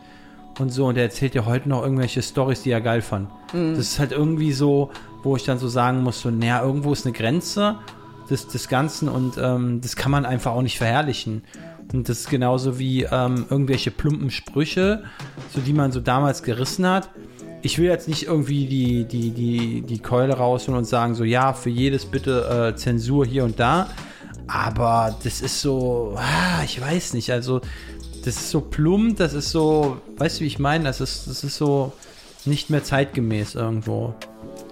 und 0.59 0.71
so 0.71 0.87
und 0.87 0.97
er 0.97 1.05
erzählt 1.05 1.35
dir 1.35 1.47
heute 1.47 1.69
noch 1.69 1.83
irgendwelche 1.83 2.23
Stories, 2.23 2.63
die 2.63 2.71
er 2.71 2.81
geil 2.81 3.03
fand. 3.03 3.31
Das 3.75 3.79
ist 3.79 3.99
halt 3.99 4.13
irgendwie 4.13 4.53
so, 4.53 4.91
wo 5.23 5.37
ich 5.37 5.45
dann 5.45 5.59
so 5.59 5.69
sagen 5.69 6.03
muss, 6.03 6.21
so, 6.21 6.31
naja, 6.31 6.63
irgendwo 6.63 6.93
ist 6.93 7.07
eine 7.07 7.15
Grenze 7.15 7.79
des, 8.31 8.47
des 8.49 8.69
Ganzen 8.69 9.09
und 9.09 9.39
ähm, 9.39 9.81
das 9.81 9.97
kann 9.97 10.13
man 10.13 10.27
einfach 10.27 10.53
auch 10.53 10.63
nicht 10.63 10.79
verherrlichen. 10.79 11.43
Und 11.93 12.09
das 12.09 12.21
ist 12.21 12.31
genauso 12.31 12.79
wie 12.79 13.05
ähm, 13.05 13.47
irgendwelche 13.49 13.91
plumpen 13.91 14.31
Sprüche, 14.31 15.05
so 15.55 15.61
die 15.61 15.73
man 15.73 15.93
so 15.93 16.01
damals 16.01 16.43
gerissen 16.43 16.87
hat. 16.87 17.09
Ich 17.67 17.79
will 17.79 17.87
jetzt 17.87 18.07
nicht 18.07 18.29
irgendwie 18.29 18.67
die, 18.67 19.05
die, 19.07 19.31
die, 19.31 19.81
die 19.81 19.99
Keule 19.99 20.35
rausholen 20.35 20.79
und 20.79 20.85
sagen, 20.85 21.17
so 21.17 21.25
ja, 21.25 21.53
für 21.53 21.69
jedes 21.69 22.07
bitte 22.07 22.71
äh, 22.75 22.77
Zensur 22.77 23.27
hier 23.27 23.43
und 23.43 23.59
da. 23.59 23.89
Aber 24.47 25.17
das 25.25 25.41
ist 25.41 25.63
so, 25.63 26.15
ah, 26.17 26.63
ich 26.65 26.81
weiß 26.81 27.15
nicht, 27.15 27.33
also 27.33 27.61
das 28.25 28.37
ist 28.37 28.51
so 28.51 28.61
plump, 28.61 29.17
das 29.17 29.33
ist 29.35 29.51
so, 29.51 30.01
weißt 30.17 30.39
du, 30.39 30.45
wie 30.45 30.47
ich 30.47 30.61
meine? 30.61 30.85
Das 30.85 31.01
ist, 31.01 31.27
das 31.27 31.43
ist 31.43 31.57
so 31.57 31.93
nicht 32.45 32.71
mehr 32.71 32.85
zeitgemäß 32.85 33.57
irgendwo. 33.57 34.15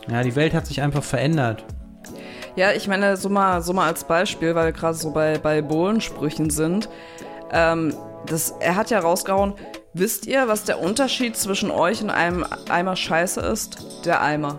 Ja, 0.08 0.22
die 0.22 0.36
Welt 0.36 0.54
hat 0.54 0.68
sich 0.68 0.80
einfach 0.80 1.02
verändert. 1.02 1.64
ja, 2.54 2.70
ich 2.70 2.86
meine, 2.86 3.16
so 3.16 3.28
mal, 3.28 3.60
so 3.60 3.72
mal 3.72 3.88
als 3.88 4.04
Beispiel, 4.04 4.54
weil 4.54 4.66
wir 4.66 4.72
gerade 4.72 4.94
so 4.94 5.10
bei, 5.10 5.36
bei 5.38 5.62
Bohlensprüchen 5.62 6.48
sind. 6.48 6.88
Ähm, 7.50 7.92
das, 8.26 8.54
er 8.60 8.76
hat 8.76 8.90
ja 8.90 9.00
rausgehauen, 9.00 9.54
wisst 9.94 10.26
ihr, 10.26 10.48
was 10.48 10.64
der 10.64 10.80
Unterschied 10.80 11.36
zwischen 11.36 11.70
euch 11.70 12.02
und 12.02 12.10
einem 12.10 12.44
Eimer 12.68 12.96
Scheiße 12.96 13.40
ist? 13.40 14.04
Der 14.04 14.20
Eimer. 14.20 14.58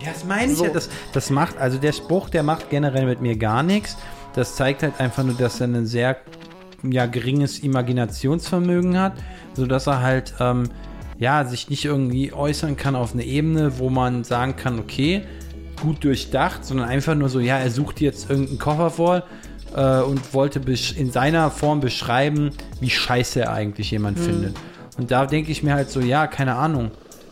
Ja, 0.00 0.08
das 0.12 0.24
meine 0.24 0.52
ich 0.52 0.58
So. 0.58 0.64
ja. 0.64 0.70
Das, 0.70 0.90
das 1.12 1.30
macht, 1.30 1.56
also 1.58 1.78
der 1.78 1.92
Spruch, 1.92 2.28
der 2.28 2.42
macht 2.42 2.68
generell 2.68 3.06
mit 3.06 3.20
mir 3.20 3.36
gar 3.36 3.62
nichts. 3.62 3.96
Das 4.34 4.56
zeigt 4.56 4.82
halt 4.82 4.98
einfach 4.98 5.22
nur, 5.22 5.34
dass 5.34 5.60
er 5.60 5.68
ein 5.68 5.86
sehr 5.86 6.16
ja, 6.82 7.06
geringes 7.06 7.60
Imaginationsvermögen 7.60 8.98
hat, 8.98 9.12
sodass 9.54 9.86
er 9.86 10.00
halt 10.00 10.34
ähm, 10.40 10.64
ja, 11.18 11.44
sich 11.44 11.70
nicht 11.70 11.84
irgendwie 11.84 12.32
äußern 12.32 12.76
kann 12.76 12.96
auf 12.96 13.12
eine 13.12 13.22
Ebene, 13.24 13.78
wo 13.78 13.88
man 13.88 14.24
sagen 14.24 14.56
kann, 14.56 14.80
okay, 14.80 15.22
gut 15.80 16.02
durchdacht, 16.02 16.64
sondern 16.64 16.88
einfach 16.88 17.14
nur 17.14 17.28
so, 17.28 17.38
ja, 17.38 17.58
er 17.58 17.70
sucht 17.70 18.00
jetzt 18.00 18.28
irgendeinen 18.28 18.58
Koffer 18.58 18.90
vor 18.90 19.22
äh, 19.74 20.00
und 20.00 20.34
wollte 20.34 20.60
in 20.96 21.10
seiner 21.10 21.50
Form 21.50 21.80
beschreiben, 21.80 22.50
wie 22.80 22.90
scheiße 22.90 23.40
er 23.40 23.52
eigentlich 23.52 23.90
jemand 23.90 24.18
findet. 24.18 24.56
Und 24.98 25.10
da 25.10 25.26
denke 25.26 25.50
ich 25.52 25.62
mir 25.62 25.74
halt 25.74 25.90
so, 25.90 26.00
ja, 26.00 26.26
keine 26.26 26.56
Ahnung, 26.56 26.90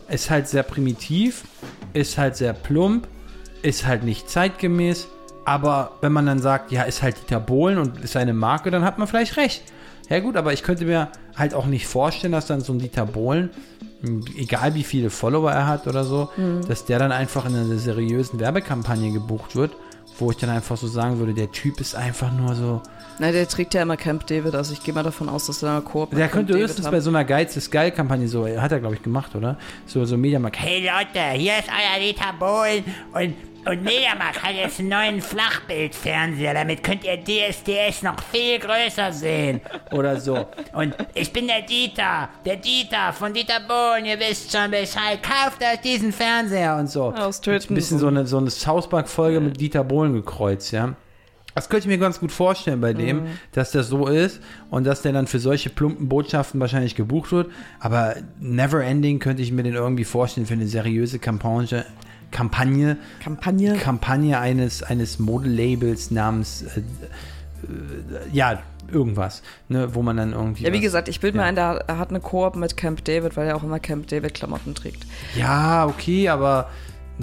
ist 0.09 0.31
halt 0.31 0.49
sehr 0.49 0.63
primitiv, 0.63 1.45
ist 1.93 2.19
halt 2.19 2.37
sehr 2.37 2.53
plump, 2.53 3.07
ist 3.63 3.87
halt 3.87 4.05
nicht 4.05 4.31
zeitgemäß, 4.31 5.09
aber 5.45 5.93
wenn 6.01 6.13
man 6.13 6.27
dann 6.27 6.39
sagt, 6.39 6.73
ja, 6.73 6.83
ist 6.83 7.03
halt 7.03 7.17
Dieter 7.21 7.41
Bohlen 7.41 7.79
und 7.79 8.01
ist 8.03 8.17
eine 8.17 8.33
Marke, 8.33 8.71
dann 8.71 8.85
hat 8.85 8.99
man 8.99 9.07
vielleicht 9.07 9.37
recht. 9.37 9.63
Ja 10.09 10.19
gut, 10.21 10.37
aber 10.37 10.53
ich 10.53 10.63
könnte 10.63 10.85
mir 10.85 11.09
halt 11.37 11.55
auch 11.55 11.67
nicht 11.67 11.87
vorstellen, 11.87 12.33
dass 12.33 12.47
dann 12.47 12.61
so 12.61 12.73
ein 12.73 12.79
Dieter 12.79 13.07
Bohlen, 13.07 13.51
egal 14.37 14.75
wie 14.75 14.83
viele 14.83 15.11
Follower 15.11 15.53
er 15.53 15.67
hat 15.67 15.87
oder 15.87 16.05
so, 16.05 16.31
dass 16.67 16.85
der 16.85 16.99
dann 16.99 17.13
einfach 17.13 17.47
in 17.47 17.55
einer 17.55 17.79
seriösen 17.79 18.41
Werbekampagne 18.41 19.13
gebucht 19.13 19.55
wird, 19.55 19.73
wo 20.19 20.31
ich 20.31 20.37
dann 20.37 20.51
einfach 20.51 20.77
so 20.77 20.87
sagen 20.87 21.19
würde, 21.19 21.35
der 21.35 21.51
Typ 21.53 21.81
ist 21.81 21.95
einfach 21.95 22.33
nur 22.33 22.55
so, 22.55 22.83
Na, 23.19 23.31
der 23.33 23.47
trägt 23.49 23.75
ja 23.75 23.83
immer 23.83 23.97
Camp 23.97 24.27
David, 24.27 24.55
also 24.55 24.73
ich 24.73 24.83
gehe 24.83 24.95
mal 24.95 25.03
davon 25.03 25.29
aus, 25.29 25.47
dass 25.47 25.63
er 25.63 25.73
eine 25.73 25.81
Koop 25.83 26.11
Der 26.11 26.21
Camp 26.21 26.33
könnte 26.33 26.53
David 26.55 26.69
höchstens 26.69 26.91
bei 26.91 27.01
so 27.01 27.11
einer 27.11 27.25
Geiz 27.25 27.57
ist 27.57 27.71
geil 27.71 27.91
Kampagne 27.91 28.29
so, 28.29 28.47
hat 28.47 28.73
er 28.73 28.81
glaube 28.81 28.95
ich 28.97 29.03
gemacht, 29.03 29.35
oder? 29.35 29.57
So 29.87 30.05
so 30.05 30.17
Mediamarkt. 30.17 30.59
Hey, 30.59 30.71
Hey 30.71 30.89
Leute, 30.89 31.39
hier 31.39 31.59
ist 31.59 31.69
euer 31.69 32.01
Dieter 32.01 32.33
Bohlen 32.39 32.85
und, 33.13 33.35
und 33.67 33.83
Mediamarkt 33.83 34.43
hat 34.43 34.55
jetzt 34.55 34.81
einen 34.81 34.89
neuen 34.89 35.21
Flachbildfernseher. 35.21 36.55
Damit 36.55 36.83
könnt 36.83 37.05
ihr 37.05 37.17
DSDS 37.23 38.03
noch 38.03 38.17
viel 38.33 38.59
größer 38.59 39.13
sehen. 39.13 39.61
oder 39.93 40.19
so. 40.21 40.47
Und 40.73 40.95
ich 41.15 41.33
bin 41.33 41.47
der 41.47 41.63
Dieter, 41.63 42.29
der 42.45 42.57
Dieter 42.57 43.13
von 43.13 43.33
Dieter 43.33 43.61
Bohlen. 43.67 44.05
Ihr 44.07 44.19
wisst 44.19 44.53
schon 44.53 44.71
Bescheid. 44.71 45.21
Kauft 45.23 45.63
euch 45.63 45.81
diesen 45.83 46.13
Fernseher. 46.13 46.77
und 46.77 46.89
so. 46.89 47.13
Aus 47.13 47.41
Töten. 47.41 47.73
Ein 47.73 47.77
bisschen 47.77 47.99
so 47.99 48.07
eine, 48.09 48.27
so 48.27 48.39
eine 48.39 48.51
South 48.51 48.89
Park-Folge 48.89 49.41
mit 49.41 49.61
Dieter 49.61 49.85
Bohlen 49.85 50.13
gekreuzt, 50.15 50.73
ja. 50.73 50.95
Das 51.55 51.69
könnte 51.69 51.89
ich 51.89 51.89
mir 51.89 51.99
ganz 51.99 52.21
gut 52.21 52.31
vorstellen 52.33 52.81
bei 52.81 52.95
dem, 52.95 53.27
dass 53.53 53.73
das 53.73 53.89
so 53.89 54.07
ist 54.07 54.41
und 54.71 54.85
dass 54.85 55.03
der 55.03 55.13
dann 55.13 55.27
für 55.27 55.41
solche 55.41 55.69
plumpen 55.69 56.09
Botschaften 56.09 56.61
wahrscheinlich 56.61 56.95
gebucht 56.95 57.33
wird. 57.33 57.51
Aber 57.81 58.15
Never 58.39 58.83
Ending 58.83 59.19
könnte 59.19 59.43
ich 59.43 59.51
mir 59.53 59.65
den 59.65 59.75
irgendwie 59.75 60.05
vorstellen 60.05 60.47
für 60.47 60.55
eine 60.55 60.69
seriöse 60.69 61.19
Kampagne. 61.19 61.85
Kampagne, 62.31 62.97
Kampagne. 63.23 63.77
Kampagne 63.77 64.39
eines, 64.39 64.83
eines 64.83 65.19
Modelabels 65.19 66.11
namens, 66.11 66.63
äh, 66.63 66.81
äh, 66.81 66.83
ja, 68.33 68.63
irgendwas, 68.93 69.43
ne, 69.69 69.95
wo 69.95 70.03
man 70.03 70.17
dann 70.17 70.33
irgendwie. 70.33 70.65
Ja, 70.65 70.73
wie 70.73 70.77
was- 70.77 70.83
gesagt, 70.83 71.09
ich 71.09 71.21
bilde 71.21 71.39
ja. 71.39 71.45
mir 71.45 71.49
ein, 71.49 71.55
der 71.55 71.85
er 71.87 71.99
hat 71.99 72.11
eine 72.11 72.21
Koop 72.21 72.57
mit 72.57 72.77
Camp 72.77 73.05
David, 73.05 73.37
weil 73.37 73.47
er 73.49 73.57
auch 73.57 73.63
immer 73.63 73.79
Camp 73.81 74.09
David-Klamotten 74.09 74.75
trägt. 74.75 75.05
Ja, 75.37 75.87
okay, 75.87 76.29
aber 76.29 76.71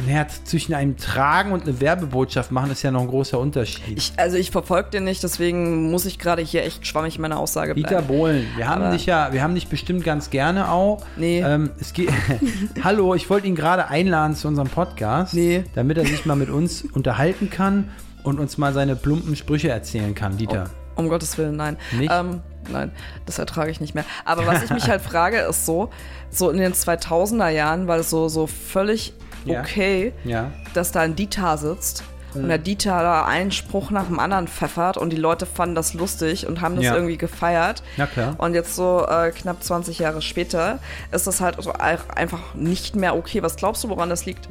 naja, 0.06 0.26
zwischen 0.44 0.74
einem 0.74 0.98
Tragen 0.98 1.52
und 1.52 1.64
eine 1.64 1.80
Werbebotschaft 1.82 2.52
machen 2.52 2.72
ist 2.72 2.84
ja 2.84 2.92
noch 2.92 3.02
ein 3.02 3.08
großer 3.08 3.40
Unterschied. 3.40 3.98
Ich, 3.98 4.14
also 4.18 4.38
ich 4.38 4.52
verfolge 4.52 4.90
den 4.92 5.04
nicht, 5.06 5.24
deswegen 5.24 5.90
muss 5.92 6.06
ich 6.06 6.20
gerade 6.20 6.42
hier 6.42 6.64
echt 6.64 6.86
schwammig 6.86 7.16
in 7.16 7.22
meiner 7.22 7.40
Aussage 7.40 7.74
bleiben. 7.74 7.88
Dieter 7.88 8.02
Bohlen, 8.02 8.46
wir 8.56 8.68
haben 8.68 8.84
Aber- 8.84 8.92
dich 8.94 9.06
ja, 9.06 9.34
wir 9.34 9.42
haben 9.44 9.56
dich 9.56 9.68
bestimmt 9.68 10.04
ganz 10.04 10.30
gerne 10.30 10.70
auch. 10.72 11.04
Nee. 11.16 11.42
Ähm, 11.42 11.72
es 11.80 11.94
geht, 11.94 12.10
Hallo, 12.84 13.16
ich 13.16 13.30
wollte 13.30 13.48
ihn 13.48 13.56
gerade 13.56 13.88
einladen 13.88 14.36
zu 14.36 14.48
unserem 14.48 14.70
Podcast, 14.70 15.34
Nee. 15.34 15.64
damit 15.76 15.98
er 15.98 16.06
sich 16.06 16.26
mal 16.26 16.36
mit 16.36 16.50
uns 16.50 16.84
unterhalten 16.94 17.50
kann 17.50 17.90
und 18.24 18.40
uns 18.40 18.58
mal 18.58 18.74
seine 18.74 18.96
plumpen 18.96 19.36
Sprüche 19.36 19.70
erzählen 19.70 20.14
kann, 20.14 20.38
Dieter. 20.38 20.70
Um 20.96 21.10
Gottes 21.10 21.38
Willen, 21.38 21.56
nein. 21.56 21.78
Nicht? 21.92 22.12
Ähm, 22.12 22.42
nein, 22.72 22.92
das 23.28 23.38
ertrage 23.38 23.70
ich 23.72 23.80
nicht 23.80 23.94
mehr. 23.94 24.04
Aber 24.26 24.48
was 24.48 24.64
ich 24.64 24.70
mich 24.72 24.90
halt 24.90 25.02
frage, 25.04 25.38
ist 25.42 25.66
so, 25.66 25.90
so 26.32 26.50
in 26.50 26.58
den 26.58 26.74
2000er 26.74 27.50
Jahren 27.50 27.88
war 27.88 27.98
es 27.98 28.10
so, 28.10 28.28
so 28.30 28.48
völlig 28.48 29.14
Ja. 29.46 29.62
okay, 29.62 30.14
Ja. 30.24 30.52
dass 30.74 30.92
da 30.92 31.02
ein 31.02 31.16
Dieter 31.16 31.58
sitzt 31.58 32.04
und 32.34 32.50
der 32.50 32.58
Dieter 32.60 33.02
da 33.02 33.26
einen 33.26 33.52
Spruch 33.52 33.90
nach 33.90 34.06
dem 34.06 34.20
anderen 34.20 34.48
pfeffert 34.48 34.98
und 34.98 35.10
die 35.12 35.18
Leute 35.18 35.46
fanden 35.48 35.74
das 35.74 35.94
lustig 35.96 36.46
und 36.46 36.62
haben 36.62 36.76
das 36.76 36.86
Ja. 36.86 36.94
irgendwie 36.94 37.18
gefeiert. 37.18 37.82
Na 37.96 38.06
klar. 38.06 38.36
Und 38.38 38.54
jetzt 38.54 38.76
so 38.76 39.06
äh, 39.08 39.32
knapp 39.32 39.64
20 39.64 39.98
Jahre 40.00 40.22
später 40.22 40.78
ist 41.12 41.26
das 41.26 41.42
halt 41.42 41.56
so 41.64 41.72
ein- 41.74 41.98
einfach 42.14 42.54
nicht 42.54 42.96
mehr 42.96 43.16
okay. 43.16 43.42
Was 43.42 43.56
glaubst 43.56 43.84
du, 43.84 43.90
woran 43.90 44.10
das 44.10 44.26
liegt? 44.26 44.50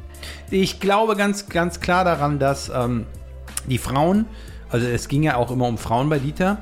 Ich 0.50 0.80
glaube 0.80 1.14
ganz, 1.14 1.48
ganz 1.48 1.78
klar 1.80 2.04
daran, 2.04 2.38
dass 2.40 2.70
ähm, 2.70 3.06
die 3.68 3.78
Frauen, 3.78 4.24
also 4.70 4.86
es 4.86 5.06
ging 5.06 5.22
ja 5.22 5.36
auch 5.36 5.50
immer 5.52 5.66
um 5.66 5.78
Frauen 5.78 6.08
bei 6.08 6.18
Dieter, 6.18 6.58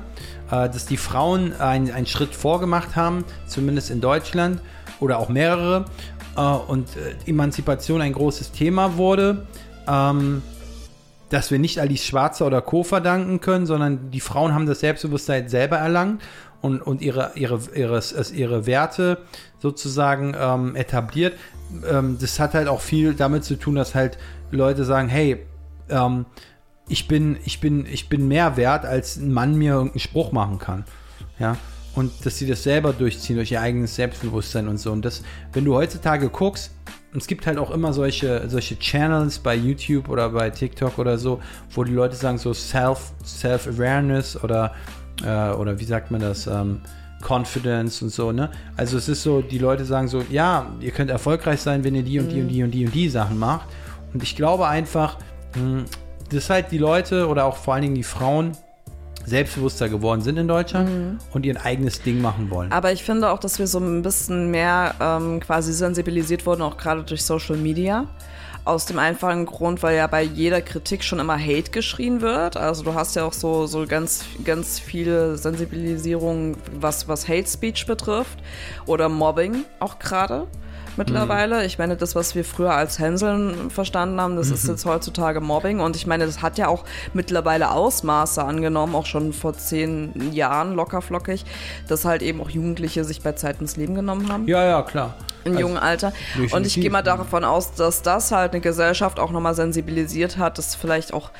äh, 0.51 0.69
dass 0.69 0.85
die 0.85 0.97
Frauen 0.97 1.59
ein- 1.59 1.91
einen 1.91 2.05
Schritt 2.05 2.35
vorgemacht 2.35 2.95
haben, 2.95 3.23
zumindest 3.47 3.89
in 3.89 3.99
Deutschland 4.01 4.59
oder 4.99 5.17
auch 5.17 5.29
mehrere, 5.29 5.85
und 6.41 6.87
äh, 6.97 7.29
Emanzipation 7.29 8.01
ein 8.01 8.13
großes 8.13 8.51
Thema 8.51 8.97
wurde. 8.97 9.47
Ähm, 9.87 10.41
dass 11.29 11.51
wir 11.51 11.59
nicht 11.59 11.79
Alice 11.79 12.05
Schwarzer 12.05 12.45
oder 12.45 12.61
Co. 12.61 12.83
verdanken 12.83 13.41
können, 13.41 13.65
sondern 13.65 14.11
die 14.11 14.19
Frauen 14.19 14.53
haben 14.53 14.67
das 14.67 14.79
Selbstbewusstsein 14.79 15.49
selber 15.49 15.77
erlangt 15.77 16.21
und, 16.61 16.81
und 16.81 17.01
ihre, 17.01 17.31
ihre, 17.35 17.59
ihre, 17.73 18.01
ihre 18.33 18.65
Werte 18.65 19.17
sozusagen 19.59 20.35
ähm, 20.39 20.75
etabliert. 20.75 21.33
Ähm, 21.89 22.17
das 22.19 22.39
hat 22.39 22.53
halt 22.53 22.67
auch 22.67 22.81
viel 22.81 23.15
damit 23.15 23.43
zu 23.43 23.55
tun, 23.55 23.75
dass 23.75 23.95
halt 23.95 24.17
Leute 24.51 24.85
sagen, 24.85 25.09
hey, 25.09 25.45
ähm, 25.89 26.25
ich 26.87 27.07
bin, 27.07 27.37
ich 27.45 27.59
bin, 27.59 27.85
ich 27.85 28.09
bin 28.09 28.27
mehr 28.27 28.57
wert, 28.57 28.85
als 28.85 29.17
ein 29.17 29.33
Mann 29.33 29.55
mir 29.55 29.73
irgendeinen 29.73 29.99
Spruch 29.99 30.31
machen 30.31 30.59
kann. 30.59 30.85
Ja. 31.39 31.57
Und 31.95 32.11
dass 32.25 32.37
sie 32.37 32.47
das 32.47 32.63
selber 32.63 32.93
durchziehen 32.93 33.37
durch 33.37 33.51
ihr 33.51 33.61
eigenes 33.61 33.95
Selbstbewusstsein 33.95 34.67
und 34.67 34.77
so. 34.77 34.91
Und 34.91 35.03
das, 35.03 35.23
wenn 35.53 35.63
du 35.63 35.75
heutzutage 35.75 36.29
guckst, 36.29 36.71
es 37.17 37.27
gibt 37.27 37.47
halt 37.47 37.57
auch 37.57 37.71
immer 37.71 37.93
solche, 37.93 38.49
solche 38.49 38.77
Channels 38.77 39.39
bei 39.39 39.55
YouTube 39.55 40.09
oder 40.09 40.29
bei 40.29 40.49
TikTok 40.49 40.97
oder 40.99 41.17
so, 41.17 41.39
wo 41.71 41.85
die 41.85 41.93
Leute 41.93 42.15
sagen 42.15 42.37
so 42.37 42.53
Self, 42.53 43.13
Self-Awareness 43.23 44.43
oder, 44.43 44.73
äh, 45.23 45.51
oder 45.51 45.79
wie 45.79 45.85
sagt 45.85 46.11
man 46.11 46.19
das, 46.19 46.47
ähm, 46.47 46.81
Confidence 47.25 48.01
und 48.01 48.09
so, 48.09 48.31
ne? 48.31 48.51
Also 48.77 48.97
es 48.97 49.09
ist 49.09 49.23
so, 49.23 49.41
die 49.41 49.57
Leute 49.57 49.85
sagen 49.85 50.07
so, 50.07 50.23
ja, 50.29 50.67
ihr 50.79 50.91
könnt 50.91 51.09
erfolgreich 51.09 51.59
sein, 51.59 51.83
wenn 51.83 51.95
ihr 51.95 52.03
die 52.03 52.19
und 52.19 52.29
die 52.29 52.41
und 52.41 52.49
die 52.49 52.63
und 52.63 52.71
die 52.71 52.85
und 52.85 52.93
die 52.93 53.09
Sachen 53.09 53.39
macht. 53.39 53.67
Und 54.13 54.21
ich 54.21 54.35
glaube 54.35 54.67
einfach, 54.67 55.17
mh, 55.55 55.85
dass 56.29 56.49
halt 56.49 56.71
die 56.71 56.77
Leute 56.77 57.27
oder 57.27 57.45
auch 57.45 57.57
vor 57.57 57.73
allen 57.73 57.83
Dingen 57.83 57.95
die 57.95 58.03
Frauen 58.03 58.51
selbstbewusster 59.25 59.89
geworden 59.89 60.21
sind 60.21 60.37
in 60.37 60.47
Deutschland 60.47 61.19
und 61.33 61.45
ihr 61.45 61.63
eigenes 61.63 62.01
Ding 62.01 62.21
machen 62.21 62.49
wollen. 62.49 62.71
Aber 62.71 62.91
ich 62.91 63.03
finde 63.03 63.29
auch, 63.31 63.39
dass 63.39 63.59
wir 63.59 63.67
so 63.67 63.79
ein 63.79 64.01
bisschen 64.01 64.51
mehr 64.51 64.95
ähm, 64.99 65.39
quasi 65.39 65.73
sensibilisiert 65.73 66.45
wurden, 66.45 66.61
auch 66.61 66.77
gerade 66.77 67.03
durch 67.03 67.23
Social 67.23 67.57
Media. 67.57 68.07
Aus 68.63 68.87
dem 68.87 68.97
einfachen 68.97 69.45
Grund, 69.45 69.83
weil 69.83 69.95
ja 69.95 70.07
bei 70.07 70.23
jeder 70.23 70.59
Kritik 70.59 71.03
schon 71.03 71.19
immer 71.19 71.37
Hate 71.37 71.69
geschrien 71.69 72.21
wird. 72.21 72.57
Also 72.57 72.81
du 72.83 72.95
hast 72.95 73.15
ja 73.15 73.23
auch 73.23 73.33
so, 73.33 73.67
so 73.67 73.85
ganz, 73.85 74.25
ganz 74.43 74.79
viele 74.79 75.37
Sensibilisierung, 75.37 76.57
was, 76.73 77.07
was 77.07 77.27
Hate 77.27 77.47
Speech 77.47 77.85
betrifft. 77.85 78.39
Oder 78.87 79.07
Mobbing 79.07 79.65
auch 79.79 79.99
gerade 79.99 80.47
mittlerweile. 80.97 81.65
Ich 81.65 81.77
meine, 81.77 81.95
das, 81.95 82.15
was 82.15 82.35
wir 82.35 82.43
früher 82.45 82.73
als 82.73 82.99
Hänseln 82.99 83.69
verstanden 83.69 84.19
haben, 84.19 84.35
das 84.35 84.49
ist 84.49 84.67
jetzt 84.67 84.85
heutzutage 84.85 85.41
Mobbing. 85.41 85.79
Und 85.79 85.95
ich 85.95 86.07
meine, 86.07 86.25
das 86.25 86.41
hat 86.41 86.57
ja 86.57 86.67
auch 86.67 86.83
mittlerweile 87.13 87.71
Ausmaße 87.71 88.43
angenommen, 88.43 88.95
auch 88.95 89.05
schon 89.05 89.33
vor 89.33 89.53
zehn 89.53 90.31
Jahren 90.33 90.75
lockerflockig, 90.75 91.45
dass 91.87 92.05
halt 92.05 92.21
eben 92.21 92.41
auch 92.41 92.49
Jugendliche 92.49 93.03
sich 93.03 93.21
bei 93.21 93.33
Zeit 93.33 93.61
ins 93.61 93.75
Leben 93.77 93.95
genommen 93.95 94.31
haben 94.31 94.47
ja, 94.47 94.63
ja, 94.63 94.81
klar. 94.81 95.15
im 95.43 95.53
Also, 95.53 95.61
jungen 95.61 95.77
Alter. 95.77 96.13
Und 96.51 96.65
ich 96.65 96.75
gehe 96.75 96.89
mal 96.89 97.01
davon 97.01 97.43
aus, 97.43 97.73
dass 97.73 98.01
das 98.01 98.31
halt 98.31 98.53
eine 98.53 98.61
Gesellschaft 98.61 99.19
auch 99.19 99.31
nochmal 99.31 99.55
sensibilisiert 99.55 100.37
hat, 100.37 100.57
dass 100.57 100.75
vielleicht 100.75 101.13
auch 101.13 101.31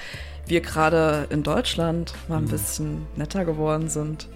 wir 0.48 0.62
gerade 0.62 1.26
in 1.32 1.42
Deutschland 1.44 2.14
mal 2.28 2.38
ein 2.38 2.44
Mhm. 2.44 2.50
bisschen 2.50 3.08
netter 3.16 3.46
geworden 3.46 3.90
sind. 3.90 4.28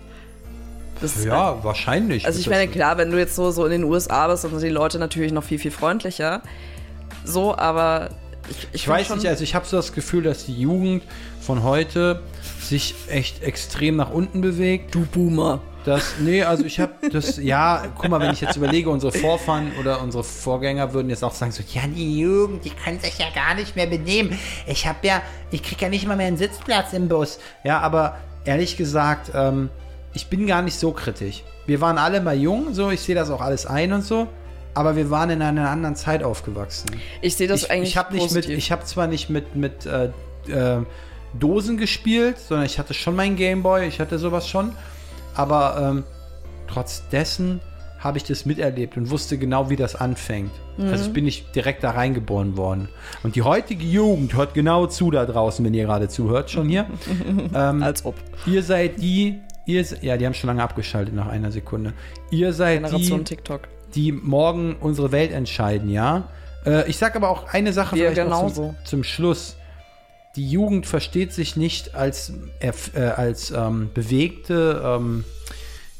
Das, 1.02 1.24
Ja, 1.24 1.64
wahrscheinlich. 1.64 2.26
Also 2.26 2.39
ich 2.39 2.50
meine, 2.50 2.68
klar, 2.68 2.97
wenn 2.97 3.12
du 3.12 3.18
jetzt 3.18 3.36
so, 3.36 3.52
so 3.52 3.66
in 3.66 3.72
den 3.72 3.84
USA 3.84 4.28
bist, 4.28 4.43
dann 4.43 4.52
sind 4.52 4.64
die 4.64 4.70
Leute 4.70 5.00
natürlich 5.00 5.32
noch 5.32 5.43
viel, 5.43 5.60
viel 5.60 5.72
freundlicher. 5.72 6.41
So, 7.24 7.56
aber 7.58 8.10
ich, 8.50 8.68
Ich 8.72 8.84
find 8.84 8.97
weiß 8.97 9.16
nicht, 9.16 9.28
also 9.28 9.43
ich 9.43 9.56
habe 9.56 9.66
so 9.66 9.78
das 9.78 9.93
Gefühl, 9.93 10.24
dass 10.24 10.45
die 10.45 10.60
Jugend 10.60 11.04
von 11.41 11.64
heute 11.64 12.22
sich 12.62 12.95
echt 13.08 13.43
extrem 13.43 13.95
nach 13.95 14.12
unten 14.12 14.41
bewegt. 14.41 14.93
Du 14.93 15.06
Boomer. 15.06 15.62
Das, 15.86 16.16
nee, 16.20 16.43
also 16.43 16.66
ich 16.66 16.80
habe 16.80 16.93
das, 17.10 17.38
ja, 17.38 17.84
guck 17.95 18.10
mal, 18.10 18.20
wenn 18.20 18.34
ich 18.34 18.41
jetzt 18.41 18.58
überlege, 18.58 18.89
unsere 18.89 19.14
Vorfahren 19.14 19.72
oder 19.80 20.02
unsere 20.02 20.26
Vorgänger 20.26 20.93
würden 20.93 21.10
jetzt 21.10 21.24
auch 21.24 21.34
sagen 21.34 21.52
so, 21.54 21.64
ja, 21.74 21.82
die 21.88 22.20
Jugend, 22.20 22.66
die 22.66 22.70
kann 22.70 23.00
sich 23.00 23.18
ja 23.18 23.28
gar 23.34 23.56
nicht 23.56 23.76
mehr 23.78 23.88
benehmen. 23.88 24.38
Ich 24.68 24.86
hab 24.86 25.04
ja, 25.06 25.22
ich 25.52 25.64
krieg 25.64 25.82
ja 25.82 25.88
nicht 25.88 26.06
mal 26.06 26.18
mehr 26.18 26.28
einen 26.28 26.38
Sitzplatz 26.38 26.91
im 26.93 27.08
Bus. 27.08 27.39
ja, 27.64 27.80
aber 27.80 28.18
ehrlich 28.43 28.76
gesagt, 28.76 29.32
ähm, 29.34 29.70
ich 30.14 30.28
bin 30.28 30.47
gar 30.47 30.62
nicht 30.62 30.78
so 30.78 30.91
kritisch. 30.91 31.43
Wir 31.66 31.82
waren 31.82 31.97
alle 31.97 32.22
mal 32.22 32.36
jung, 32.36 32.74
so, 32.74 32.89
ich 32.89 33.01
sehe 33.01 33.16
das 33.16 33.30
auch 33.30 33.41
alles 33.41 33.66
ein 33.66 33.93
und 33.93 34.03
so, 34.03 34.28
aber 34.74 34.95
wir 34.95 35.10
waren 35.10 35.30
in 35.30 35.41
einer 35.41 35.70
anderen 35.70 35.95
Zeit 35.95 36.24
aufgewachsen. 36.24 36.89
Ich 37.22 37.36
sehe 37.36 37.47
das 37.47 37.64
ich, 37.64 37.72
eigentlich 37.72 37.89
ich 37.89 37.97
habe 37.97 38.14
nicht 38.14 38.24
mit, 38.24 38.45
positiv. 38.45 38.57
ich 38.57 38.72
habe 38.72 38.86
zwar 38.86 39.07
nicht 39.07 39.30
mit 39.30 39.55
mit 39.55 39.86
äh, 39.86 40.05
äh, 40.47 40.84
Dosen 41.38 41.78
gespielt, 41.78 42.38
sondern 42.39 42.66
ich 42.66 42.80
hatte 42.80 42.93
schon 42.93 43.16
meinen 43.16 43.36
Gameboy, 43.36 43.88
ich 43.88 43.99
hatte 43.99 44.18
sowas 44.18 44.47
schon, 44.47 44.74
aber 45.36 45.78
ähm, 45.80 46.03
trotz 46.68 47.07
dessen 47.10 47.62
habe 47.99 48.18
ich 48.18 48.24
das 48.24 48.45
miterlebt 48.45 48.95
und 48.95 49.10
wusste 49.10 49.38
genau, 49.38 49.70
wie 49.70 49.76
das 49.76 49.95
anfängt. 49.95 50.51
Mhm. 50.78 50.88
Also 50.88 51.12
bin 51.12 51.28
ich 51.28 51.51
direkt 51.51 51.84
da 51.84 51.91
reingeboren 51.91 52.55
worden. 52.55 52.88
Und 53.24 53.36
die 53.36 53.41
heutige 53.41 53.84
Jugend 53.84 54.34
hört 54.36 54.53
genau 54.53 54.88
zu 54.88 55.12
da 55.12 55.26
draußen, 55.26 55.64
wenn 55.66 55.74
ihr 55.74 55.86
gerade 55.86 56.07
zuhört, 56.07 56.49
schon 56.49 56.70
hier. 56.70 56.88
ähm, 57.53 57.84
Als 57.84 58.05
ob. 58.05 58.16
ihr 58.45 58.64
seid 58.64 59.01
die, 59.01 59.39
ihr, 59.70 59.86
ja, 60.01 60.17
die 60.17 60.26
haben 60.26 60.34
schon 60.34 60.47
lange 60.47 60.63
abgeschaltet 60.63 61.13
nach 61.13 61.28
einer 61.28 61.51
Sekunde. 61.51 61.93
Ihr 62.32 62.53
seid 62.53 62.82
Generation 62.82 63.20
die, 63.20 63.26
TikTok. 63.26 63.61
die 63.93 64.11
morgen 64.11 64.76
unsere 64.80 65.11
Welt 65.11 65.32
entscheiden, 65.32 65.89
ja. 65.89 66.28
Äh, 66.65 66.89
ich 66.89 66.97
sag 66.97 67.15
aber 67.15 67.30
auch 67.30 67.53
eine 67.53 67.72
Sache 67.72 67.95
Wir 67.95 68.11
vielleicht 68.11 68.30
noch 68.30 68.51
zum, 68.51 68.76
zum 68.84 69.03
Schluss. 69.03 69.55
Die 70.36 70.49
Jugend 70.49 70.88
versteht 70.88 71.34
sich 71.34 71.55
nicht 71.55 71.95
als, 71.95 72.34
äh, 72.59 72.99
als 72.99 73.51
ähm, 73.51 73.91
bewegte, 73.93 74.82
ähm, 74.84 75.24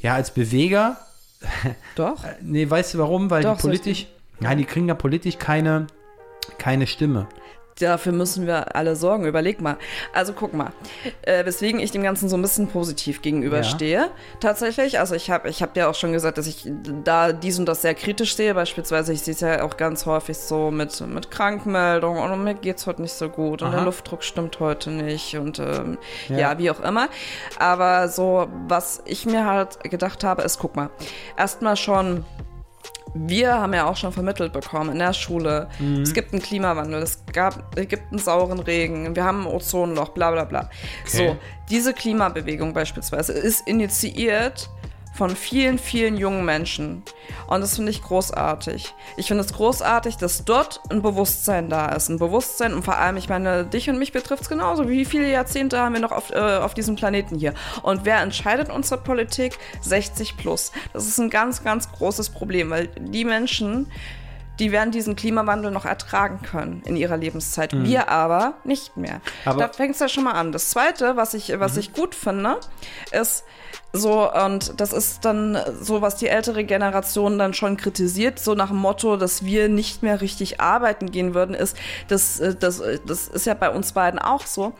ja, 0.02 0.16
als 0.16 0.32
Beweger. 0.32 0.98
Doch. 1.96 2.24
Nee, 2.42 2.70
weißt 2.70 2.96
du 2.96 2.98
warum? 2.98 3.30
Weil 3.30 3.44
Doch, 3.44 3.56
die 3.56 3.62
politisch, 3.62 4.08
nein, 4.40 4.58
die 4.58 4.66
kriegen 4.66 4.88
da 4.88 4.94
politisch 4.94 5.38
keine, 5.38 5.88
keine 6.58 6.88
Stimme. 6.88 7.28
Dafür 7.80 8.12
müssen 8.12 8.46
wir 8.46 8.76
alle 8.76 8.96
sorgen. 8.96 9.26
Überleg 9.26 9.62
mal. 9.62 9.78
Also 10.14 10.34
guck 10.34 10.54
mal, 10.54 10.72
äh, 11.22 11.46
weswegen 11.46 11.80
ich 11.80 11.92
dem 11.92 12.04
Ganzen 12.04 12.30
so 12.30 12.38
ein 12.38 12.42
bisschen 12.42 12.68
positiv 12.68 13.22
gegenüberstehe. 13.22 14.10
Tatsächlich, 14.40 15.00
also 15.00 15.16
ich 15.16 15.32
habe 15.32 15.50
ich 15.50 15.62
hab 15.62 15.74
dir 15.74 15.90
auch 15.90 15.96
schon 15.96 16.12
gesagt, 16.12 16.38
dass 16.38 16.48
ich 16.48 16.70
da 17.04 17.32
dies 17.32 17.58
und 17.60 17.66
das 17.66 17.82
sehr 17.82 17.96
kritisch 17.96 18.36
sehe. 18.36 18.54
Beispielsweise, 18.54 19.14
ich 19.14 19.22
sehe 19.22 19.34
es 19.34 19.40
ja 19.40 19.64
auch 19.64 19.78
ganz 19.78 20.06
häufig 20.06 20.38
so 20.38 20.72
mit, 20.72 21.00
mit 21.08 21.32
Krankmeldungen 21.32 22.32
und 22.32 22.44
mir 22.44 22.56
geht's 22.56 22.86
heute 22.88 23.02
nicht 23.02 23.14
so 23.14 23.30
gut 23.30 23.62
und 23.62 23.70
Aha. 23.70 23.78
der 23.78 23.86
Luftdruck 23.86 24.24
stimmt 24.24 24.60
heute 24.60 24.90
nicht 24.92 25.36
und 25.38 25.60
ähm, 25.60 25.98
Ja. 26.28 26.38
ja. 26.38 26.58
wie 26.58 26.70
auch 26.72 26.80
immer. 26.82 27.08
Aber 27.58 28.08
so, 28.10 28.48
was 28.68 29.02
ich 29.06 29.26
mir 29.26 29.46
halt 29.46 29.80
gedacht 29.84 30.24
habe, 30.24 30.42
ist, 30.42 30.60
guck 30.60 30.76
mal, 30.76 30.90
erstmal 31.38 31.78
schon 31.78 32.26
wir 33.14 33.54
haben 33.54 33.74
ja 33.74 33.88
auch 33.88 33.98
schon 33.98 34.12
vermittelt 34.12 34.54
bekommen 34.54 34.92
in 34.92 35.00
der 35.00 35.14
Schule. 35.14 35.70
Mhm. 35.80 36.02
Es 36.02 36.14
gibt 36.14 36.34
einen 36.34 36.42
Klimawandel, 36.42 37.02
es, 37.02 37.24
gab, 37.34 37.76
es 37.78 37.88
gibt 37.88 38.12
einen 38.12 38.20
sauren 38.20 38.60
Regen, 38.60 39.16
wir 39.16 39.24
haben 39.24 39.42
ein 39.42 39.54
Ozonloch, 39.54 40.10
bla 40.10 40.32
bla 40.32 40.46
bla. 40.46 40.70
So, 41.06 41.38
diese 41.70 41.94
Klimabewegung 41.94 42.74
beispielsweise 42.74 43.34
ist 43.34 43.68
initiiert 43.68 44.70
von 45.14 45.36
vielen, 45.36 45.78
vielen 45.78 46.18
jungen 46.18 46.46
Menschen. 46.46 47.04
Und 47.48 47.62
das 47.62 47.76
finde 47.76 47.92
ich 47.92 48.02
großartig. 48.02 48.94
Ich 49.18 49.28
finde 49.28 49.44
es 49.44 49.54
großartig, 49.54 50.18
dass 50.18 50.46
dort 50.46 50.82
ein 50.90 51.02
Bewusstsein 51.02 51.70
da 51.70 51.88
ist. 51.88 52.10
Ein 52.10 52.20
Bewusstsein 52.20 52.74
und 52.74 52.84
vor 52.84 52.98
allem, 52.98 53.18
ich 53.18 53.28
meine, 53.28 53.66
dich 53.66 53.90
und 53.90 54.00
mich 54.00 54.12
betrifft 54.12 54.44
es 54.44 54.50
genauso. 54.50 54.88
Wie 54.88 55.06
viele 55.06 55.30
Jahrzehnte 55.30 55.80
haben 55.80 55.94
wir 55.94 56.02
noch 56.02 56.12
auf, 56.12 56.32
äh, 56.32 56.38
auf 56.38 56.74
diesem 56.74 56.96
Planeten 56.96 57.38
hier? 57.38 57.54
Und 57.82 58.06
wer 58.06 58.22
entscheidet 58.22 58.70
unsere 58.70 59.02
Politik? 59.02 59.58
60 59.82 60.38
plus. 60.38 60.72
Das 60.94 61.08
ist 61.08 61.20
ein 61.20 61.30
ganz, 61.30 61.64
ganz 61.64 61.92
großes 61.92 62.30
Problem, 62.30 62.70
weil 62.70 62.88
die 63.00 63.26
Menschen, 63.26 63.92
die 64.60 64.72
werden 64.72 64.92
diesen 64.92 65.16
Klimawandel 65.16 65.72
noch 65.72 65.86
ertragen 65.86 66.42
können 66.42 66.82
in 66.86 66.96
ihrer 66.96 67.18
Lebenszeit. 67.18 67.72
Wir 67.74 68.10
aber 68.10 68.54
nicht 68.64 68.98
mehr. 68.98 69.22
Aber- 69.46 69.60
da 69.60 69.68
fängt 69.70 69.96
es 69.96 70.00
ja 70.02 70.10
schon 70.10 70.26
mal 70.26 70.34
an. 70.34 70.52
Das 70.52 70.70
Zweite, 70.70 71.16
was 71.16 71.34
ich, 71.34 71.58
was 71.60 71.78
ich 71.78 71.94
gut 71.94 72.14
finde, 72.16 72.58
ist 73.12 73.44
so, 73.92 74.32
und 74.32 74.80
das 74.80 74.94
ist 74.94 75.26
dann 75.26 75.58
so, 75.82 76.02
was 76.04 76.16
die 76.18 76.28
ältere 76.28 76.64
Generation 76.64 77.40
dann 77.40 77.54
schon 77.56 77.76
kritisiert, 77.76 78.38
so 78.38 78.54
nach 78.54 78.68
dem 78.68 78.78
Motto, 78.78 79.18
dass 79.18 79.44
wir 79.44 79.68
nicht 79.68 80.04
mehr 80.04 80.22
richtig 80.22 80.62
arbeiten 80.62 81.10
gehen 81.12 81.34
würden, 81.34 81.56
ist, 81.56 81.76
das, 82.08 82.40
äh, 82.40 82.54
das, 82.54 82.80
äh, 82.82 83.00
das 83.06 83.28
ist 83.28 83.46
ja 83.48 83.56
bei 83.56 83.72
uns 83.72 83.94
beiden 83.94 84.20
auch 84.20 84.46
so, 84.46 84.74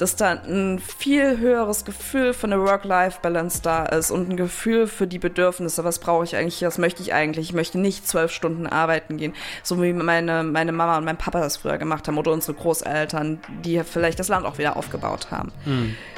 dass 0.00 0.16
da 0.16 0.30
ein 0.30 0.78
viel 0.78 1.38
höheres 1.38 1.84
Gefühl 1.84 2.32
für 2.32 2.46
eine 2.46 2.62
Work-Life-Balance 2.62 3.60
da 3.62 3.84
ist 3.84 4.10
und 4.10 4.30
ein 4.30 4.36
Gefühl 4.38 4.86
für 4.86 5.06
die 5.06 5.18
Bedürfnisse. 5.18 5.84
Was 5.84 5.98
brauche 5.98 6.24
ich 6.24 6.36
eigentlich? 6.36 6.62
Was 6.62 6.78
möchte 6.78 7.02
ich 7.02 7.12
eigentlich? 7.12 7.50
Ich 7.50 7.52
möchte 7.52 7.78
nicht 7.78 8.08
zwölf 8.08 8.32
Stunden 8.32 8.66
arbeiten 8.66 9.18
gehen, 9.18 9.34
so 9.62 9.82
wie 9.82 9.92
meine, 9.92 10.42
meine 10.42 10.72
Mama 10.72 10.96
und 10.96 11.04
mein 11.04 11.18
Papa 11.18 11.40
das 11.40 11.58
früher 11.58 11.76
gemacht 11.76 12.08
haben 12.08 12.16
oder 12.16 12.32
unsere 12.32 12.54
Großeltern, 12.54 13.40
die 13.62 13.82
vielleicht 13.84 14.18
das 14.18 14.28
Land 14.28 14.46
auch 14.46 14.56
wieder 14.56 14.78
aufgebaut 14.78 15.30
haben. 15.30 15.52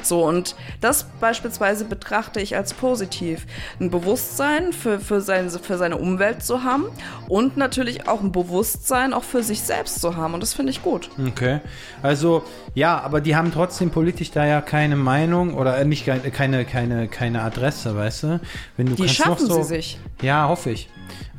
So, 0.01 0.25
und 0.25 0.55
das 0.79 1.05
beispielsweise 1.19 1.83
betrachte 1.83 2.39
ich 2.39 2.55
als 2.55 2.73
positiv. 2.73 3.45
Ein 3.81 3.91
Bewusstsein 3.91 4.71
für, 4.71 5.01
für, 5.01 5.19
sein, 5.19 5.49
für 5.49 5.77
seine 5.77 5.97
Umwelt 5.97 6.41
zu 6.41 6.63
haben 6.63 6.85
und 7.27 7.57
natürlich 7.57 8.07
auch 8.07 8.21
ein 8.21 8.31
Bewusstsein 8.31 9.13
auch 9.13 9.23
für 9.23 9.43
sich 9.43 9.61
selbst 9.61 9.99
zu 9.99 10.15
haben. 10.15 10.33
Und 10.33 10.39
das 10.39 10.53
finde 10.53 10.71
ich 10.71 10.81
gut. 10.81 11.09
Okay. 11.27 11.59
Also, 12.01 12.43
ja, 12.75 13.01
aber 13.01 13.19
die 13.19 13.35
haben 13.35 13.51
trotzdem 13.51 13.72
politisch 13.89 14.31
da 14.31 14.45
ja 14.45 14.61
keine 14.61 14.95
Meinung 14.95 15.53
oder 15.53 15.77
äh, 15.77 15.85
nicht 15.85 16.05
keine, 16.05 16.65
keine, 16.65 17.07
keine, 17.07 17.41
Adresse, 17.41 17.95
weißt 17.95 18.23
du? 18.23 18.39
Wenn 18.77 18.87
du 18.87 18.95
Die 18.95 19.03
kannst 19.03 19.15
schaffen 19.15 19.47
noch 19.47 19.55
so, 19.55 19.61
sie 19.63 19.75
sich. 19.75 19.99
Ja, 20.21 20.47
hoffe 20.47 20.71
ich. 20.71 20.89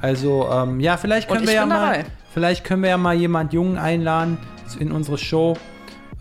Also, 0.00 0.48
ähm, 0.50 0.80
ja, 0.80 0.96
vielleicht 0.96 1.28
können 1.28 1.46
wir 1.46 1.54
ja 1.54 1.66
mal, 1.66 1.98
dabei. 1.98 2.04
vielleicht 2.32 2.64
können 2.64 2.82
wir 2.82 2.90
ja 2.90 2.98
mal 2.98 3.14
jemand 3.14 3.52
Jungen 3.52 3.78
einladen 3.78 4.38
in 4.78 4.92
unsere 4.92 5.18
Show, 5.18 5.56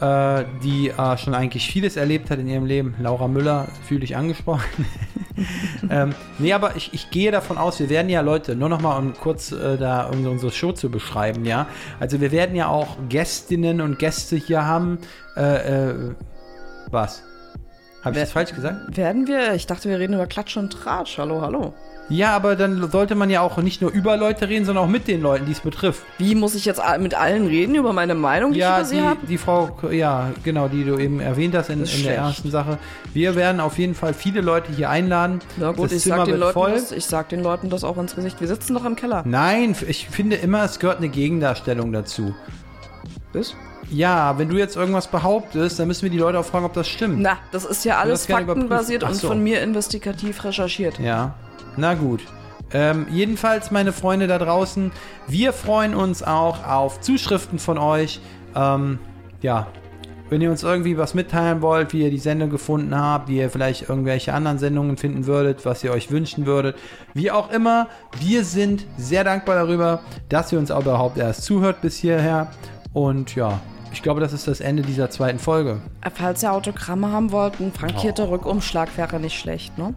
äh, 0.04 0.44
die 0.62 0.90
äh, 0.90 1.18
schon 1.18 1.34
eigentlich 1.34 1.66
vieles 1.68 1.96
erlebt 1.96 2.30
hat 2.30 2.40
in 2.40 2.48
ihrem 2.48 2.66
Leben. 2.66 2.96
Laura 3.00 3.30
Müller, 3.30 3.68
fühle 3.88 4.04
ich 4.04 4.18
angesprochen. 4.18 4.86
ähm, 5.90 6.14
nee, 6.40 6.52
aber 6.52 6.76
ich, 6.76 6.94
ich 6.94 7.10
gehe 7.10 7.32
davon 7.32 7.58
aus, 7.58 7.80
wir 7.80 7.90
werden 7.90 8.10
ja 8.10 8.20
Leute, 8.20 8.56
nur 8.56 8.68
noch 8.68 8.82
mal 8.82 8.98
um 8.98 9.14
kurz 9.14 9.54
äh, 9.54 9.78
da 9.78 10.04
um 10.08 10.26
unsere 10.28 10.52
Show 10.52 10.74
zu 10.74 10.90
beschreiben, 10.90 11.46
ja. 11.46 11.68
Also 12.02 12.20
wir 12.20 12.32
werden 12.32 12.56
ja 12.56 12.68
auch 12.68 12.98
Gästinnen 13.08 13.80
und 13.80 13.98
Gäste 13.98 14.36
hier 14.36 14.66
haben. 14.66 14.98
Äh, 15.38 15.90
äh, 15.92 15.96
was? 16.92 17.24
Habe 18.04 18.16
ich 18.16 18.22
das 18.22 18.32
falsch 18.32 18.54
gesagt? 18.54 18.98
Werden 18.98 19.28
wir? 19.28 19.54
Ich 19.54 19.66
dachte, 19.68 19.90
wir 19.90 19.98
reden 20.00 20.14
über 20.14 20.28
Klatsch 20.28 20.58
und 20.58 20.72
Tratsch. 20.72 21.18
Hallo, 21.18 21.42
hallo. 21.42 21.74
Ja, 22.10 22.36
aber 22.36 22.58
dann 22.58 22.92
sollte 22.92 23.16
man 23.16 23.30
ja 23.30 23.40
auch 23.40 23.56
nicht 23.58 23.82
nur 23.82 23.90
über 23.90 24.18
Leute 24.18 24.50
reden, 24.50 24.66
sondern 24.66 24.84
auch 24.84 24.90
mit 24.90 25.08
den 25.08 25.22
Leuten, 25.22 25.46
die 25.46 25.54
es 25.54 25.62
betrifft. 25.62 26.04
Wie 26.18 26.36
muss 26.36 26.54
ich 26.54 26.66
jetzt 26.66 26.82
mit 27.00 27.14
allen 27.14 27.48
reden 27.48 27.76
über 27.76 27.94
meine 27.94 28.14
Meinung, 28.14 28.52
die 28.52 28.58
ich 28.58 28.62
Ja, 28.62 28.76
über 28.80 28.86
sie 28.86 28.96
die, 28.98 29.02
habe? 29.02 29.26
die 29.26 29.38
Frau, 29.38 29.78
ja, 29.90 30.32
genau, 30.44 30.68
die 30.68 30.84
du 30.84 30.98
eben 30.98 31.22
erwähnt 31.22 31.56
hast 31.56 31.70
in, 31.70 31.82
in 31.82 32.04
der 32.04 32.18
ersten 32.18 32.52
Sache. 32.52 32.78
Wir 33.14 33.36
werden 33.38 33.62
auf 33.62 33.78
jeden 33.78 33.96
Fall 33.96 34.14
viele 34.14 34.42
Leute 34.42 34.74
hier 34.74 34.90
einladen. 34.90 35.40
Na 35.56 35.72
gut, 35.72 35.86
das 35.86 35.94
ich 35.94 36.04
Zimmer 36.04 36.18
sag, 36.18 36.26
den 36.26 36.38
Leuten 36.40 36.54
voll. 36.54 36.72
das, 36.74 36.92
ich 36.92 37.06
sag 37.06 37.30
den 37.30 37.42
Leuten 37.42 37.70
das 37.70 37.86
auch 37.86 37.98
ins 37.98 38.16
Gesicht. 38.16 38.42
Wir 38.42 38.50
sitzen 38.50 38.74
doch 38.74 38.84
im 38.84 38.98
Keller. 38.98 39.24
Nein, 39.26 39.74
ich 39.88 40.10
finde 40.10 40.36
immer, 40.36 40.66
es 40.66 40.80
gehört 40.80 40.98
eine 40.98 41.08
Gegendarstellung 41.08 41.94
dazu. 41.94 42.36
Ist? 43.32 43.56
Ja, 43.94 44.40
wenn 44.40 44.50
du 44.50 44.58
jetzt 44.58 44.76
irgendwas 44.76 45.08
behauptest, 45.08 45.78
dann 45.80 45.88
müssen 45.88 46.04
wir 46.04 46.10
die 46.10 46.18
Leute 46.18 46.40
auch 46.40 46.46
fragen, 46.46 46.66
ob 46.66 46.74
das 46.74 46.88
stimmt. 46.88 47.20
Na, 47.20 47.38
das 47.52 47.64
ist 47.64 47.86
ja 47.86 48.00
alles 48.00 48.26
faktenbasiert 48.26 49.04
und 49.04 49.14
so. 49.14 49.28
von 49.28 49.44
mir 49.44 49.62
investigativ 49.62 50.44
recherchiert. 50.44 50.98
Ja, 50.98 51.36
na 51.78 51.94
gut. 51.94 52.22
Ähm, 52.72 53.06
jedenfalls, 53.12 53.70
meine 53.70 53.94
Freunde 53.94 54.26
da 54.26 54.40
draußen, 54.40 54.92
wir 55.28 55.54
freuen 55.54 55.94
uns 55.94 56.24
auch 56.24 56.68
auf 56.68 57.02
Zuschriften 57.02 57.60
von 57.60 57.78
euch. 57.78 58.20
Ähm, 58.56 58.98
ja, 59.42 59.68
wenn 60.30 60.42
ihr 60.42 60.50
uns 60.50 60.64
irgendwie 60.64 60.98
was 60.98 61.14
mitteilen 61.14 61.62
wollt, 61.62 61.94
wie 61.94 62.02
ihr 62.02 62.10
die 62.10 62.18
Sendung 62.18 62.50
gefunden 62.50 62.96
habt, 62.98 63.30
wie 63.30 63.38
ihr 63.38 63.52
vielleicht 63.52 63.90
irgendwelche 63.90 64.34
anderen 64.34 64.58
Sendungen 64.58 64.98
finden 64.98 65.28
würdet, 65.28 65.64
was 65.66 65.84
ihr 65.84 65.92
euch 65.92 66.10
wünschen 66.10 66.48
würdet, 66.48 66.76
wie 67.14 67.30
auch 67.30 67.52
immer, 67.52 67.90
wir 68.20 68.44
sind 68.44 68.88
sehr 68.98 69.24
dankbar 69.24 69.54
darüber, 69.54 70.00
dass 70.30 70.52
ihr 70.52 70.58
uns 70.58 70.72
auch 70.72 70.82
überhaupt 70.82 71.20
erst 71.20 71.44
zuhört 71.44 71.82
bis 71.82 71.98
hierher. 71.98 72.50
Und 72.94 73.36
ja, 73.36 73.60
ich 73.94 74.02
glaube, 74.02 74.20
das 74.20 74.34
ist 74.34 74.48
das 74.48 74.60
Ende 74.60 74.82
dieser 74.84 75.10
zweiten 75.10 75.40
Folge. 75.40 75.80
Falls 76.16 76.44
ihr 76.44 76.52
Autogramme 76.52 77.12
haben 77.12 77.32
wollt, 77.32 77.60
ein 77.60 77.72
frankierter 77.72 78.30
Rückumschlag 78.30 78.90
wäre 78.98 79.20
nicht 79.20 79.40
schlecht, 79.40 79.78
ne? 79.78 79.94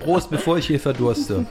Prost, 0.00 0.30
bevor 0.30 0.58
ich 0.58 0.66
hier 0.66 0.80
verdurste. 0.80 1.46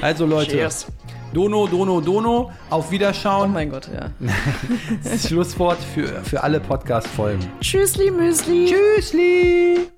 Also 0.00 0.26
Leute, 0.26 0.52
Cheers. 0.52 0.86
Dono, 1.32 1.66
Dono, 1.66 2.00
Dono, 2.00 2.50
auf 2.70 2.86
Oh 2.88 2.90
Wiederschauen. 2.92 3.52
mein 3.52 3.68
Gott, 3.70 3.88
ja. 3.92 4.10
Schlusswort 5.18 5.78
für, 5.94 6.06
für 6.24 6.42
alle 6.42 6.60
Podcast-Folgen. 6.60 7.44
Tschüssli, 7.60 8.10
Müsli. 8.10 8.72
Tschüssli! 8.72 9.88